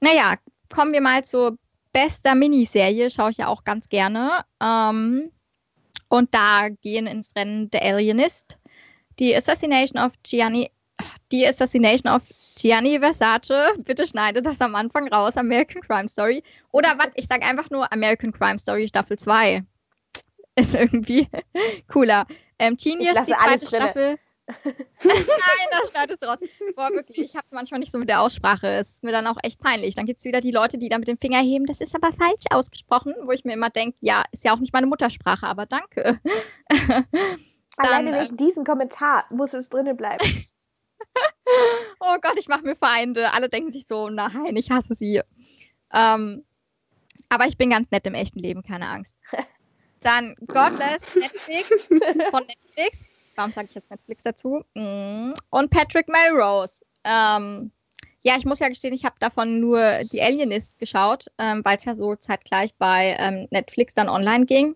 Naja, 0.02 0.36
kommen 0.70 0.92
wir 0.92 1.02
mal 1.02 1.24
zur 1.24 1.58
bester 1.94 2.36
Miniserie, 2.36 3.10
schaue 3.10 3.32
ich 3.32 3.38
ja 3.38 3.48
auch 3.48 3.64
ganz 3.64 3.88
gerne. 3.88 4.46
Ähm, 4.62 5.32
und 6.10 6.34
da 6.34 6.70
gehen 6.70 7.08
ins 7.08 7.36
Rennen 7.36 7.70
The 7.72 7.80
Alienist, 7.80 8.58
die 9.20 9.36
Assassination 9.36 10.02
of 10.02 10.14
Gianni, 10.24 10.72
die 11.32 11.48
Assassination 11.48 12.12
of 12.12 12.24
Gianni 12.58 13.00
Versace, 13.00 13.78
bitte 13.78 14.06
schneide 14.06 14.42
das 14.42 14.60
am 14.62 14.76
Anfang 14.76 15.08
raus, 15.08 15.38
American 15.38 15.82
Crime 15.82 16.08
Story. 16.08 16.44
Oder 16.72 16.98
was, 16.98 17.10
ich 17.16 17.28
sage 17.28 17.46
einfach 17.46 17.70
nur 17.70 17.92
American 17.94 18.32
Crime 18.32 18.58
Story 18.58 18.88
Staffel 18.88 19.18
2. 19.18 19.64
Ist 20.56 20.76
irgendwie 20.76 21.28
cooler. 21.88 22.26
Ähm, 22.58 22.76
Genius, 22.76 23.16
die 23.26 23.32
zweite 23.32 23.68
Staffel. 23.68 24.18
Nein, 25.04 25.68
das 25.72 25.92
schneidest 25.92 26.24
du 26.24 26.28
raus. 26.28 26.40
Boah, 26.76 26.90
wirklich, 26.92 27.20
ich 27.20 27.36
habe 27.36 27.46
es 27.46 27.52
manchmal 27.52 27.80
nicht 27.80 27.92
so 27.92 27.98
mit 27.98 28.10
der 28.10 28.22
Aussprache. 28.22 28.68
Es 28.68 28.90
ist 28.90 29.04
mir 29.04 29.12
dann 29.12 29.28
auch 29.28 29.38
echt 29.44 29.60
peinlich. 29.60 29.96
Dann 29.96 30.06
gibt 30.06 30.20
es 30.20 30.26
wieder 30.26 30.42
die 30.42 30.52
Leute, 30.52 30.78
die 30.78 30.90
da 30.90 30.98
mit 30.98 31.08
dem 31.08 31.18
Finger 31.18 31.40
heben, 31.40 31.66
das 31.66 31.82
ist 31.82 31.96
aber 31.96 32.12
falsch 32.14 32.46
ausgesprochen, 32.50 33.14
wo 33.24 33.32
ich 33.32 33.46
mir 33.46 33.54
immer 33.54 33.70
denke, 33.70 33.98
ja, 34.02 34.24
ist 34.32 34.44
ja 34.44 34.54
auch 34.54 34.60
nicht 34.60 34.74
meine 34.74 34.88
Muttersprache, 34.88 35.46
aber 35.46 35.66
danke. 35.66 36.20
Alleine 37.78 38.20
wegen 38.20 38.32
ähm, 38.32 38.38
diesem 38.38 38.66
Kommentar 38.66 39.26
muss 39.30 39.54
es 39.54 39.70
drinnen 39.70 39.96
bleiben. 39.96 40.26
oh 42.00 42.18
Gott, 42.22 42.38
ich 42.38 42.48
mache 42.48 42.64
mir 42.64 42.76
Feinde. 42.76 43.32
Alle 43.34 43.50
denken 43.50 43.72
sich 43.72 43.88
so, 43.88 44.10
nein, 44.10 44.56
ich 44.56 44.70
hasse 44.70 44.96
sie. 44.96 45.22
Ähm, 45.94 46.44
aber 47.30 47.46
ich 47.46 47.58
bin 47.58 47.70
ganz 47.70 47.90
nett 47.92 48.06
im 48.08 48.16
echten 48.16 48.40
Leben, 48.40 48.64
keine 48.64 48.88
Angst. 48.88 49.16
Dann 50.02 50.36
Godless 50.48 51.16
Netflix 51.16 51.88
von 52.32 52.46
Netflix 52.46 53.06
warum 53.40 53.54
sage 53.54 53.68
ich 53.70 53.76
jetzt 53.76 53.90
Netflix 53.90 54.24
dazu? 54.24 54.64
Mm. 54.76 55.32
Und 55.50 55.70
Patrick 55.72 56.10
Melrose. 56.10 56.84
Ähm, 57.06 57.72
ja, 58.22 58.36
ich 58.38 58.46
muss 58.46 58.60
ja 58.60 58.68
gestehen, 58.68 58.94
ich 58.94 59.06
habe 59.06 59.16
davon 59.20 59.62
nur 59.62 59.80
die 60.12 60.22
Alienist 60.22 60.78
geschaut, 60.78 61.28
ähm, 61.38 61.62
weil 61.64 61.78
es 61.78 61.86
ja 61.86 61.96
so 61.96 62.16
zeitgleich 62.16 62.76
bei 62.76 63.16
ähm, 63.18 63.48
Netflix 63.50 63.94
dann 63.94 64.10
online 64.10 64.46
ging. 64.46 64.76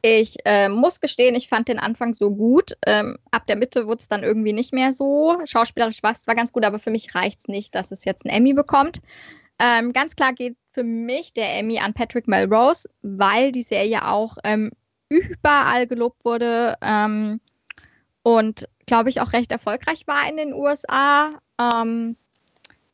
Ich 0.00 0.36
äh, 0.44 0.68
muss 0.68 1.00
gestehen, 1.00 1.34
ich 1.34 1.48
fand 1.48 1.66
den 1.66 1.80
Anfang 1.80 2.14
so 2.14 2.30
gut. 2.30 2.74
Ähm, 2.86 3.18
ab 3.32 3.48
der 3.48 3.56
Mitte 3.56 3.88
wurde 3.88 3.98
es 3.98 4.08
dann 4.08 4.22
irgendwie 4.22 4.52
nicht 4.52 4.72
mehr 4.72 4.92
so. 4.92 5.36
Schauspielerisch 5.44 6.04
war 6.04 6.12
es 6.12 6.22
zwar 6.22 6.36
ganz 6.36 6.52
gut, 6.52 6.64
aber 6.64 6.78
für 6.78 6.92
mich 6.92 7.16
reicht 7.16 7.40
es 7.40 7.48
nicht, 7.48 7.74
dass 7.74 7.90
es 7.90 8.04
jetzt 8.04 8.24
einen 8.24 8.36
Emmy 8.36 8.54
bekommt. 8.54 9.00
Ähm, 9.58 9.92
ganz 9.92 10.14
klar 10.14 10.34
geht 10.34 10.56
für 10.70 10.84
mich 10.84 11.34
der 11.34 11.58
Emmy 11.58 11.80
an 11.80 11.94
Patrick 11.94 12.28
Melrose, 12.28 12.88
weil 13.02 13.50
die 13.50 13.64
Serie 13.64 14.06
auch 14.06 14.36
ähm, 14.44 14.70
überall 15.08 15.88
gelobt 15.88 16.24
wurde. 16.24 16.76
Ähm, 16.80 17.40
und 18.28 18.68
glaube 18.84 19.08
ich 19.08 19.22
auch 19.22 19.32
recht 19.32 19.50
erfolgreich 19.50 20.06
war 20.06 20.28
in 20.28 20.36
den 20.36 20.52
USA. 20.52 21.30
Ähm, 21.58 22.14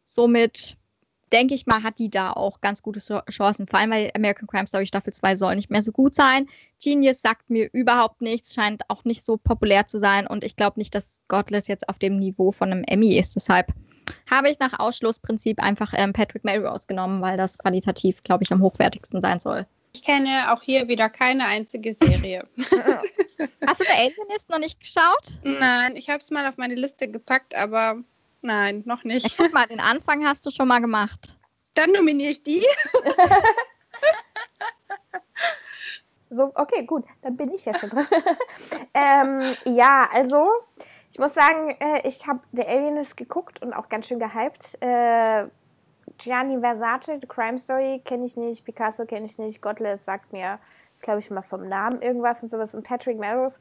somit 0.09 0.77
denke 1.33 1.55
ich 1.55 1.66
mal, 1.66 1.83
hat 1.83 1.99
die 1.99 2.09
da 2.09 2.33
auch 2.33 2.61
ganz 2.61 2.83
gute 2.83 3.01
Chancen, 3.29 3.66
vor 3.66 3.81
allem 3.81 3.90
weil 3.90 4.12
American 4.14 4.47
Crime 4.47 4.68
Story 4.68 4.87
Staffel 4.87 5.12
2 5.12 5.35
soll 5.35 5.57
nicht 5.57 5.70
mehr 5.70 5.83
so 5.83 5.90
gut 5.90 6.14
sein. 6.14 6.47
Genius 6.81 7.20
sagt 7.20 7.51
mir 7.51 7.68
überhaupt 7.73 8.20
nichts, 8.20 8.55
scheint 8.55 8.88
auch 8.88 9.05
nicht 9.05 9.25
so 9.25 9.37
populär 9.37 9.88
zu 9.88 9.99
sein 9.99 10.29
und 10.29 10.44
ich 10.44 10.55
glaube 10.55 10.79
nicht, 10.79 10.94
dass 10.94 11.20
Godless 11.27 11.66
jetzt 11.66 11.88
auf 11.88 11.99
dem 11.99 12.20
Niveau 12.20 12.53
von 12.53 12.70
einem 12.70 12.85
Emmy 12.85 13.18
ist. 13.18 13.35
Deshalb 13.35 13.73
habe 14.31 14.51
ich 14.51 14.61
nach 14.61 14.79
Ausschlussprinzip 14.79 15.61
einfach 15.61 15.94
ähm, 15.97 16.12
Patrick 16.12 16.44
Melrose 16.44 16.87
genommen, 16.87 17.20
weil 17.23 17.37
das 17.37 17.59
qualitativ, 17.59 18.23
glaube 18.23 18.44
ich, 18.44 18.53
am 18.53 18.62
hochwertigsten 18.62 19.20
sein 19.20 19.40
soll. 19.40 19.66
Ich 19.94 20.02
kenne 20.02 20.52
auch 20.52 20.61
hier 20.61 20.88
wieder 20.88 21.09
keine 21.09 21.46
einzige 21.46 21.94
Serie. 21.94 22.46
Hast 23.66 23.80
du 23.80 23.85
The 23.85 23.92
Alienist 23.92 24.50
noch 24.50 24.59
nicht 24.59 24.80
geschaut? 24.80 25.38
Nein, 25.44 25.96
ich 25.96 26.09
habe 26.09 26.18
es 26.18 26.33
mal 26.33 26.48
auf 26.48 26.57
meine 26.57 26.74
Liste 26.74 27.09
gepackt, 27.09 27.54
aber 27.54 28.02
nein, 28.42 28.83
noch 28.87 29.04
nicht. 29.04 29.24
Ja, 29.24 29.44
guck 29.44 29.54
mal, 29.54 29.66
den 29.66 29.80
Anfang 29.80 30.26
hast 30.26 30.44
du 30.46 30.50
schon 30.50 30.66
mal 30.66 30.80
gemacht. 30.80 31.38
Dann 31.74 31.92
nominiere 31.92 32.33
ich 32.33 32.42
die. 32.42 32.61
so, 36.30 36.50
okay, 36.57 36.85
gut, 36.85 37.04
dann 37.22 37.37
bin 37.37 37.52
ich 37.52 37.64
ja 37.64 37.78
schon 37.78 37.90
dran. 37.90 38.07
ähm, 38.94 39.54
ja, 39.64 40.09
also, 40.12 40.48
ich 41.11 41.18
muss 41.18 41.35
sagen, 41.35 41.70
äh, 41.78 42.07
ich 42.07 42.26
habe 42.26 42.40
The 42.52 42.66
Alienist 42.66 43.16
geguckt 43.16 43.62
und 43.62 43.72
auch 43.72 43.88
ganz 43.88 44.09
schön 44.09 44.18
gehypt. 44.18 44.76
Gianni 46.19 46.59
Versace, 46.61 47.19
The 47.21 47.27
Crime 47.27 47.59
Story, 47.59 48.03
kenne 48.05 48.25
ich 48.25 48.37
nicht, 48.37 48.64
Picasso 48.64 49.05
kenne 49.05 49.27
ich 49.27 49.38
nicht, 49.38 49.61
Godless 49.61 50.05
sagt 50.05 50.33
mir, 50.33 50.59
glaube 51.01 51.21
ich, 51.21 51.31
mal 51.31 51.43
vom 51.43 51.69
Namen 51.69 52.03
irgendwas 52.03 52.43
und 52.43 52.51
sowas 52.51 52.75
und 52.75 52.85
Patrick 52.85 53.19
Melrose. 53.19 53.57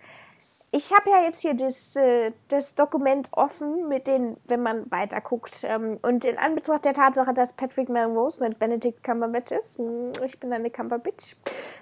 Ich 0.75 0.91
habe 0.91 1.11
ja 1.11 1.21
jetzt 1.21 1.41
hier 1.41 1.53
das, 1.53 1.95
äh, 1.95 2.31
das 2.47 2.73
Dokument 2.73 3.29
offen 3.33 3.87
mit 3.87 4.07
den, 4.07 4.37
wenn 4.45 4.63
man 4.63 4.89
weiter 4.91 5.21
guckt. 5.21 5.63
Ähm, 5.63 5.99
und 6.01 6.25
in 6.25 6.39
Anbetracht 6.39 6.83
der 6.85 6.93
Tatsache, 6.93 7.31
dass 7.33 7.53
Patrick 7.53 7.89
Melrose 7.89 8.43
mit 8.43 8.57
Benedict 8.57 9.03
Cumberbatch 9.03 9.51
ist, 9.51 9.77
hm, 9.77 10.13
ich 10.25 10.39
bin 10.39 10.51
eine 10.51 10.71
Cumberbatch, 10.71 11.35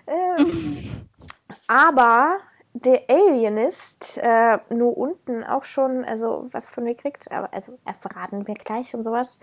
ähm, 0.08 1.08
aber 1.68 2.40
der 2.74 3.04
Alienist 3.10 4.18
äh, 4.22 4.60
nur 4.70 4.98
unten 4.98 5.44
auch 5.44 5.64
schon, 5.64 6.04
also 6.04 6.48
was 6.52 6.74
von 6.74 6.84
mir 6.84 6.96
kriegt, 6.96 7.32
aber 7.32 7.54
also 7.54 7.78
verraten 8.00 8.48
wir 8.48 8.56
gleich 8.56 8.94
und 8.94 9.04
sowas. 9.04 9.40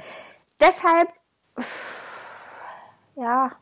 Deshalb, 0.60 1.08
ja, 3.16 3.52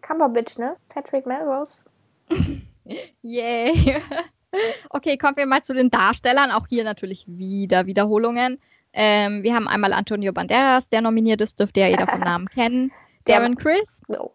Cumberbatch, 0.00 0.58
ne? 0.58 0.76
Patrick 0.88 1.26
Melrose. 1.26 1.82
Yay. 3.22 4.02
okay, 4.90 5.16
kommen 5.16 5.36
wir 5.36 5.46
mal 5.46 5.62
zu 5.62 5.74
den 5.74 5.90
Darstellern. 5.90 6.50
Auch 6.50 6.66
hier 6.68 6.84
natürlich 6.84 7.24
wieder 7.26 7.86
Wiederholungen. 7.86 8.58
Ähm, 8.92 9.42
wir 9.42 9.54
haben 9.54 9.68
einmal 9.68 9.92
Antonio 9.92 10.32
Banderas, 10.32 10.88
der 10.88 11.02
nominiert 11.02 11.40
ist, 11.40 11.60
dürfte 11.60 11.80
ja 11.80 11.88
jeder 11.88 12.06
vom 12.06 12.20
Namen 12.24 12.48
kennen. 12.48 12.92
Darren 13.24 13.56
Chris, 13.56 14.00
no. 14.08 14.32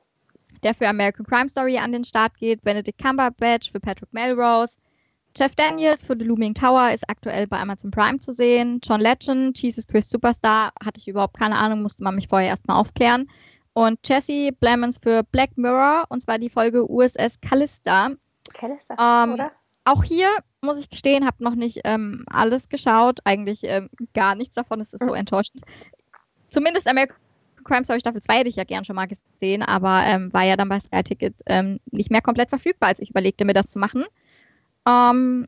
der 0.63 0.73
für 0.73 0.87
American 0.87 1.25
Crime 1.25 1.49
Story 1.49 1.77
an 1.77 1.93
den 1.93 2.03
Start 2.03 2.37
geht. 2.37 2.61
Benedict 2.61 3.01
Cumberbatch 3.01 3.71
für 3.71 3.79
Patrick 3.79 4.13
Melrose. 4.13 4.77
Jeff 5.37 5.55
Daniels 5.55 6.03
für 6.03 6.15
The 6.17 6.25
Looming 6.25 6.53
Tower 6.53 6.91
ist 6.91 7.09
aktuell 7.09 7.47
bei 7.47 7.59
Amazon 7.59 7.91
Prime 7.91 8.19
zu 8.19 8.33
sehen. 8.33 8.79
John 8.83 8.99
Legend, 8.99 9.57
Jesus 9.57 9.87
Christ 9.87 10.09
Superstar, 10.09 10.73
hatte 10.83 10.99
ich 10.99 11.07
überhaupt 11.07 11.37
keine 11.37 11.57
Ahnung, 11.57 11.81
musste 11.81 12.03
man 12.03 12.15
mich 12.15 12.27
vorher 12.27 12.49
erstmal 12.49 12.77
aufklären. 12.77 13.29
Und 13.73 13.99
Jesse 14.05 14.51
Blemons 14.51 14.97
für 14.97 15.23
Black 15.23 15.57
Mirror, 15.57 16.05
und 16.09 16.21
zwar 16.21 16.37
die 16.37 16.49
Folge 16.49 16.89
USS 16.89 17.39
Callista. 17.41 18.11
Callista, 18.53 19.23
ähm, 19.23 19.33
oder? 19.33 19.51
Auch 19.85 20.03
hier 20.03 20.27
muss 20.61 20.77
ich 20.77 20.89
gestehen, 20.89 21.25
habe 21.25 21.43
noch 21.43 21.55
nicht 21.55 21.79
ähm, 21.85 22.25
alles 22.29 22.69
geschaut, 22.69 23.19
eigentlich 23.23 23.61
ähm, 23.63 23.89
gar 24.13 24.35
nichts 24.35 24.55
davon, 24.55 24.81
es 24.81 24.93
ist 24.93 25.03
so 25.03 25.13
enttäuschend. 25.13 25.63
Zumindest 26.49 26.87
American 26.87 27.15
Crime 27.63 27.85
Story 27.85 27.99
Staffel 27.99 28.21
2 28.21 28.39
hätte 28.39 28.49
ich 28.49 28.57
ja 28.57 28.63
gern 28.63 28.85
schon 28.85 28.95
mal 28.95 29.07
gesehen, 29.07 29.63
aber 29.63 30.03
ähm, 30.05 30.31
war 30.33 30.43
ja 30.43 30.57
dann 30.57 30.69
bei 30.69 30.79
Sky 30.79 31.03
Ticket 31.03 31.35
ähm, 31.45 31.79
nicht 31.91 32.11
mehr 32.11 32.21
komplett 32.21 32.49
verfügbar, 32.49 32.89
als 32.89 32.99
ich 32.99 33.09
überlegte, 33.09 33.45
mir 33.45 33.53
das 33.53 33.67
zu 33.67 33.79
machen. 33.79 34.03
Ähm, 34.87 35.47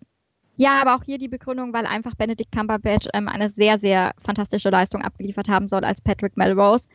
ja, 0.55 0.81
aber 0.81 0.95
auch 0.95 1.03
hier 1.03 1.17
die 1.17 1.27
Begründung, 1.29 1.73
weil 1.73 1.85
einfach 1.87 2.15
Benedict 2.15 2.51
Cumberbatch 2.51 3.07
ähm, 3.13 3.27
eine 3.27 3.49
sehr, 3.49 3.79
sehr 3.79 4.13
fantastische 4.19 4.69
Leistung 4.69 5.01
abgeliefert 5.01 5.49
haben 5.49 5.67
soll 5.67 5.83
als 5.83 6.01
Patrick 6.01 6.37
Melrose. 6.37 6.87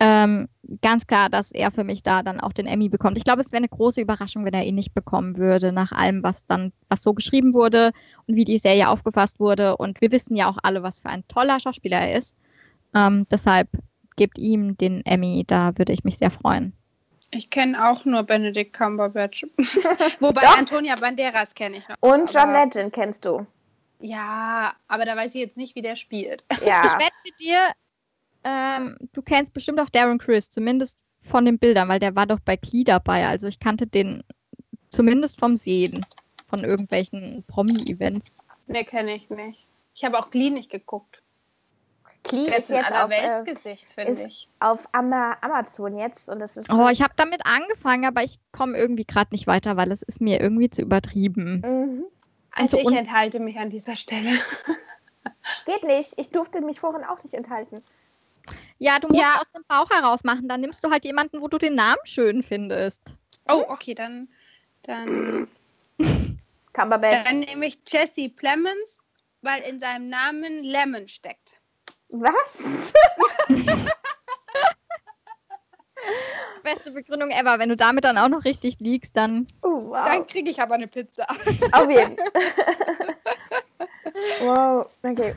ähm, 0.00 0.48
ganz 0.82 1.06
klar, 1.08 1.28
dass 1.30 1.50
er 1.52 1.72
für 1.72 1.84
mich 1.84 2.02
da 2.04 2.22
dann 2.22 2.40
auch 2.40 2.52
den 2.52 2.66
Emmy 2.66 2.88
bekommt. 2.88 3.18
Ich 3.18 3.24
glaube, 3.24 3.42
es 3.42 3.48
wäre 3.52 3.58
eine 3.58 3.68
große 3.68 4.00
Überraschung, 4.00 4.44
wenn 4.44 4.54
er 4.54 4.64
ihn 4.64 4.76
nicht 4.76 4.94
bekommen 4.94 5.36
würde, 5.38 5.72
nach 5.72 5.92
allem, 5.92 6.22
was 6.22 6.46
dann, 6.46 6.72
was 6.88 7.02
so 7.02 7.14
geschrieben 7.14 7.54
wurde 7.54 7.92
und 8.26 8.36
wie 8.36 8.44
die 8.44 8.58
Serie 8.58 8.88
aufgefasst 8.90 9.40
wurde. 9.40 9.76
Und 9.76 10.00
wir 10.00 10.12
wissen 10.12 10.36
ja 10.36 10.48
auch 10.50 10.58
alle, 10.62 10.82
was 10.84 11.00
für 11.00 11.10
ein 11.10 11.26
toller 11.28 11.60
Schauspieler 11.60 11.98
er 11.98 12.18
ist. 12.18 12.36
Ähm, 12.94 13.26
deshalb 13.30 13.68
gebt 14.16 14.38
ihm 14.38 14.76
den 14.78 15.04
Emmy, 15.06 15.44
da 15.46 15.76
würde 15.78 15.92
ich 15.92 16.04
mich 16.04 16.18
sehr 16.18 16.30
freuen. 16.30 16.74
Ich 17.30 17.50
kenne 17.50 17.88
auch 17.88 18.04
nur 18.04 18.22
Benedict 18.22 18.72
Cumberbatch. 18.72 19.44
Wobei 20.20 20.40
Doch. 20.40 20.58
Antonia 20.58 20.96
Banderas 20.96 21.54
kenne 21.54 21.78
ich 21.78 21.88
noch. 21.88 21.96
Und 22.00 22.32
John 22.32 22.52
Legend 22.52 22.92
kennst 22.92 23.24
du. 23.24 23.46
Ja, 24.00 24.74
aber 24.86 25.04
da 25.04 25.16
weiß 25.16 25.34
ich 25.34 25.40
jetzt 25.40 25.56
nicht, 25.56 25.74
wie 25.74 25.82
der 25.82 25.96
spielt. 25.96 26.44
Ja. 26.64 26.82
Ich 26.86 26.94
wette 26.94 27.16
mit 27.24 27.40
dir, 27.40 27.72
ähm, 28.44 28.96
du 29.12 29.22
kennst 29.22 29.52
bestimmt 29.52 29.80
auch 29.80 29.90
Darren 29.90 30.18
Chris, 30.18 30.50
zumindest 30.50 30.96
von 31.18 31.44
den 31.44 31.58
Bildern, 31.58 31.88
weil 31.88 31.98
der 31.98 32.14
war 32.14 32.26
doch 32.26 32.40
bei 32.40 32.56
Klee 32.56 32.84
dabei. 32.84 33.26
Also 33.26 33.46
ich 33.46 33.58
kannte 33.58 33.86
den 33.86 34.22
zumindest 34.88 35.38
vom 35.38 35.56
Sehen, 35.56 36.06
von 36.48 36.64
irgendwelchen 36.64 37.44
Promi-Events. 37.46 38.38
Ne, 38.66 38.84
kenne 38.84 39.14
ich 39.14 39.28
nicht. 39.28 39.66
Ich 39.94 40.04
habe 40.04 40.18
auch 40.18 40.30
Glee 40.30 40.50
nicht 40.50 40.70
geguckt. 40.70 41.22
Glee 42.28 42.46
ist 42.56 42.68
jetzt 42.68 42.92
auf, 42.92 43.10
äh, 43.10 43.44
finde 43.94 44.26
ich. 44.28 44.48
auf 44.60 44.86
Amazon 44.92 45.98
jetzt 45.98 46.28
und 46.28 46.38
das 46.38 46.56
ist. 46.56 46.70
Oh, 46.70 46.88
ich 46.88 47.02
habe 47.02 47.14
damit 47.16 47.44
angefangen, 47.44 48.04
aber 48.04 48.22
ich 48.22 48.38
komme 48.52 48.76
irgendwie 48.76 49.04
gerade 49.04 49.30
nicht 49.32 49.46
weiter, 49.46 49.76
weil 49.76 49.90
es 49.90 50.02
ist 50.02 50.20
mir 50.20 50.40
irgendwie 50.40 50.70
zu 50.70 50.82
übertrieben. 50.82 51.62
Mhm. 51.64 52.04
Also, 52.52 52.78
also 52.78 52.90
ich 52.90 52.96
enthalte 52.96 53.40
mich 53.40 53.58
an 53.58 53.70
dieser 53.70 53.96
Stelle. 53.96 54.30
Geht 55.66 55.84
nicht. 55.84 56.14
Ich 56.16 56.30
durfte 56.30 56.60
mich 56.60 56.80
vorhin 56.80 57.04
auch 57.04 57.22
nicht 57.22 57.34
enthalten. 57.34 57.82
Ja, 58.78 58.98
du 58.98 59.08
musst 59.08 59.20
ja. 59.20 59.38
aus 59.40 59.50
dem 59.50 59.64
Bauch 59.68 59.90
heraus 59.90 60.24
machen. 60.24 60.48
Dann 60.48 60.60
nimmst 60.60 60.82
du 60.84 60.90
halt 60.90 61.04
jemanden, 61.04 61.40
wo 61.40 61.48
du 61.48 61.58
den 61.58 61.74
Namen 61.74 62.00
schön 62.04 62.42
findest. 62.42 63.14
Oh, 63.48 63.64
okay, 63.68 63.94
dann. 63.94 64.28
Dann. 64.82 65.48
Cumberbatch. 66.72 67.24
Dann 67.24 67.40
nehme 67.40 67.66
ich 67.66 67.78
Jesse 67.86 68.28
Plemons, 68.28 69.02
weil 69.42 69.62
in 69.62 69.80
seinem 69.80 70.08
Namen 70.08 70.62
Lemon 70.62 71.08
steckt. 71.08 71.57
Was? 72.10 72.58
Beste 76.62 76.90
Begründung 76.90 77.30
ever. 77.30 77.58
Wenn 77.58 77.68
du 77.68 77.76
damit 77.76 78.04
dann 78.04 78.18
auch 78.18 78.28
noch 78.28 78.44
richtig 78.44 78.78
liegst, 78.80 79.16
dann. 79.16 79.46
Oh, 79.62 79.90
wow. 79.90 80.06
Dann 80.06 80.26
kriege 80.26 80.50
ich 80.50 80.60
aber 80.60 80.74
eine 80.74 80.86
Pizza. 80.88 81.26
Auf 81.72 81.88
jeden 81.90 82.16
Wow, 84.40 84.86
okay. 85.02 85.36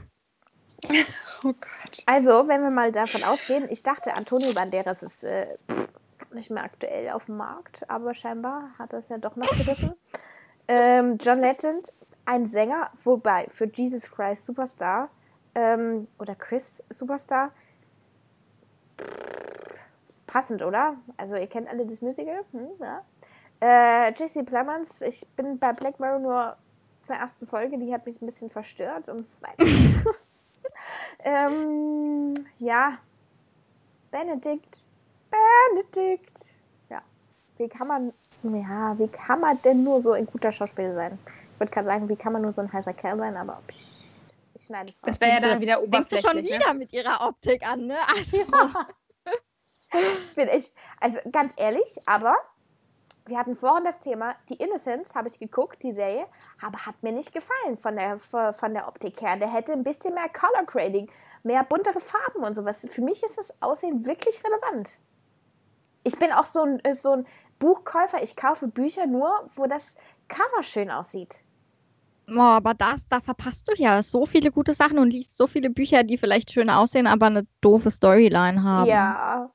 Oh 1.43 1.53
Gott. 1.53 2.03
Also, 2.05 2.47
wenn 2.47 2.61
wir 2.63 2.71
mal 2.71 2.91
davon 2.91 3.23
ausgehen, 3.23 3.67
ich 3.69 3.83
dachte, 3.83 4.15
Antonio 4.15 4.53
Banderas 4.53 5.03
ist 5.03 5.23
äh, 5.23 5.57
nicht 6.33 6.49
mehr 6.49 6.63
aktuell 6.63 7.09
auf 7.11 7.25
dem 7.25 7.37
Markt, 7.37 7.89
aber 7.89 8.13
scheinbar 8.13 8.71
hat 8.79 8.93
er 8.93 8.99
es 8.99 9.09
ja 9.09 9.17
doch 9.17 9.35
noch 9.35 9.49
gerissen. 9.49 9.93
Ähm, 10.67 11.17
John 11.19 11.39
Legend, 11.39 11.91
ein 12.25 12.47
Sänger, 12.47 12.91
wobei 13.03 13.47
für 13.49 13.65
Jesus 13.65 14.09
Christ 14.09 14.45
Superstar 14.45 15.09
ähm, 15.55 16.05
oder 16.19 16.35
Chris 16.35 16.83
Superstar 16.89 17.51
passend, 20.31 20.61
oder? 20.63 20.95
Also 21.17 21.35
ihr 21.35 21.47
kennt 21.47 21.67
alle 21.67 21.85
das 21.85 22.01
Musical, 22.01 22.43
hm, 22.51 22.69
ja. 22.79 23.01
Äh, 23.59 24.13
Jesse 24.15 24.43
Plemons, 24.43 25.01
ich 25.01 25.27
bin 25.35 25.59
bei 25.59 25.71
Black 25.73 25.99
Mirror 25.99 26.19
nur 26.19 26.57
zur 27.03 27.15
ersten 27.15 27.45
Folge, 27.45 27.77
die 27.77 27.93
hat 27.93 28.05
mich 28.05 28.21
ein 28.21 28.25
bisschen 28.25 28.49
verstört 28.49 29.07
und 29.09 29.31
zweite. 29.31 29.63
ähm, 31.19 32.33
ja, 32.57 32.97
Benedikt, 34.09 34.79
Benedikt. 35.29 36.45
Ja, 36.89 37.01
wie 37.57 37.67
kann 37.67 37.87
man, 37.87 38.13
ja, 38.43 38.97
wie 38.97 39.07
kann 39.07 39.41
man 39.41 39.61
denn 39.61 39.83
nur 39.83 39.99
so 39.99 40.13
ein 40.13 40.25
guter 40.25 40.51
Schauspieler 40.51 40.95
sein? 40.95 41.19
Ich 41.53 41.59
würde 41.59 41.71
gerade 41.71 41.87
sagen, 41.87 42.09
wie 42.09 42.15
kann 42.15 42.33
man 42.33 42.41
nur 42.41 42.51
so 42.51 42.61
ein 42.61 42.71
heißer 42.71 42.93
Kerl 42.93 43.17
sein, 43.17 43.37
aber 43.37 43.61
psch, 43.67 44.00
ich 44.61 44.67
schneide 44.67 44.91
es 44.91 45.01
Das 45.01 45.19
wäre 45.19 45.33
ja 45.33 45.39
dann 45.39 45.61
wieder 45.61 45.81
oberflächlich. 45.81 46.09
Denkst 46.09 46.23
du 46.23 46.27
schon 46.27 46.37
ne? 46.37 46.43
wieder 46.43 46.73
mit 46.73 46.93
ihrer 46.93 47.27
Optik 47.27 47.67
an, 47.67 47.87
ne? 47.87 47.97
Also. 48.07 48.37
Ja. 48.37 48.87
ich 50.25 50.35
bin 50.35 50.47
echt, 50.47 50.75
also 50.99 51.17
ganz 51.31 51.53
ehrlich, 51.57 51.97
aber 52.05 52.35
wir 53.25 53.37
hatten 53.37 53.55
vorhin 53.55 53.83
das 53.83 53.99
Thema, 53.99 54.35
die 54.49 54.55
Innocence 54.55 55.13
habe 55.15 55.27
ich 55.27 55.39
geguckt, 55.39 55.83
die 55.83 55.91
Serie, 55.91 56.25
aber 56.61 56.85
hat 56.85 57.01
mir 57.03 57.11
nicht 57.11 57.33
gefallen 57.33 57.77
von 57.77 57.95
der, 57.95 58.19
von 58.19 58.73
der 58.73 58.87
Optik 58.87 59.21
her. 59.21 59.37
Der 59.37 59.51
hätte 59.51 59.73
ein 59.73 59.83
bisschen 59.83 60.13
mehr 60.13 60.29
Color 60.29 60.65
Grading, 60.65 61.11
mehr 61.43 61.63
buntere 61.63 61.99
Farben 61.99 62.43
und 62.43 62.55
sowas. 62.55 62.77
Für 62.87 63.01
mich 63.01 63.21
ist 63.23 63.37
das 63.37 63.53
Aussehen 63.61 64.05
wirklich 64.05 64.41
relevant. 64.43 64.91
Ich 66.03 66.17
bin 66.17 66.31
auch 66.31 66.45
so 66.45 66.63
ein, 66.63 66.81
so 66.93 67.11
ein 67.11 67.27
Buchkäufer. 67.59 68.23
Ich 68.23 68.35
kaufe 68.35 68.67
Bücher 68.67 69.05
nur, 69.05 69.49
wo 69.55 69.67
das 69.67 69.95
Cover 70.27 70.63
schön 70.63 70.89
aussieht. 70.89 71.43
Oh, 72.33 72.39
aber 72.39 72.73
das, 72.73 73.07
da 73.07 73.19
verpasst 73.19 73.67
du 73.67 73.73
ja 73.75 74.01
so 74.01 74.25
viele 74.25 74.51
gute 74.51 74.73
Sachen 74.73 74.99
und 74.99 75.11
liest 75.11 75.37
so 75.37 75.47
viele 75.47 75.69
Bücher, 75.69 76.03
die 76.03 76.17
vielleicht 76.17 76.51
schön 76.51 76.69
aussehen, 76.69 77.07
aber 77.07 77.27
eine 77.27 77.45
doofe 77.59 77.91
Storyline 77.91 78.63
haben. 78.63 78.87
Ja, 78.87 79.51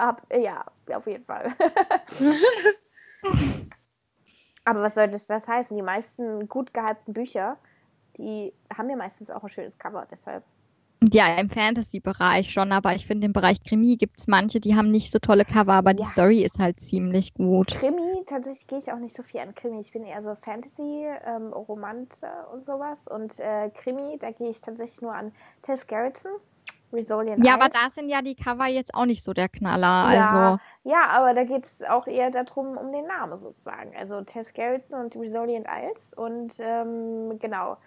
Ab, 0.00 0.26
ja, 0.34 0.64
auf 0.94 1.06
jeden 1.06 1.24
Fall. 1.26 1.54
Aber 4.64 4.80
was 4.80 4.94
soll 4.94 5.08
das, 5.08 5.26
das 5.26 5.46
heißen? 5.46 5.76
Die 5.76 5.82
meisten 5.82 6.48
gut 6.48 6.72
gehypten 6.72 7.12
Bücher, 7.12 7.58
die 8.16 8.54
haben 8.74 8.88
ja 8.88 8.96
meistens 8.96 9.30
auch 9.30 9.42
ein 9.42 9.50
schönes 9.50 9.78
Cover, 9.78 10.06
deshalb. 10.10 10.42
Ja, 11.02 11.34
im 11.36 11.48
Fantasy-Bereich 11.48 12.52
schon, 12.52 12.72
aber 12.72 12.94
ich 12.94 13.06
finde, 13.06 13.26
im 13.26 13.32
Bereich 13.32 13.64
Krimi 13.64 13.96
gibt 13.96 14.20
es 14.20 14.28
manche, 14.28 14.60
die 14.60 14.76
haben 14.76 14.90
nicht 14.90 15.10
so 15.10 15.18
tolle 15.18 15.46
Cover, 15.46 15.72
aber 15.72 15.92
ja. 15.92 15.96
die 15.96 16.04
Story 16.04 16.42
ist 16.42 16.58
halt 16.58 16.78
ziemlich 16.78 17.32
gut. 17.32 17.68
Krimi, 17.68 18.22
tatsächlich 18.26 18.66
gehe 18.66 18.78
ich 18.78 18.92
auch 18.92 18.98
nicht 18.98 19.16
so 19.16 19.22
viel 19.22 19.40
an 19.40 19.54
Krimi. 19.54 19.80
Ich 19.80 19.92
bin 19.92 20.04
eher 20.04 20.20
so 20.20 20.34
Fantasy, 20.34 21.06
ähm, 21.26 21.54
Romante 21.54 22.28
und 22.52 22.64
sowas. 22.64 23.08
Und 23.08 23.38
äh, 23.38 23.70
Krimi, 23.70 24.18
da 24.18 24.30
gehe 24.30 24.50
ich 24.50 24.60
tatsächlich 24.60 25.00
nur 25.00 25.14
an 25.14 25.32
Tess 25.62 25.86
Gerritsen. 25.86 26.32
Resolient 26.92 27.44
Ja, 27.44 27.54
1. 27.54 27.62
aber 27.62 27.68
da 27.70 27.90
sind 27.90 28.08
ja 28.08 28.20
die 28.20 28.34
Cover 28.34 28.66
jetzt 28.66 28.94
auch 28.94 29.06
nicht 29.06 29.22
so 29.22 29.32
der 29.32 29.48
Knaller. 29.48 30.12
Ja, 30.12 30.24
also. 30.24 30.60
ja 30.84 31.06
aber 31.10 31.34
da 31.34 31.44
geht 31.44 31.64
es 31.64 31.82
auch 31.84 32.06
eher 32.06 32.30
darum, 32.30 32.76
um 32.76 32.92
den 32.92 33.06
Namen 33.06 33.36
sozusagen. 33.36 33.94
Also 33.96 34.20
Tess 34.22 34.52
Gerritsen 34.52 35.00
und 35.00 35.16
Resolient 35.16 35.66
Isles 35.66 36.12
und 36.14 36.54
ähm, 36.58 37.38
genau. 37.38 37.78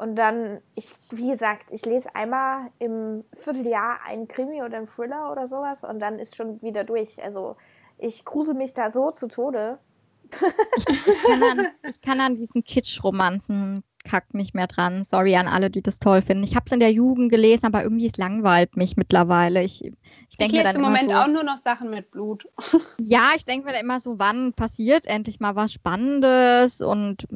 Und 0.00 0.16
dann, 0.16 0.62
ich, 0.74 0.94
wie 1.10 1.28
gesagt, 1.28 1.72
ich 1.72 1.84
lese 1.84 2.14
einmal 2.14 2.70
im 2.78 3.22
Vierteljahr 3.34 3.98
einen 4.06 4.28
Krimi 4.28 4.62
oder 4.62 4.78
einen 4.78 4.88
Thriller 4.88 5.30
oder 5.30 5.46
sowas 5.46 5.84
und 5.84 5.98
dann 5.98 6.18
ist 6.18 6.36
schon 6.36 6.62
wieder 6.62 6.84
durch. 6.84 7.22
Also 7.22 7.56
ich 7.98 8.24
grusel 8.24 8.54
mich 8.54 8.72
da 8.72 8.90
so 8.90 9.10
zu 9.10 9.28
Tode. 9.28 9.78
ich, 10.78 11.06
ich, 11.06 11.22
kann, 11.22 11.42
an, 11.42 11.66
ich 11.90 12.00
kann 12.00 12.20
an 12.20 12.36
diesen 12.36 12.64
Kitsch-Romanzen 12.64 13.84
kack 14.02 14.32
nicht 14.32 14.54
mehr 14.54 14.68
dran. 14.68 15.04
Sorry 15.04 15.36
an 15.36 15.46
alle, 15.46 15.68
die 15.68 15.82
das 15.82 15.98
toll 15.98 16.22
finden. 16.22 16.44
Ich 16.44 16.56
habe 16.56 16.64
es 16.64 16.72
in 16.72 16.80
der 16.80 16.92
Jugend 16.92 17.30
gelesen, 17.30 17.66
aber 17.66 17.82
irgendwie 17.82 18.06
es 18.06 18.16
langweilt 18.16 18.78
mich 18.78 18.96
mittlerweile. 18.96 19.62
Ich, 19.62 19.84
ich 19.84 20.36
denke 20.38 20.56
mir 20.56 20.64
dann 20.64 20.76
im 20.76 20.80
Moment 20.80 21.10
so, 21.10 21.16
auch 21.16 21.28
nur 21.28 21.44
noch 21.44 21.58
Sachen 21.58 21.90
mit 21.90 22.10
Blut. 22.10 22.48
ja, 22.98 23.32
ich 23.36 23.44
denke 23.44 23.66
mir 23.66 23.72
dann 23.72 23.82
immer 23.82 24.00
so, 24.00 24.18
wann 24.18 24.54
passiert 24.54 25.06
endlich 25.06 25.40
mal 25.40 25.56
was 25.56 25.74
Spannendes 25.74 26.80
und 26.80 27.26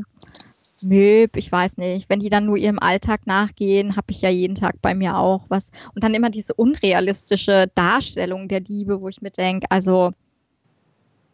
nö, 0.84 1.26
ich 1.34 1.50
weiß 1.50 1.78
nicht. 1.78 2.08
Wenn 2.08 2.20
die 2.20 2.28
dann 2.28 2.46
nur 2.46 2.56
ihrem 2.56 2.78
Alltag 2.78 3.26
nachgehen, 3.26 3.96
habe 3.96 4.10
ich 4.10 4.20
ja 4.20 4.28
jeden 4.28 4.54
Tag 4.54 4.80
bei 4.82 4.94
mir 4.94 5.16
auch 5.16 5.44
was. 5.48 5.70
Und 5.94 6.04
dann 6.04 6.14
immer 6.14 6.30
diese 6.30 6.54
unrealistische 6.54 7.66
Darstellung 7.74 8.48
der 8.48 8.60
Liebe, 8.60 9.00
wo 9.00 9.08
ich 9.08 9.22
mir 9.22 9.30
denke, 9.30 9.66
also 9.70 10.12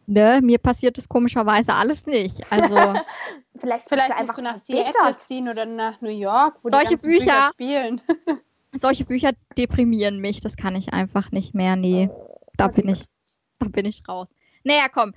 ne, 0.07 0.39
mir 0.41 0.57
passiert 0.57 0.97
das 0.97 1.09
komischerweise 1.09 1.73
alles 1.73 2.05
nicht. 2.05 2.41
Also 2.51 2.75
vielleicht, 3.59 3.87
vielleicht 3.87 4.19
musst 4.21 4.37
du 4.37 4.41
nach 4.41 4.57
Seattle 4.57 5.17
ziehen 5.17 5.49
oder 5.49 5.65
nach 5.65 6.01
New 6.01 6.09
York, 6.09 6.57
wo 6.63 6.69
solche 6.69 6.95
die 6.95 7.07
Bücher, 7.07 7.17
Bücher 7.17 7.49
spielen. 7.53 8.01
solche 8.73 9.05
Bücher 9.05 9.31
deprimieren 9.57 10.19
mich, 10.19 10.41
das 10.41 10.55
kann 10.55 10.75
ich 10.75 10.93
einfach 10.93 11.31
nicht 11.31 11.53
mehr. 11.53 11.75
Nee, 11.75 12.09
oh, 12.11 12.39
da 12.57 12.67
bin 12.67 12.87
ich, 12.87 13.05
da 13.59 13.67
bin 13.67 13.85
ich 13.85 14.07
raus. 14.07 14.33
Naja, 14.63 14.87
komm, 14.91 15.13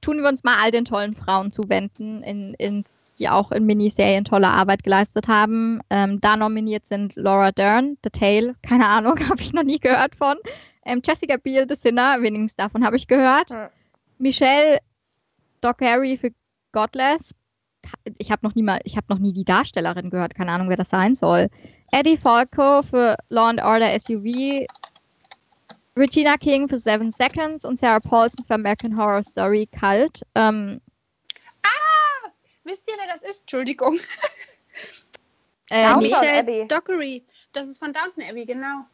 tun 0.00 0.18
wir 0.18 0.28
uns 0.28 0.44
mal 0.44 0.56
all 0.60 0.70
den 0.70 0.84
tollen 0.84 1.14
Frauen 1.14 1.52
zuwenden, 1.52 2.22
in, 2.22 2.54
in, 2.54 2.84
die 3.18 3.28
auch 3.28 3.52
in 3.52 3.66
Miniserien 3.66 4.24
tolle 4.24 4.48
Arbeit 4.48 4.82
geleistet 4.82 5.28
haben. 5.28 5.80
Ähm, 5.90 6.20
da 6.20 6.36
nominiert 6.36 6.86
sind 6.86 7.14
Laura 7.16 7.52
Dern, 7.52 7.96
The 8.04 8.10
Tale, 8.10 8.54
keine 8.62 8.88
Ahnung, 8.88 9.18
habe 9.28 9.40
ich 9.40 9.52
noch 9.52 9.64
nie 9.64 9.78
gehört 9.78 10.14
von. 10.14 10.36
Ähm, 10.84 11.02
Jessica 11.04 11.36
Biel, 11.36 11.66
The 11.68 11.76
Sinner, 11.76 12.22
wenigstens 12.22 12.56
davon 12.56 12.84
habe 12.84 12.96
ich 12.96 13.06
gehört. 13.06 13.50
Ja. 13.50 13.70
Michelle 14.18 14.78
Dockery 15.60 16.16
für 16.16 16.30
Godless. 16.72 17.34
Ich 18.18 18.30
habe 18.30 18.46
noch 18.46 18.54
nie 18.54 18.62
mal, 18.62 18.80
ich 18.84 18.96
habe 18.96 19.06
noch 19.08 19.18
nie 19.18 19.32
die 19.32 19.44
Darstellerin 19.44 20.10
gehört, 20.10 20.34
keine 20.34 20.52
Ahnung, 20.52 20.68
wer 20.68 20.76
das 20.76 20.90
sein 20.90 21.14
soll. 21.14 21.48
Eddie 21.92 22.16
Falco 22.16 22.82
für 22.82 23.16
Law 23.28 23.48
and 23.48 23.62
Order 23.62 23.98
SUV. 23.98 24.66
Regina 25.96 26.36
King 26.36 26.68
für 26.68 26.78
Seven 26.78 27.10
Seconds 27.12 27.64
und 27.64 27.78
Sarah 27.78 27.98
Paulson 27.98 28.44
für 28.44 28.54
American 28.54 28.96
Horror 28.96 29.24
Story 29.24 29.66
Cult. 29.66 30.22
Ähm! 30.34 30.80
Wisst 32.68 32.82
ihr, 32.86 32.96
wer 32.98 33.06
das 33.06 33.22
ist? 33.22 33.40
Entschuldigung. 33.40 33.98
äh, 35.70 35.96
Michelle 35.96 36.66
Dockery. 36.66 37.24
Das 37.52 37.66
ist 37.66 37.78
von 37.78 37.94
Downton 37.94 38.22
Abbey, 38.28 38.44
genau. 38.44 38.84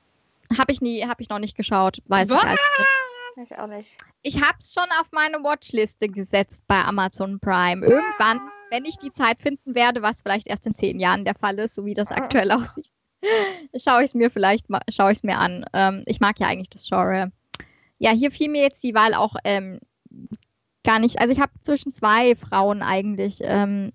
Habe 0.57 0.71
ich 0.71 0.81
nie, 0.81 1.05
habe 1.05 1.21
ich 1.21 1.29
noch 1.29 1.41
nicht 1.41 1.57
geschaut, 1.57 2.01
weiß 2.07 2.31
Was? 2.31 2.45
ich 2.45 2.49
also 2.51 2.63
nicht. 2.79 3.51
Ich 3.51 3.59
auch 3.59 3.67
nicht. 3.67 3.91
Ich 4.23 4.41
habe 4.41 4.57
es 4.61 4.73
schon 4.73 4.89
auf 5.01 5.11
meine 5.11 5.43
Watchliste 5.43 6.09
gesetzt 6.09 6.63
bei 6.69 6.85
Amazon 6.85 7.41
Prime. 7.41 7.85
Irgendwann, 7.85 8.41
wenn 8.71 8.85
ich 8.85 8.97
die 8.99 9.13
Zeit 9.13 9.41
finden 9.41 9.75
werde, 9.75 10.03
was 10.03 10.23
vielleicht 10.23 10.47
erst 10.47 10.67
in 10.67 10.73
zehn 10.73 11.01
Jahren 11.01 11.25
der 11.25 11.35
Fall 11.35 11.59
ist, 11.59 11.75
so 11.75 11.85
wie 11.85 11.95
das 11.95 12.13
aktuell 12.13 12.53
aussieht, 12.53 12.87
schaue 13.77 14.03
ich 14.05 14.11
es 14.11 14.15
mir 14.15 14.31
vielleicht 14.31 14.71
mal, 14.71 14.83
schaue 14.89 15.11
ich 15.11 15.19
es 15.19 15.25
mir 15.25 15.39
an. 15.39 15.67
Ähm, 15.73 16.05
ich 16.07 16.21
mag 16.21 16.39
ja 16.39 16.47
eigentlich 16.47 16.71
das 16.71 16.87
Genre. 16.87 17.33
Ja, 17.99 18.13
hier 18.13 18.31
fiel 18.31 18.51
mir 18.51 18.63
jetzt 18.63 18.85
die 18.85 18.95
Wahl 18.95 19.15
auch 19.15 19.35
ähm, 19.43 19.81
gar 20.85 20.99
nicht. 20.99 21.21
Also 21.21 21.33
ich 21.33 21.41
habe 21.41 21.53
zwischen 21.61 21.93
zwei 21.93 22.37
Frauen 22.37 22.83
eigentlich 22.83 23.39
ähm, 23.41 23.93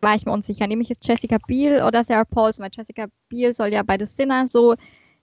war 0.00 0.14
ich 0.14 0.26
mir 0.26 0.32
unsicher. 0.32 0.66
Nehme 0.66 0.82
ich 0.82 0.88
jetzt 0.88 1.06
Jessica 1.06 1.38
Biel 1.46 1.82
oder 1.82 2.04
Sarah 2.04 2.24
Paulson? 2.24 2.64
Weil 2.64 2.70
Jessica 2.74 3.06
Biel 3.28 3.52
soll 3.52 3.72
ja 3.72 3.82
bei 3.82 3.98
The 3.98 4.06
Sinner 4.06 4.46
so 4.46 4.76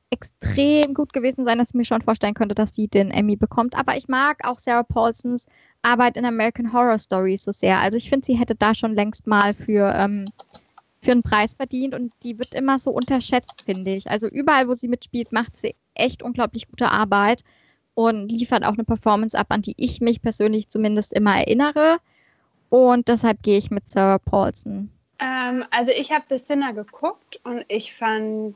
extrem 0.09 0.93
gut 0.93 1.13
gewesen 1.13 1.45
sein, 1.45 1.57
dass 1.57 1.69
ich 1.69 1.75
mir 1.75 1.85
schon 1.85 2.01
vorstellen 2.01 2.33
könnte, 2.33 2.55
dass 2.55 2.75
sie 2.75 2.87
den 2.87 3.11
Emmy 3.11 3.35
bekommt. 3.35 3.75
Aber 3.75 3.97
ich 3.97 4.07
mag 4.07 4.45
auch 4.45 4.59
Sarah 4.59 4.83
Paulsons 4.83 5.45
Arbeit 5.81 6.17
in 6.17 6.25
American 6.25 6.73
Horror 6.73 6.99
Story 6.99 7.37
so 7.37 7.51
sehr. 7.51 7.79
Also 7.79 7.97
ich 7.97 8.09
finde, 8.09 8.25
sie 8.25 8.37
hätte 8.37 8.55
da 8.55 8.73
schon 8.73 8.93
längst 8.93 9.27
mal 9.27 9.53
für, 9.53 9.93
ähm, 9.95 10.25
für 11.01 11.11
einen 11.11 11.23
Preis 11.23 11.53
verdient 11.53 11.93
und 11.93 12.11
die 12.23 12.37
wird 12.37 12.55
immer 12.55 12.79
so 12.79 12.91
unterschätzt, 12.91 13.63
finde 13.63 13.93
ich. 13.93 14.09
Also 14.09 14.27
überall, 14.27 14.67
wo 14.67 14.75
sie 14.75 14.87
mitspielt, 14.87 15.31
macht 15.31 15.57
sie 15.57 15.75
echt 15.93 16.23
unglaublich 16.23 16.67
gute 16.67 16.89
Arbeit 16.89 17.43
und 17.95 18.31
liefert 18.31 18.63
auch 18.63 18.73
eine 18.73 18.83
Performance 18.83 19.37
ab, 19.37 19.47
an 19.49 19.61
die 19.61 19.73
ich 19.77 20.01
mich 20.01 20.21
persönlich 20.21 20.69
zumindest 20.69 21.13
immer 21.13 21.37
erinnere. 21.37 21.97
Und 22.69 23.07
deshalb 23.07 23.41
gehe 23.41 23.57
ich 23.57 23.71
mit 23.71 23.87
Sarah 23.87 24.19
Paulson. 24.19 24.91
Ähm, 25.19 25.65
also 25.71 25.91
ich 25.91 26.11
habe 26.11 26.25
The 26.29 26.37
Sinner 26.37 26.73
geguckt 26.73 27.39
und 27.43 27.63
ich 27.67 27.93
fand 27.93 28.55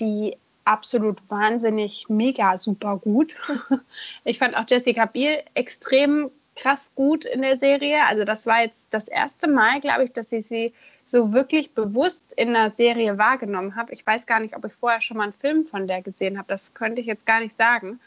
die 0.00 0.36
absolut 0.64 1.18
wahnsinnig 1.28 2.06
mega 2.08 2.58
super 2.58 2.98
gut. 2.98 3.34
Ich 4.24 4.38
fand 4.38 4.56
auch 4.56 4.64
Jessica 4.68 5.04
Biel 5.04 5.38
extrem 5.54 6.30
krass 6.56 6.90
gut 6.94 7.24
in 7.24 7.42
der 7.42 7.58
Serie. 7.58 8.04
Also 8.06 8.24
das 8.24 8.46
war 8.46 8.62
jetzt 8.62 8.82
das 8.90 9.08
erste 9.08 9.48
Mal, 9.48 9.80
glaube 9.80 10.04
ich, 10.04 10.12
dass 10.12 10.32
ich 10.32 10.46
sie 10.46 10.72
so 11.04 11.32
wirklich 11.32 11.72
bewusst 11.72 12.24
in 12.36 12.56
einer 12.56 12.70
Serie 12.70 13.18
wahrgenommen 13.18 13.76
habe. 13.76 13.92
Ich 13.92 14.06
weiß 14.06 14.26
gar 14.26 14.40
nicht, 14.40 14.56
ob 14.56 14.64
ich 14.64 14.72
vorher 14.72 15.00
schon 15.00 15.18
mal 15.18 15.24
einen 15.24 15.32
Film 15.32 15.66
von 15.66 15.86
der 15.86 16.02
gesehen 16.02 16.38
habe. 16.38 16.48
Das 16.48 16.74
könnte 16.74 17.00
ich 17.00 17.06
jetzt 17.06 17.26
gar 17.26 17.40
nicht 17.40 17.56
sagen. 17.56 18.00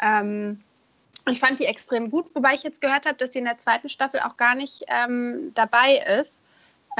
Ähm, 0.00 0.60
ich 1.30 1.40
fand 1.40 1.60
die 1.60 1.66
extrem 1.66 2.10
gut, 2.10 2.34
wobei 2.34 2.54
ich 2.54 2.62
jetzt 2.62 2.80
gehört 2.80 3.06
habe, 3.06 3.16
dass 3.16 3.32
sie 3.32 3.40
in 3.40 3.44
der 3.44 3.58
zweiten 3.58 3.88
Staffel 3.88 4.20
auch 4.20 4.36
gar 4.36 4.54
nicht 4.54 4.84
ähm, 4.88 5.52
dabei 5.54 5.98
ist. 6.20 6.42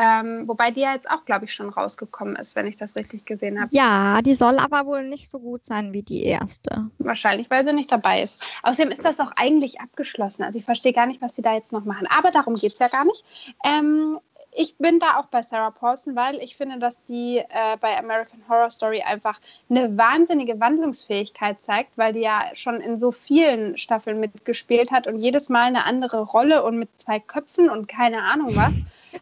Ähm, 0.00 0.46
wobei 0.46 0.70
die 0.70 0.82
ja 0.82 0.94
jetzt 0.94 1.10
auch, 1.10 1.24
glaube 1.24 1.46
ich, 1.46 1.54
schon 1.54 1.70
rausgekommen 1.70 2.36
ist, 2.36 2.54
wenn 2.54 2.68
ich 2.68 2.76
das 2.76 2.94
richtig 2.94 3.24
gesehen 3.24 3.60
habe. 3.60 3.70
Ja, 3.72 4.22
die 4.22 4.34
soll 4.34 4.58
aber 4.58 4.86
wohl 4.86 5.02
nicht 5.02 5.28
so 5.28 5.40
gut 5.40 5.64
sein 5.64 5.92
wie 5.92 6.02
die 6.02 6.22
erste. 6.22 6.88
Wahrscheinlich, 6.98 7.50
weil 7.50 7.64
sie 7.64 7.72
nicht 7.72 7.90
dabei 7.90 8.22
ist. 8.22 8.46
Außerdem 8.62 8.92
ist 8.92 9.04
das 9.04 9.18
auch 9.18 9.32
eigentlich 9.34 9.80
abgeschlossen. 9.80 10.44
Also 10.44 10.56
ich 10.56 10.64
verstehe 10.64 10.92
gar 10.92 11.06
nicht, 11.06 11.20
was 11.20 11.34
sie 11.34 11.42
da 11.42 11.52
jetzt 11.54 11.72
noch 11.72 11.84
machen. 11.84 12.06
Aber 12.16 12.30
darum 12.30 12.54
geht 12.54 12.74
es 12.74 12.78
ja 12.78 12.86
gar 12.86 13.04
nicht. 13.04 13.24
Ähm, 13.64 14.20
ich 14.58 14.76
bin 14.76 14.98
da 14.98 15.18
auch 15.18 15.26
bei 15.26 15.40
Sarah 15.40 15.70
Paulson, 15.70 16.16
weil 16.16 16.40
ich 16.40 16.56
finde, 16.56 16.80
dass 16.80 17.04
die 17.04 17.38
äh, 17.38 17.76
bei 17.80 17.96
American 17.96 18.42
Horror 18.48 18.70
Story 18.70 19.02
einfach 19.02 19.38
eine 19.70 19.96
wahnsinnige 19.96 20.58
Wandlungsfähigkeit 20.58 21.62
zeigt, 21.62 21.96
weil 21.96 22.12
die 22.12 22.22
ja 22.22 22.50
schon 22.54 22.80
in 22.80 22.98
so 22.98 23.12
vielen 23.12 23.76
Staffeln 23.76 24.18
mitgespielt 24.18 24.90
hat 24.90 25.06
und 25.06 25.20
jedes 25.20 25.48
Mal 25.48 25.66
eine 25.66 25.84
andere 25.84 26.22
Rolle 26.22 26.64
und 26.64 26.76
mit 26.76 26.88
zwei 26.98 27.20
Köpfen 27.20 27.70
und 27.70 27.86
keine 27.86 28.24
Ahnung 28.24 28.56
was. 28.56 28.74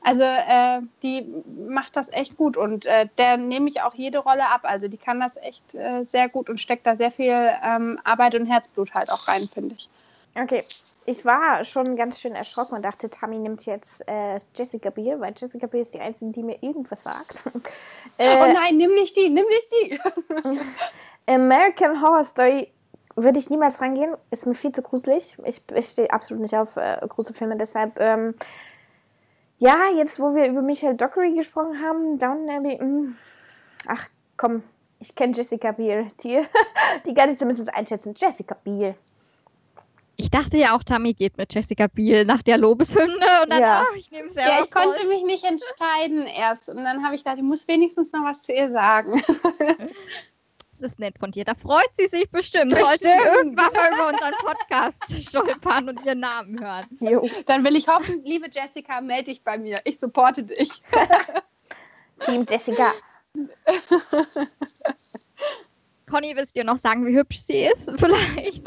Also 0.03 0.22
äh, 0.22 0.80
die 1.03 1.26
macht 1.68 1.97
das 1.97 2.11
echt 2.11 2.39
gut 2.39 2.57
und 2.57 2.87
äh, 2.87 3.07
der 3.18 3.37
nehme 3.37 3.68
ich 3.68 3.82
auch 3.82 3.95
jede 3.95 4.18
Rolle 4.18 4.49
ab. 4.49 4.62
Also 4.62 4.89
die 4.89 4.97
kann 4.97 5.20
das 5.20 5.37
echt 5.37 5.74
äh, 5.74 6.03
sehr 6.05 6.30
gut 6.30 6.49
und 6.49 6.61
steckt 6.61 6.87
da 6.87 6.97
sehr 6.97 7.11
viel 7.11 7.51
ähm, 7.62 8.01
Arbeit 8.05 8.34
und 8.34 8.47
Herzblut 8.47 8.95
halt 8.95 9.12
auch 9.12 9.28
rein, 9.28 9.51
finde 9.53 9.74
ich. 9.76 9.91
Okay, 10.39 10.62
ich 11.07 11.24
war 11.24 11.64
schon 11.64 11.97
ganz 11.97 12.20
schön 12.20 12.34
erschrocken 12.34 12.76
und 12.76 12.84
dachte, 12.84 13.09
Tammy 13.09 13.39
nimmt 13.39 13.64
jetzt 13.64 14.07
äh, 14.07 14.37
Jessica 14.55 14.91
Biel, 14.91 15.18
weil 15.18 15.32
Jessica 15.34 15.66
Biel 15.66 15.80
ist 15.80 15.95
die 15.95 16.01
Einzige, 16.01 16.30
die 16.30 16.43
mir 16.43 16.62
irgendwas 16.62 17.03
sagt. 17.03 17.43
Äh, 18.18 18.34
oh 18.41 18.51
nein, 18.51 18.78
nimm 18.78 18.95
nicht 18.95 19.14
die, 19.14 19.28
nimm 19.28 19.45
nicht 19.45 19.68
die. 19.72 20.01
American 21.30 22.01
Horror 22.01 22.24
Story 22.24 22.72
würde 23.14 23.39
ich 23.39 23.51
niemals 23.51 23.78
rangehen, 23.82 24.14
ist 24.30 24.47
mir 24.47 24.55
viel 24.55 24.72
zu 24.72 24.80
gruselig. 24.80 25.37
Ich, 25.45 25.61
ich 25.74 25.87
stehe 25.87 26.11
absolut 26.11 26.41
nicht 26.41 26.57
auf 26.57 26.76
äh, 26.76 26.99
Gruselfilme, 27.07 27.59
deshalb, 27.59 28.01
ähm, 28.01 28.34
ja, 29.59 29.76
jetzt 29.95 30.18
wo 30.18 30.34
wir 30.34 30.47
über 30.47 30.62
Michael 30.62 30.97
Dockery 30.97 31.34
gesprochen 31.34 31.82
haben, 31.82 32.18
Down 32.18 32.49
Abbey, 32.49 32.78
mh, 32.82 33.12
ach 33.87 34.09
komm, 34.39 34.62
ich 34.99 35.14
kenne 35.14 35.34
Jessica 35.34 35.72
Biel, 35.72 36.11
die, 36.22 36.41
die 37.07 37.12
kann 37.12 37.30
ich 37.30 37.39
zumindest 37.39 37.74
einschätzen. 37.74 38.14
Jessica 38.16 38.57
Biel. 38.64 38.95
Ich 40.18 40.30
dachte 40.30 40.56
ja 40.56 40.74
auch, 40.74 40.82
Tammy 40.82 41.12
geht 41.12 41.36
mit 41.36 41.54
Jessica 41.54 41.88
Biel 41.88 42.24
nach 42.24 42.42
der 42.42 42.56
Lobeshymne 42.58 43.42
und 43.42 43.50
dann, 43.52 43.60
Ja. 43.60 43.84
oh, 43.90 43.94
ich 43.94 44.10
nehme 44.10 44.30
Sarah 44.30 44.48
Ja, 44.58 44.64
ich 44.64 44.70
konnte 44.70 45.06
mich 45.06 45.22
nicht 45.24 45.44
entscheiden 45.44 46.26
erst. 46.26 46.68
Und 46.70 46.78
dann 46.78 47.04
habe 47.04 47.14
ich 47.14 47.22
gedacht, 47.22 47.36
ich 47.36 47.42
muss 47.44 47.68
wenigstens 47.68 48.10
noch 48.12 48.24
was 48.24 48.40
zu 48.40 48.52
ihr 48.52 48.70
sagen. 48.70 49.22
Das 50.78 50.92
ist 50.92 50.98
nett 50.98 51.18
von 51.18 51.30
dir. 51.30 51.46
Da 51.46 51.54
freut 51.54 51.88
sie 51.94 52.06
sich 52.06 52.30
bestimmt. 52.30 52.76
Sollte 52.76 53.08
Bestimmt. 53.08 53.24
irgendwann 53.34 53.72
mal 53.72 53.94
über 53.94 54.08
unseren 54.08 54.32
Podcast 54.32 55.22
stolpern 55.26 55.88
und 55.88 56.04
ihren 56.04 56.20
Namen 56.20 56.60
hören. 56.62 56.84
Jo. 57.00 57.26
Dann 57.46 57.64
will 57.64 57.76
ich 57.76 57.88
hoffen, 57.88 58.22
liebe 58.24 58.50
Jessica, 58.50 59.00
melde 59.00 59.30
dich 59.30 59.42
bei 59.42 59.56
mir. 59.56 59.78
Ich 59.84 59.98
supporte 59.98 60.44
dich. 60.44 60.82
Team 62.20 62.44
Jessica. 62.46 62.92
Conny, 66.09 66.32
willst 66.36 66.57
du 66.57 66.61
dir 66.61 66.66
noch 66.66 66.78
sagen, 66.78 67.04
wie 67.07 67.16
hübsch 67.16 67.38
sie 67.38 67.64
ist? 67.66 67.90
Vielleicht. 67.98 68.64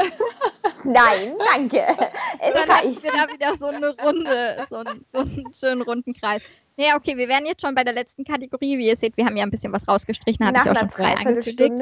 Nein, 0.83 1.33
danke. 1.53 1.83
Es 2.41 2.53
Dann 2.53 2.69
reicht. 2.69 3.03
wir 3.03 3.11
da 3.11 3.31
wieder 3.33 3.55
so 3.57 3.67
eine 3.67 3.95
Runde, 3.97 4.67
so, 4.69 4.75
einen- 4.77 5.05
so 5.11 5.17
einen 5.19 5.53
schönen 5.53 5.81
runden 5.81 6.13
Kreis. 6.13 6.41
Nee, 6.77 6.93
okay, 6.95 7.17
wir 7.17 7.27
wären 7.27 7.45
jetzt 7.45 7.61
schon 7.61 7.75
bei 7.75 7.83
der 7.83 7.93
letzten 7.93 8.23
Kategorie. 8.23 8.77
Wie 8.77 8.87
ihr 8.87 8.95
seht, 8.97 9.17
wir 9.17 9.25
haben 9.25 9.35
ja 9.35 9.43
ein 9.43 9.51
bisschen 9.51 9.73
was 9.73 9.87
rausgestrichen, 9.87 10.45
hatte 10.45 10.59
Nach 10.59 10.65
ich 10.65 10.71
auch 10.71 10.79
schon 10.79 10.89
vorher 10.89 11.17
angekündigt. 11.17 11.73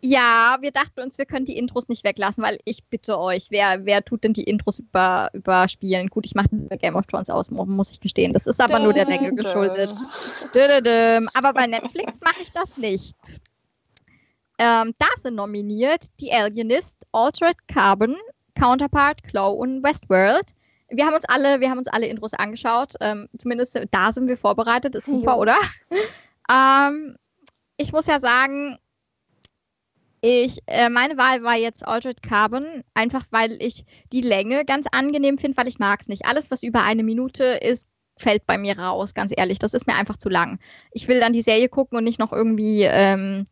Ja, 0.00 0.58
wir 0.60 0.70
dachten 0.70 1.00
uns, 1.00 1.18
wir 1.18 1.24
können 1.26 1.44
die 1.44 1.56
Intros 1.56 1.88
nicht 1.88 2.04
weglassen, 2.04 2.44
weil 2.44 2.58
ich 2.64 2.84
bitte 2.84 3.18
euch, 3.18 3.46
wer, 3.50 3.84
wer 3.84 4.04
tut 4.04 4.22
denn 4.22 4.32
die 4.32 4.44
Intros 4.44 4.78
über, 4.78 5.28
überspielen? 5.32 6.06
Gut, 6.08 6.24
ich 6.24 6.36
mache 6.36 6.48
Game 6.80 6.94
of 6.94 7.06
Thrones 7.06 7.28
aus, 7.30 7.50
mu- 7.50 7.64
muss 7.64 7.90
ich 7.90 7.98
gestehen. 7.98 8.32
Das 8.32 8.46
ist 8.46 8.60
aber 8.60 8.78
nur 8.78 8.92
der 8.92 9.06
Länge 9.06 9.34
geschuldet. 9.34 9.92
Aber 11.34 11.52
bei 11.52 11.66
Netflix 11.66 12.20
mache 12.20 12.42
ich 12.42 12.52
das 12.52 12.76
nicht. 12.76 13.16
Ähm, 14.58 14.94
da 14.98 15.06
sind 15.22 15.36
nominiert 15.36 16.06
die 16.20 16.32
Alienist, 16.32 16.96
Altered 17.12 17.56
Carbon, 17.68 18.16
Counterpart, 18.54 19.22
Claw 19.22 19.54
und 19.54 19.82
Westworld. 19.82 20.46
Wir 20.90 21.06
haben 21.06 21.14
uns 21.14 21.24
alle, 21.26 21.60
wir 21.60 21.70
haben 21.70 21.78
uns 21.78 21.88
alle 21.88 22.06
Intros 22.06 22.34
angeschaut. 22.34 22.94
Ähm, 23.00 23.28
zumindest 23.38 23.78
da 23.90 24.12
sind 24.12 24.26
wir 24.26 24.36
vorbereitet. 24.36 24.94
Ist 24.94 25.06
super, 25.06 25.34
Jo. 25.34 25.40
oder? 25.40 25.56
ähm, 26.50 27.16
ich 27.76 27.92
muss 27.92 28.06
ja 28.06 28.18
sagen, 28.20 28.78
ich, 30.20 30.58
äh, 30.66 30.88
meine 30.88 31.16
Wahl 31.16 31.44
war 31.44 31.54
jetzt 31.54 31.86
Altered 31.86 32.22
Carbon, 32.22 32.82
einfach 32.94 33.24
weil 33.30 33.62
ich 33.62 33.84
die 34.12 34.22
Länge 34.22 34.64
ganz 34.64 34.86
angenehm 34.90 35.38
finde, 35.38 35.56
weil 35.56 35.68
ich 35.68 35.78
mag 35.78 36.00
es 36.00 36.08
nicht. 36.08 36.26
Alles, 36.26 36.50
was 36.50 36.64
über 36.64 36.82
eine 36.82 37.04
Minute 37.04 37.44
ist, 37.44 37.86
fällt 38.16 38.46
bei 38.46 38.58
mir 38.58 38.76
raus, 38.76 39.14
ganz 39.14 39.32
ehrlich. 39.36 39.60
Das 39.60 39.74
ist 39.74 39.86
mir 39.86 39.94
einfach 39.94 40.16
zu 40.16 40.28
lang. 40.28 40.58
Ich 40.90 41.06
will 41.06 41.20
dann 41.20 41.32
die 41.32 41.42
Serie 41.42 41.68
gucken 41.68 41.98
und 41.98 42.04
nicht 42.04 42.18
noch 42.18 42.32
irgendwie 42.32 42.82
ähm, 42.82 43.44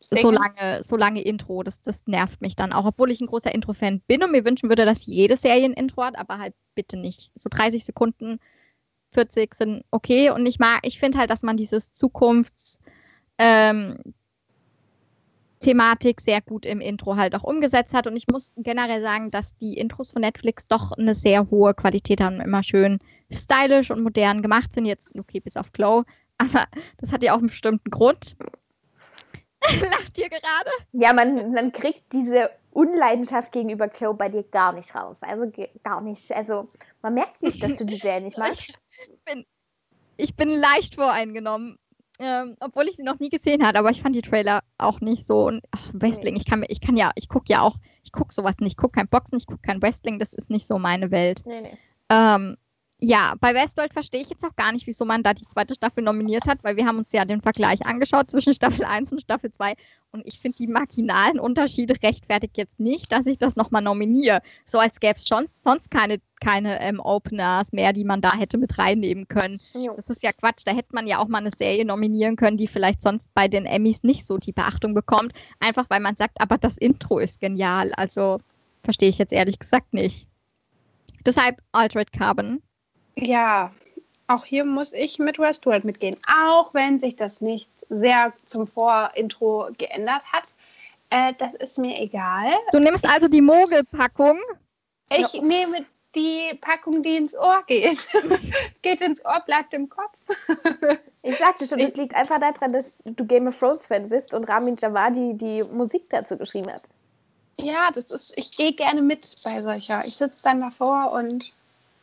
so 0.00 0.30
lange, 0.30 0.82
so 0.82 0.96
lange 0.96 1.22
Intro. 1.22 1.62
Das, 1.62 1.80
das 1.80 2.06
nervt 2.06 2.40
mich 2.40 2.56
dann 2.56 2.72
auch, 2.72 2.84
obwohl 2.84 3.10
ich 3.10 3.20
ein 3.20 3.26
großer 3.26 3.54
Intro-Fan 3.54 4.00
bin 4.06 4.22
und 4.22 4.32
mir 4.32 4.44
wünschen 4.44 4.68
würde, 4.68 4.84
dass 4.84 5.06
jede 5.06 5.36
Serie 5.36 5.64
ein 5.64 5.72
Intro 5.72 6.04
hat, 6.04 6.18
aber 6.18 6.38
halt 6.38 6.54
bitte 6.74 6.96
nicht. 6.96 7.30
So 7.34 7.48
30 7.50 7.84
Sekunden, 7.84 8.38
40 9.12 9.54
sind 9.54 9.84
okay. 9.90 10.30
Und 10.30 10.46
ich 10.46 10.58
mag, 10.58 10.80
ich 10.82 10.98
finde 10.98 11.18
halt, 11.18 11.30
dass 11.30 11.42
man 11.42 11.56
dieses 11.56 11.92
Zukunfts- 11.92 12.78
ähm, 13.38 13.98
sehr 15.60 16.40
gut 16.40 16.66
im 16.66 16.80
Intro 16.80 17.16
halt 17.16 17.34
auch 17.34 17.42
umgesetzt 17.42 17.94
hat. 17.94 18.06
Und 18.06 18.16
ich 18.16 18.28
muss 18.28 18.54
generell 18.56 19.02
sagen, 19.02 19.30
dass 19.30 19.56
die 19.56 19.74
Intros 19.74 20.12
von 20.12 20.22
Netflix 20.22 20.66
doch 20.68 20.92
eine 20.92 21.14
sehr 21.14 21.50
hohe 21.50 21.74
Qualität 21.74 22.20
haben, 22.20 22.40
immer 22.40 22.62
schön 22.62 22.98
stylisch 23.30 23.90
und 23.90 24.02
modern 24.02 24.42
gemacht 24.42 24.72
sind. 24.72 24.86
Jetzt, 24.86 25.10
okay, 25.18 25.40
bis 25.40 25.56
auf 25.56 25.72
Glow, 25.72 26.04
aber 26.38 26.66
das 26.98 27.12
hat 27.12 27.22
ja 27.22 27.34
auch 27.34 27.38
einen 27.38 27.48
bestimmten 27.48 27.90
Grund. 27.90 28.36
Lacht 29.90 30.18
ihr 30.18 30.28
gerade? 30.28 30.70
Ja, 30.92 31.12
man, 31.12 31.52
man 31.52 31.72
kriegt 31.72 32.12
diese 32.12 32.50
Unleidenschaft 32.70 33.52
gegenüber 33.52 33.88
Chloe 33.88 34.14
bei 34.14 34.28
dir 34.28 34.44
gar 34.44 34.72
nicht 34.72 34.94
raus. 34.94 35.18
Also 35.22 35.50
gar 35.82 36.00
nicht. 36.00 36.30
Also 36.32 36.68
man 37.02 37.14
merkt 37.14 37.42
nicht, 37.42 37.62
dass 37.62 37.76
du 37.76 37.84
die 37.84 37.96
Serie 37.96 38.22
nicht 38.22 38.38
magst. 38.38 38.80
Ich 40.20 40.34
bin 40.34 40.50
leicht 40.50 40.96
voreingenommen. 40.96 41.78
Ähm, 42.18 42.56
obwohl 42.58 42.88
ich 42.88 42.96
sie 42.96 43.04
noch 43.04 43.20
nie 43.20 43.28
gesehen 43.28 43.64
habe, 43.64 43.78
aber 43.78 43.90
ich 43.90 44.02
fand 44.02 44.16
die 44.16 44.22
Trailer 44.22 44.64
auch 44.76 45.00
nicht 45.00 45.24
so. 45.24 45.46
Und 45.46 45.64
ach, 45.70 45.90
Wrestling, 45.92 46.34
ich 46.34 46.44
kann 46.44 46.64
ich 46.66 46.80
kann 46.80 46.96
ja, 46.96 47.12
ich 47.14 47.28
gucke 47.28 47.44
ja 47.46 47.60
auch, 47.60 47.76
ich 48.02 48.10
gucke 48.10 48.34
sowas 48.34 48.56
nicht, 48.58 48.72
ich 48.72 48.76
gucke 48.76 48.94
kein 48.94 49.06
Boxen, 49.06 49.38
ich 49.38 49.46
gucke 49.46 49.62
kein 49.62 49.80
Wrestling, 49.80 50.18
das 50.18 50.32
ist 50.32 50.50
nicht 50.50 50.66
so 50.66 50.80
meine 50.80 51.12
Welt. 51.12 51.42
Nee, 51.46 51.60
nee. 51.60 51.78
Ähm, 52.10 52.56
ja, 53.00 53.34
bei 53.40 53.54
Westworld 53.54 53.92
verstehe 53.92 54.22
ich 54.22 54.28
jetzt 54.28 54.44
auch 54.44 54.56
gar 54.56 54.72
nicht, 54.72 54.88
wieso 54.88 55.04
man 55.04 55.22
da 55.22 55.32
die 55.32 55.46
zweite 55.46 55.74
Staffel 55.74 56.02
nominiert 56.02 56.46
hat, 56.48 56.64
weil 56.64 56.76
wir 56.76 56.84
haben 56.84 56.98
uns 56.98 57.12
ja 57.12 57.24
den 57.24 57.40
Vergleich 57.40 57.86
angeschaut 57.86 58.30
zwischen 58.30 58.52
Staffel 58.54 58.84
1 58.84 59.12
und 59.12 59.20
Staffel 59.20 59.52
2 59.52 59.74
und 60.10 60.26
ich 60.26 60.40
finde 60.40 60.56
die 60.56 60.66
marginalen 60.66 61.38
Unterschiede 61.38 61.94
rechtfertigt 62.02 62.56
jetzt 62.56 62.80
nicht, 62.80 63.12
dass 63.12 63.26
ich 63.26 63.38
das 63.38 63.54
nochmal 63.54 63.82
nominiere. 63.82 64.40
So 64.64 64.80
als 64.80 64.98
gäbe 64.98 65.14
es 65.16 65.28
schon 65.28 65.46
sonst 65.60 65.92
keine, 65.92 66.18
keine 66.40 66.80
ähm, 66.80 66.98
Openers 66.98 67.72
mehr, 67.72 67.92
die 67.92 68.04
man 68.04 68.20
da 68.20 68.34
hätte 68.34 68.58
mit 68.58 68.78
reinnehmen 68.78 69.28
können. 69.28 69.60
Jo. 69.74 69.94
Das 69.96 70.10
ist 70.10 70.22
ja 70.24 70.32
Quatsch. 70.32 70.62
Da 70.64 70.72
hätte 70.72 70.94
man 70.94 71.06
ja 71.06 71.18
auch 71.18 71.28
mal 71.28 71.38
eine 71.38 71.50
Serie 71.50 71.84
nominieren 71.84 72.36
können, 72.36 72.56
die 72.56 72.66
vielleicht 72.66 73.02
sonst 73.02 73.32
bei 73.34 73.48
den 73.48 73.66
Emmys 73.66 74.02
nicht 74.02 74.26
so 74.26 74.38
die 74.38 74.52
Beachtung 74.52 74.94
bekommt. 74.94 75.34
Einfach 75.60 75.84
weil 75.88 76.00
man 76.00 76.16
sagt, 76.16 76.40
aber 76.40 76.56
das 76.56 76.78
Intro 76.78 77.18
ist 77.18 77.38
genial. 77.38 77.92
Also 77.96 78.38
verstehe 78.82 79.10
ich 79.10 79.18
jetzt 79.18 79.32
ehrlich 79.32 79.58
gesagt 79.58 79.92
nicht. 79.92 80.26
Deshalb 81.26 81.60
Altered 81.72 82.12
Carbon 82.12 82.62
ja, 83.20 83.72
auch 84.26 84.44
hier 84.44 84.64
muss 84.64 84.92
ich 84.92 85.18
mit 85.18 85.38
Westworld 85.38 85.84
mitgehen, 85.84 86.16
auch 86.26 86.74
wenn 86.74 87.00
sich 87.00 87.16
das 87.16 87.40
nicht 87.40 87.70
sehr 87.88 88.32
zum 88.44 88.66
Vorintro 88.66 89.70
geändert 89.78 90.22
hat. 90.32 90.54
Äh, 91.10 91.32
das 91.38 91.54
ist 91.54 91.78
mir 91.78 91.98
egal. 91.98 92.52
Du 92.72 92.78
nimmst 92.78 93.08
also 93.08 93.28
die 93.28 93.40
Mogelpackung? 93.40 94.38
Ich 95.10 95.32
no. 95.32 95.42
nehme 95.42 95.86
die 96.14 96.54
Packung, 96.60 97.02
die 97.02 97.16
ins 97.16 97.34
Ohr 97.34 97.62
geht. 97.66 98.06
geht 98.82 99.00
ins 99.00 99.24
Ohr, 99.24 99.40
bleibt 99.46 99.72
im 99.72 99.88
Kopf. 99.88 100.16
ich 101.22 101.36
sagte 101.38 101.66
schon, 101.66 101.78
es 101.80 101.96
liegt 101.96 102.14
einfach 102.14 102.40
daran, 102.40 102.72
dass 102.72 102.92
du 103.04 103.24
Game 103.24 103.46
of 103.46 103.58
Thrones 103.58 103.86
Fan 103.86 104.08
bist 104.08 104.34
und 104.34 104.44
Ramin 104.44 104.76
Javadi 104.76 105.34
die 105.34 105.62
Musik 105.64 106.10
dazu 106.10 106.36
geschrieben 106.36 106.72
hat. 106.72 106.82
Ja, 107.56 107.90
das 107.92 108.04
ist, 108.06 108.34
ich 108.36 108.56
gehe 108.56 108.72
gerne 108.72 109.02
mit 109.02 109.34
bei 109.44 109.60
solcher. 109.62 110.04
Ich 110.04 110.16
sitze 110.16 110.42
dann 110.44 110.60
davor 110.60 111.12
und 111.12 111.44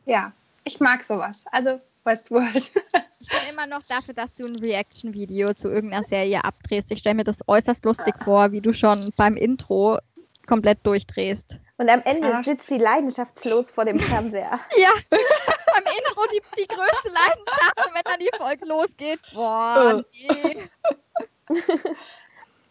ja, 0.06 0.34
ich 0.66 0.80
mag 0.80 1.04
sowas. 1.04 1.46
Also 1.52 1.80
Westworld. 2.04 2.56
ich 2.56 3.30
bin 3.30 3.40
immer 3.52 3.68
noch 3.68 3.82
dafür, 3.88 4.14
dass 4.14 4.36
du 4.36 4.46
ein 4.46 4.56
Reaction-Video 4.56 5.54
zu 5.54 5.70
irgendeiner 5.70 6.04
Serie 6.04 6.44
abdrehst. 6.44 6.92
Ich 6.92 7.00
stelle 7.00 7.16
mir 7.16 7.24
das 7.24 7.38
äußerst 7.48 7.86
lustig 7.86 8.16
vor, 8.24 8.52
wie 8.52 8.62
du 8.62 8.74
schon 8.74 9.12
beim 9.18 9.38
Intro 9.38 10.00
komplett 10.46 10.86
durchdrehst. 10.86 11.60
Und 11.78 11.90
am 11.90 12.02
Ende 12.04 12.32
Ach. 12.34 12.44
sitzt 12.44 12.68
sie 12.68 12.78
leidenschaftslos 12.78 13.70
vor 13.70 13.86
dem 13.86 14.00
Fernseher. 14.00 14.60
ja, 14.78 14.92
beim 15.10 15.84
Intro 15.98 16.22
die, 16.32 16.42
die 16.58 16.68
größte 16.68 17.10
Leidenschaft, 17.10 17.94
wenn 17.94 18.04
dann 18.04 18.20
die 18.20 18.30
Folge 18.38 18.66
losgeht. 18.66 19.20
Boah, 19.34 20.04
nee. 20.12 20.70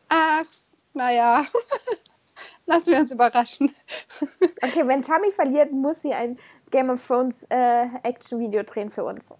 Ach, 0.09 0.45
naja. 0.95 1.45
Lassen 2.67 2.93
wir 2.93 2.99
uns 2.99 3.13
überraschen. 3.13 3.75
Okay, 4.63 4.87
wenn 4.87 5.03
Tammy 5.03 5.31
verliert, 5.33 5.71
muss 5.71 6.01
sie 6.01 6.15
ein 6.15 6.39
Game 6.75 6.91
of 6.91 7.07
Thrones 7.07 7.47
äh, 7.51 7.87
Action-Video 8.03 8.65
drehen 8.65 8.91
für 8.91 9.05
uns. 9.05 9.33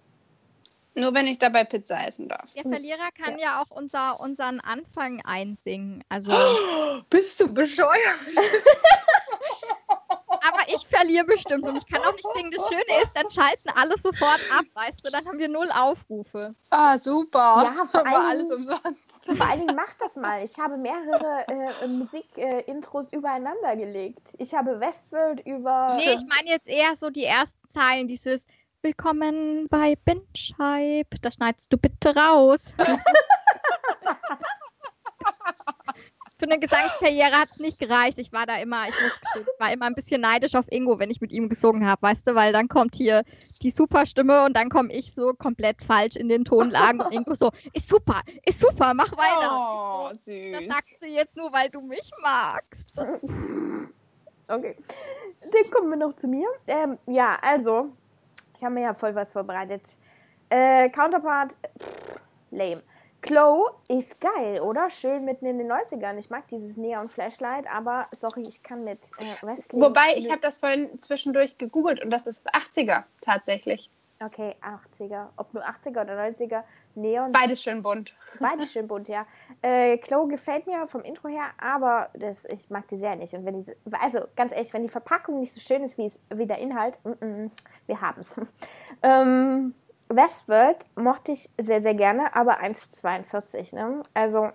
Nur 0.93 1.13
wenn 1.13 1.27
ich 1.27 1.37
dabei 1.37 1.65
Pizza 1.65 2.07
essen 2.07 2.29
darf. 2.29 2.53
Der 2.53 2.63
Verlierer 2.63 3.09
kann 3.13 3.37
ja, 3.37 3.45
ja 3.45 3.61
auch 3.61 3.75
unser, 3.75 4.21
unseren 4.21 4.61
Anfang 4.61 5.21
einsingen. 5.25 6.01
Also 6.07 6.31
oh, 6.31 7.01
bist 7.09 7.41
du 7.41 7.53
bescheuert? 7.53 7.91
Ich 10.67 10.87
verliere 10.87 11.25
bestimmt 11.25 11.63
und 11.63 11.75
ich 11.75 11.85
kann 11.87 12.01
auch 12.01 12.13
nicht 12.13 12.27
singen. 12.35 12.51
Das 12.51 12.67
Schöne 12.67 13.01
ist, 13.01 13.11
dann 13.13 13.29
schalten 13.29 13.69
alle 13.75 13.97
sofort 13.97 14.39
ab, 14.57 14.65
weißt 14.73 15.05
du, 15.05 15.11
dann 15.11 15.25
haben 15.25 15.37
wir 15.37 15.47
null 15.47 15.69
Aufrufe. 15.71 16.55
Ah, 16.69 16.97
super. 16.97 17.63
Ja, 17.63 17.85
vor 17.91 18.05
allem, 18.05 18.29
alles 18.29 18.51
umsonst. 18.51 18.99
Vor 19.25 19.49
allen 19.49 19.61
Dingen 19.61 19.75
mach 19.75 19.91
das 19.95 20.15
mal. 20.17 20.43
Ich 20.43 20.55
habe 20.59 20.77
mehrere 20.77 21.47
äh, 21.47 21.87
Musik-Intros 21.87 23.11
äh, 23.11 23.15
übereinander 23.15 23.75
gelegt. 23.75 24.35
Ich 24.37 24.53
habe 24.53 24.79
Westworld 24.79 25.39
über. 25.47 25.87
Nee, 25.97 26.13
ich 26.13 26.23
meine 26.27 26.49
jetzt 26.49 26.67
eher 26.67 26.95
so 26.95 27.09
die 27.09 27.23
ersten 27.23 27.67
Zeilen, 27.69 28.07
dieses 28.07 28.45
Willkommen 28.83 29.65
bei 29.71 29.95
Binscheib. 30.05 31.07
Da 31.23 31.31
schneidest 31.31 31.73
du 31.73 31.77
bitte 31.77 32.15
raus. 32.15 32.65
für 36.37 36.45
eine 36.45 36.59
Gesangskarriere 36.59 37.31
hat 37.31 37.49
es 37.49 37.59
nicht 37.59 37.79
gereicht. 37.79 38.17
Ich 38.17 38.33
war 38.33 38.45
da 38.45 38.57
immer, 38.57 38.87
ich 38.87 39.01
muss 39.01 39.19
gestehen, 39.21 39.47
war 39.57 39.71
immer 39.71 39.85
ein 39.85 39.95
bisschen 39.95 40.21
neidisch 40.21 40.55
auf 40.55 40.65
Ingo, 40.69 40.99
wenn 40.99 41.09
ich 41.09 41.21
mit 41.21 41.31
ihm 41.31 41.47
gesungen 41.47 41.85
habe, 41.85 42.01
weißt 42.01 42.27
du, 42.27 42.35
weil 42.35 42.51
dann 42.51 42.67
kommt 42.67 42.95
hier 42.95 43.23
die 43.61 43.71
Superstimme 43.71 44.43
und 44.43 44.55
dann 44.55 44.69
komme 44.69 44.91
ich 44.91 45.13
so 45.13 45.33
komplett 45.33 45.81
falsch 45.83 46.15
in 46.15 46.27
den 46.27 46.43
Tonlagen 46.43 47.01
und 47.01 47.13
Ingo 47.13 47.35
so, 47.35 47.51
ist 47.73 47.87
super, 47.87 48.21
ist 48.45 48.59
super, 48.59 48.93
mach 48.93 49.11
weiter. 49.17 49.51
Oh, 49.51 50.09
so, 50.11 50.31
süß. 50.31 50.51
Das 50.53 50.65
sagst 50.65 50.95
du 51.01 51.07
jetzt 51.07 51.37
nur, 51.37 51.51
weil 51.53 51.69
du 51.69 51.81
mich 51.81 52.11
magst. 52.21 53.01
Okay, 54.47 54.75
dann 55.41 55.71
kommen 55.71 55.89
wir 55.89 55.97
noch 55.97 56.15
zu 56.17 56.27
mir. 56.27 56.47
Ähm, 56.67 56.97
ja, 57.07 57.37
also, 57.41 57.93
ich 58.55 58.63
habe 58.63 58.75
mir 58.75 58.81
ja 58.81 58.93
voll 58.93 59.15
was 59.15 59.31
vorbereitet. 59.31 59.83
Äh, 60.49 60.89
Counterpart, 60.89 61.55
pff, 61.79 62.19
lame. 62.51 62.83
Chloe 63.25 63.71
ist 63.87 64.21
geil, 64.21 64.61
oder? 64.61 64.91
Schön 64.91 65.25
mitten 65.25 65.47
in 65.47 65.57
den 65.57 65.71
90ern. 65.71 66.17
Ich 66.17 66.29
mag 66.29 66.47
dieses 66.49 66.77
Neon-Flashlight, 66.77 67.65
aber 67.67 68.07
sorry, 68.11 68.43
ich 68.47 68.61
kann 68.61 68.83
mit 68.83 68.99
äh, 69.17 69.43
Wrestling. 69.43 69.81
Wobei, 69.81 70.13
ich 70.15 70.29
habe 70.29 70.41
das 70.41 70.59
vorhin 70.59 70.99
zwischendurch 70.99 71.57
gegoogelt 71.57 72.03
und 72.03 72.11
das 72.11 72.27
ist 72.27 72.47
80er 72.53 73.03
tatsächlich. 73.21 73.89
Okay, 74.23 74.55
80er. 74.61 75.29
Ob 75.37 75.53
nur 75.55 75.63
80er 75.63 76.01
oder 76.01 76.13
90er. 76.13 76.63
Neon. 76.93 77.31
Beides 77.31 77.63
schön 77.63 77.81
bunt. 77.81 78.13
Beides 78.39 78.71
schön 78.71 78.87
bunt, 78.87 79.09
ja. 79.09 79.25
Äh, 79.63 79.97
Chloe 79.97 80.27
gefällt 80.27 80.67
mir 80.67 80.87
vom 80.87 81.01
Intro 81.01 81.27
her, 81.27 81.47
aber 81.57 82.09
das, 82.13 82.45
ich 82.45 82.69
mag 82.69 82.87
die 82.87 82.97
sehr 82.97 83.15
nicht. 83.15 83.33
Und 83.33 83.43
wenn 83.43 83.63
die, 83.63 83.71
also 83.99 84.19
ganz 84.35 84.53
ehrlich, 84.53 84.71
wenn 84.73 84.83
die 84.83 84.89
Verpackung 84.89 85.39
nicht 85.39 85.53
so 85.53 85.59
schön 85.59 85.83
ist 85.83 85.97
wie, 85.97 86.11
wie 86.29 86.45
der 86.45 86.59
Inhalt, 86.59 86.99
mm 87.03 87.09
-mm, 87.09 87.51
wir 87.87 88.01
haben 88.01 88.21
es. 88.21 88.35
ähm, 89.03 89.73
Westworld 90.09 90.85
mochte 90.95 91.31
ich 91.31 91.49
sehr, 91.57 91.81
sehr 91.81 91.95
gerne, 91.95 92.35
aber 92.35 92.61
1,42. 92.61 93.75
Ne? 93.75 94.03
Also, 94.13 94.49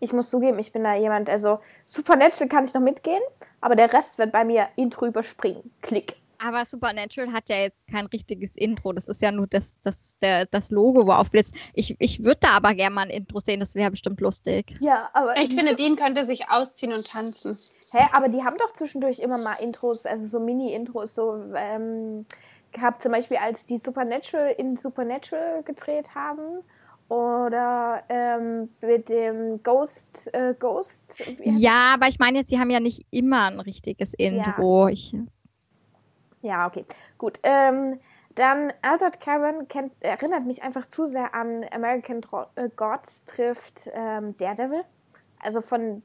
ich 0.00 0.12
muss 0.12 0.30
zugeben, 0.30 0.58
ich 0.58 0.72
bin 0.72 0.84
da 0.84 0.94
jemand, 0.94 1.30
also 1.30 1.60
Supernatural 1.84 2.48
kann 2.48 2.64
ich 2.64 2.74
noch 2.74 2.80
mitgehen, 2.80 3.22
aber 3.60 3.76
der 3.76 3.92
Rest 3.92 4.18
wird 4.18 4.32
bei 4.32 4.44
mir 4.44 4.68
Intro 4.76 5.06
überspringen. 5.06 5.72
Klick. 5.82 6.16
Aber 6.38 6.64
Supernatural 6.64 7.32
hat 7.32 7.48
ja 7.48 7.56
jetzt 7.56 7.78
kein 7.90 8.06
richtiges 8.06 8.56
Intro. 8.56 8.92
Das 8.92 9.08
ist 9.08 9.22
ja 9.22 9.32
nur 9.32 9.46
das, 9.46 9.76
das, 9.82 10.16
der, 10.20 10.46
das 10.46 10.70
Logo, 10.70 11.06
wo 11.06 11.12
aufblitzt. 11.12 11.54
Ich, 11.72 11.96
ich 11.98 12.22
würde 12.22 12.40
da 12.40 12.50
aber 12.50 12.74
gerne 12.74 12.94
mal 12.94 13.02
ein 13.02 13.10
Intro 13.10 13.40
sehen, 13.40 13.60
das 13.60 13.74
wäre 13.74 13.90
bestimmt 13.90 14.20
lustig. 14.20 14.76
Ja, 14.80 15.08
aber. 15.12 15.36
Ich 15.38 15.54
finde, 15.54 15.74
den 15.76 15.96
könnte 15.96 16.24
sich 16.24 16.50
ausziehen 16.50 16.92
und 16.92 17.06
tanzen. 17.06 17.58
Hä, 17.92 18.06
aber 18.12 18.28
die 18.28 18.44
haben 18.44 18.56
doch 18.58 18.72
zwischendurch 18.74 19.18
immer 19.18 19.38
mal 19.38 19.56
Intros, 19.62 20.04
also 20.04 20.26
so 20.26 20.40
Mini-Intros, 20.40 21.14
so, 21.14 21.42
ähm, 21.56 22.26
gehabt, 22.72 23.02
zum 23.02 23.12
Beispiel 23.12 23.38
als 23.38 23.64
die 23.64 23.78
Supernatural 23.78 24.54
in 24.58 24.76
Supernatural 24.76 25.62
gedreht 25.62 26.14
haben 26.14 26.62
oder 27.08 28.02
ähm, 28.08 28.70
mit 28.80 29.08
dem 29.08 29.62
Ghost 29.62 30.32
äh, 30.34 30.54
Ghost. 30.58 31.22
Ja, 31.42 31.94
aber 31.94 32.08
ich 32.08 32.18
meine 32.18 32.38
jetzt, 32.38 32.50
sie 32.50 32.58
haben 32.58 32.70
ja 32.70 32.80
nicht 32.80 33.06
immer 33.10 33.46
ein 33.46 33.60
richtiges 33.60 34.12
Intro. 34.14 34.86
Ja, 34.86 34.92
ich, 34.92 35.16
ja 36.42 36.66
okay, 36.66 36.84
gut. 37.16 37.38
Ähm, 37.42 38.00
dann 38.34 38.72
Altered 38.82 39.20
Carbon 39.20 39.66
kennt, 39.68 39.92
erinnert 40.00 40.44
mich 40.44 40.62
einfach 40.62 40.86
zu 40.86 41.06
sehr 41.06 41.34
an 41.34 41.64
American 41.70 42.20
Tro 42.20 42.44
äh, 42.56 42.68
Gods 42.74 43.24
trifft 43.24 43.88
ähm, 43.94 44.36
Daredevil. 44.36 44.82
Also 45.38 45.60
von 45.60 46.02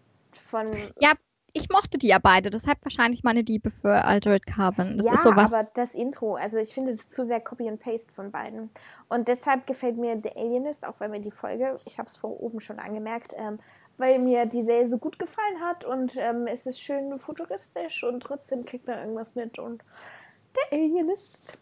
von 0.50 0.68
ja, 1.00 1.14
ich 1.54 1.70
mochte 1.70 1.98
die 1.98 2.08
ja 2.08 2.20
beide, 2.20 2.50
deshalb 2.50 2.84
wahrscheinlich 2.84 3.24
meine 3.24 3.42
Liebe 3.42 3.72
für 3.72 4.06
Altered 4.06 4.46
Carbon. 4.46 4.98
Das 4.98 5.08
ja, 5.08 5.14
ist 5.14 5.24
sowas. 5.24 5.54
aber 5.54 5.68
das 5.74 5.94
Intro, 5.94 6.36
also 6.36 6.58
ich 6.58 6.74
finde 6.74 6.94
es 6.94 7.10
zu 7.10 7.26
sehr 7.26 7.42
Copy 7.42 7.68
and 7.68 7.80
Paste 7.80 8.12
von 8.14 8.32
beiden. 8.32 8.70
Und 9.10 9.28
deshalb 9.28 9.68
gefällt 9.68 9.98
mir 9.98 10.20
The 10.22 10.32
Alienist, 10.36 10.86
auch 10.86 11.00
weil 11.00 11.10
mir 11.10 11.20
die 11.20 11.32
Folge, 11.32 11.76
ich 11.86 11.98
habe 11.98 12.08
es 12.08 12.18
vor 12.18 12.42
oben 12.42 12.62
schon 12.62 12.80
angemerkt, 12.80 13.34
ähm, 13.38 13.60
weil 13.98 14.20
mir 14.20 14.46
die 14.46 14.64
Serie 14.64 14.88
so 14.88 14.98
gut 14.98 15.20
gefallen 15.20 15.60
hat 15.62 15.84
und 15.84 16.16
ähm, 16.18 16.48
es 16.48 16.66
ist 16.66 16.82
schön 16.82 17.18
futuristisch 17.20 18.04
und 18.04 18.22
trotzdem 18.22 18.66
kriegt 18.66 18.88
man 18.88 19.00
irgendwas 19.00 19.36
mit 19.36 19.60
und 19.60 19.84
The 20.56 20.76
Alienist. 20.76 21.58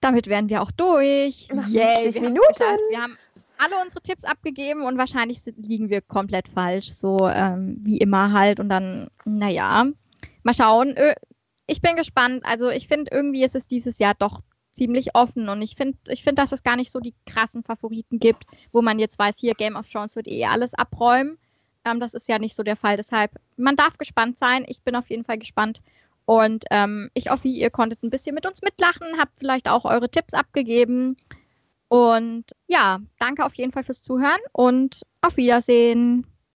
Damit 0.00 0.26
wären 0.26 0.50
wir 0.50 0.60
auch 0.60 0.70
durch. 0.70 1.48
Nach 1.50 1.66
Yay, 1.66 2.12
Minuten. 2.20 2.78
Wir 2.90 3.02
haben 3.02 3.16
alle 3.58 3.80
unsere 3.82 4.02
Tipps 4.02 4.24
abgegeben 4.24 4.82
und 4.82 4.98
wahrscheinlich 4.98 5.40
liegen 5.56 5.88
wir 5.90 6.00
komplett 6.00 6.48
falsch, 6.48 6.92
so 6.92 7.16
ähm, 7.22 7.76
wie 7.80 7.98
immer 7.98 8.32
halt. 8.32 8.60
Und 8.60 8.68
dann, 8.68 9.08
naja, 9.24 9.86
mal 10.42 10.54
schauen. 10.54 10.94
Ich 11.66 11.80
bin 11.80 11.96
gespannt. 11.96 12.44
Also 12.44 12.70
ich 12.70 12.88
finde, 12.88 13.10
irgendwie 13.12 13.44
ist 13.44 13.54
es 13.54 13.66
dieses 13.66 13.98
Jahr 13.98 14.14
doch 14.14 14.40
ziemlich 14.72 15.14
offen 15.14 15.48
und 15.48 15.62
ich 15.62 15.76
finde, 15.76 15.96
ich 16.08 16.24
finde, 16.24 16.42
dass 16.42 16.52
es 16.52 16.62
gar 16.64 16.76
nicht 16.76 16.90
so 16.90 16.98
die 16.98 17.14
krassen 17.26 17.62
Favoriten 17.62 18.18
gibt, 18.18 18.44
wo 18.72 18.82
man 18.82 18.98
jetzt 18.98 19.18
weiß, 19.18 19.38
hier 19.38 19.54
Game 19.54 19.76
of 19.76 19.88
Thrones 19.88 20.16
wird 20.16 20.26
eh 20.26 20.46
alles 20.46 20.74
abräumen. 20.74 21.38
Ähm, 21.84 22.00
das 22.00 22.14
ist 22.14 22.28
ja 22.28 22.38
nicht 22.38 22.56
so 22.56 22.62
der 22.62 22.76
Fall. 22.76 22.96
Deshalb, 22.96 23.30
man 23.56 23.76
darf 23.76 23.98
gespannt 23.98 24.38
sein. 24.38 24.64
Ich 24.66 24.82
bin 24.82 24.96
auf 24.96 25.08
jeden 25.08 25.24
Fall 25.24 25.38
gespannt. 25.38 25.80
Und 26.26 26.64
ähm, 26.70 27.10
ich 27.14 27.28
hoffe, 27.30 27.48
ihr 27.48 27.70
konntet 27.70 28.02
ein 28.02 28.10
bisschen 28.10 28.34
mit 28.34 28.46
uns 28.46 28.62
mitlachen, 28.62 29.06
habt 29.18 29.38
vielleicht 29.38 29.68
auch 29.68 29.84
eure 29.84 30.08
Tipps 30.08 30.32
abgegeben. 30.32 31.16
Und 31.94 32.46
ja, 32.66 32.98
danke 33.20 33.44
auf 33.44 33.54
jeden 33.54 33.70
Fall 33.70 33.84
fürs 33.84 34.02
Zuhören 34.02 34.40
und 34.50 35.02
auf 35.20 35.36
Wiedersehen. 35.36 36.26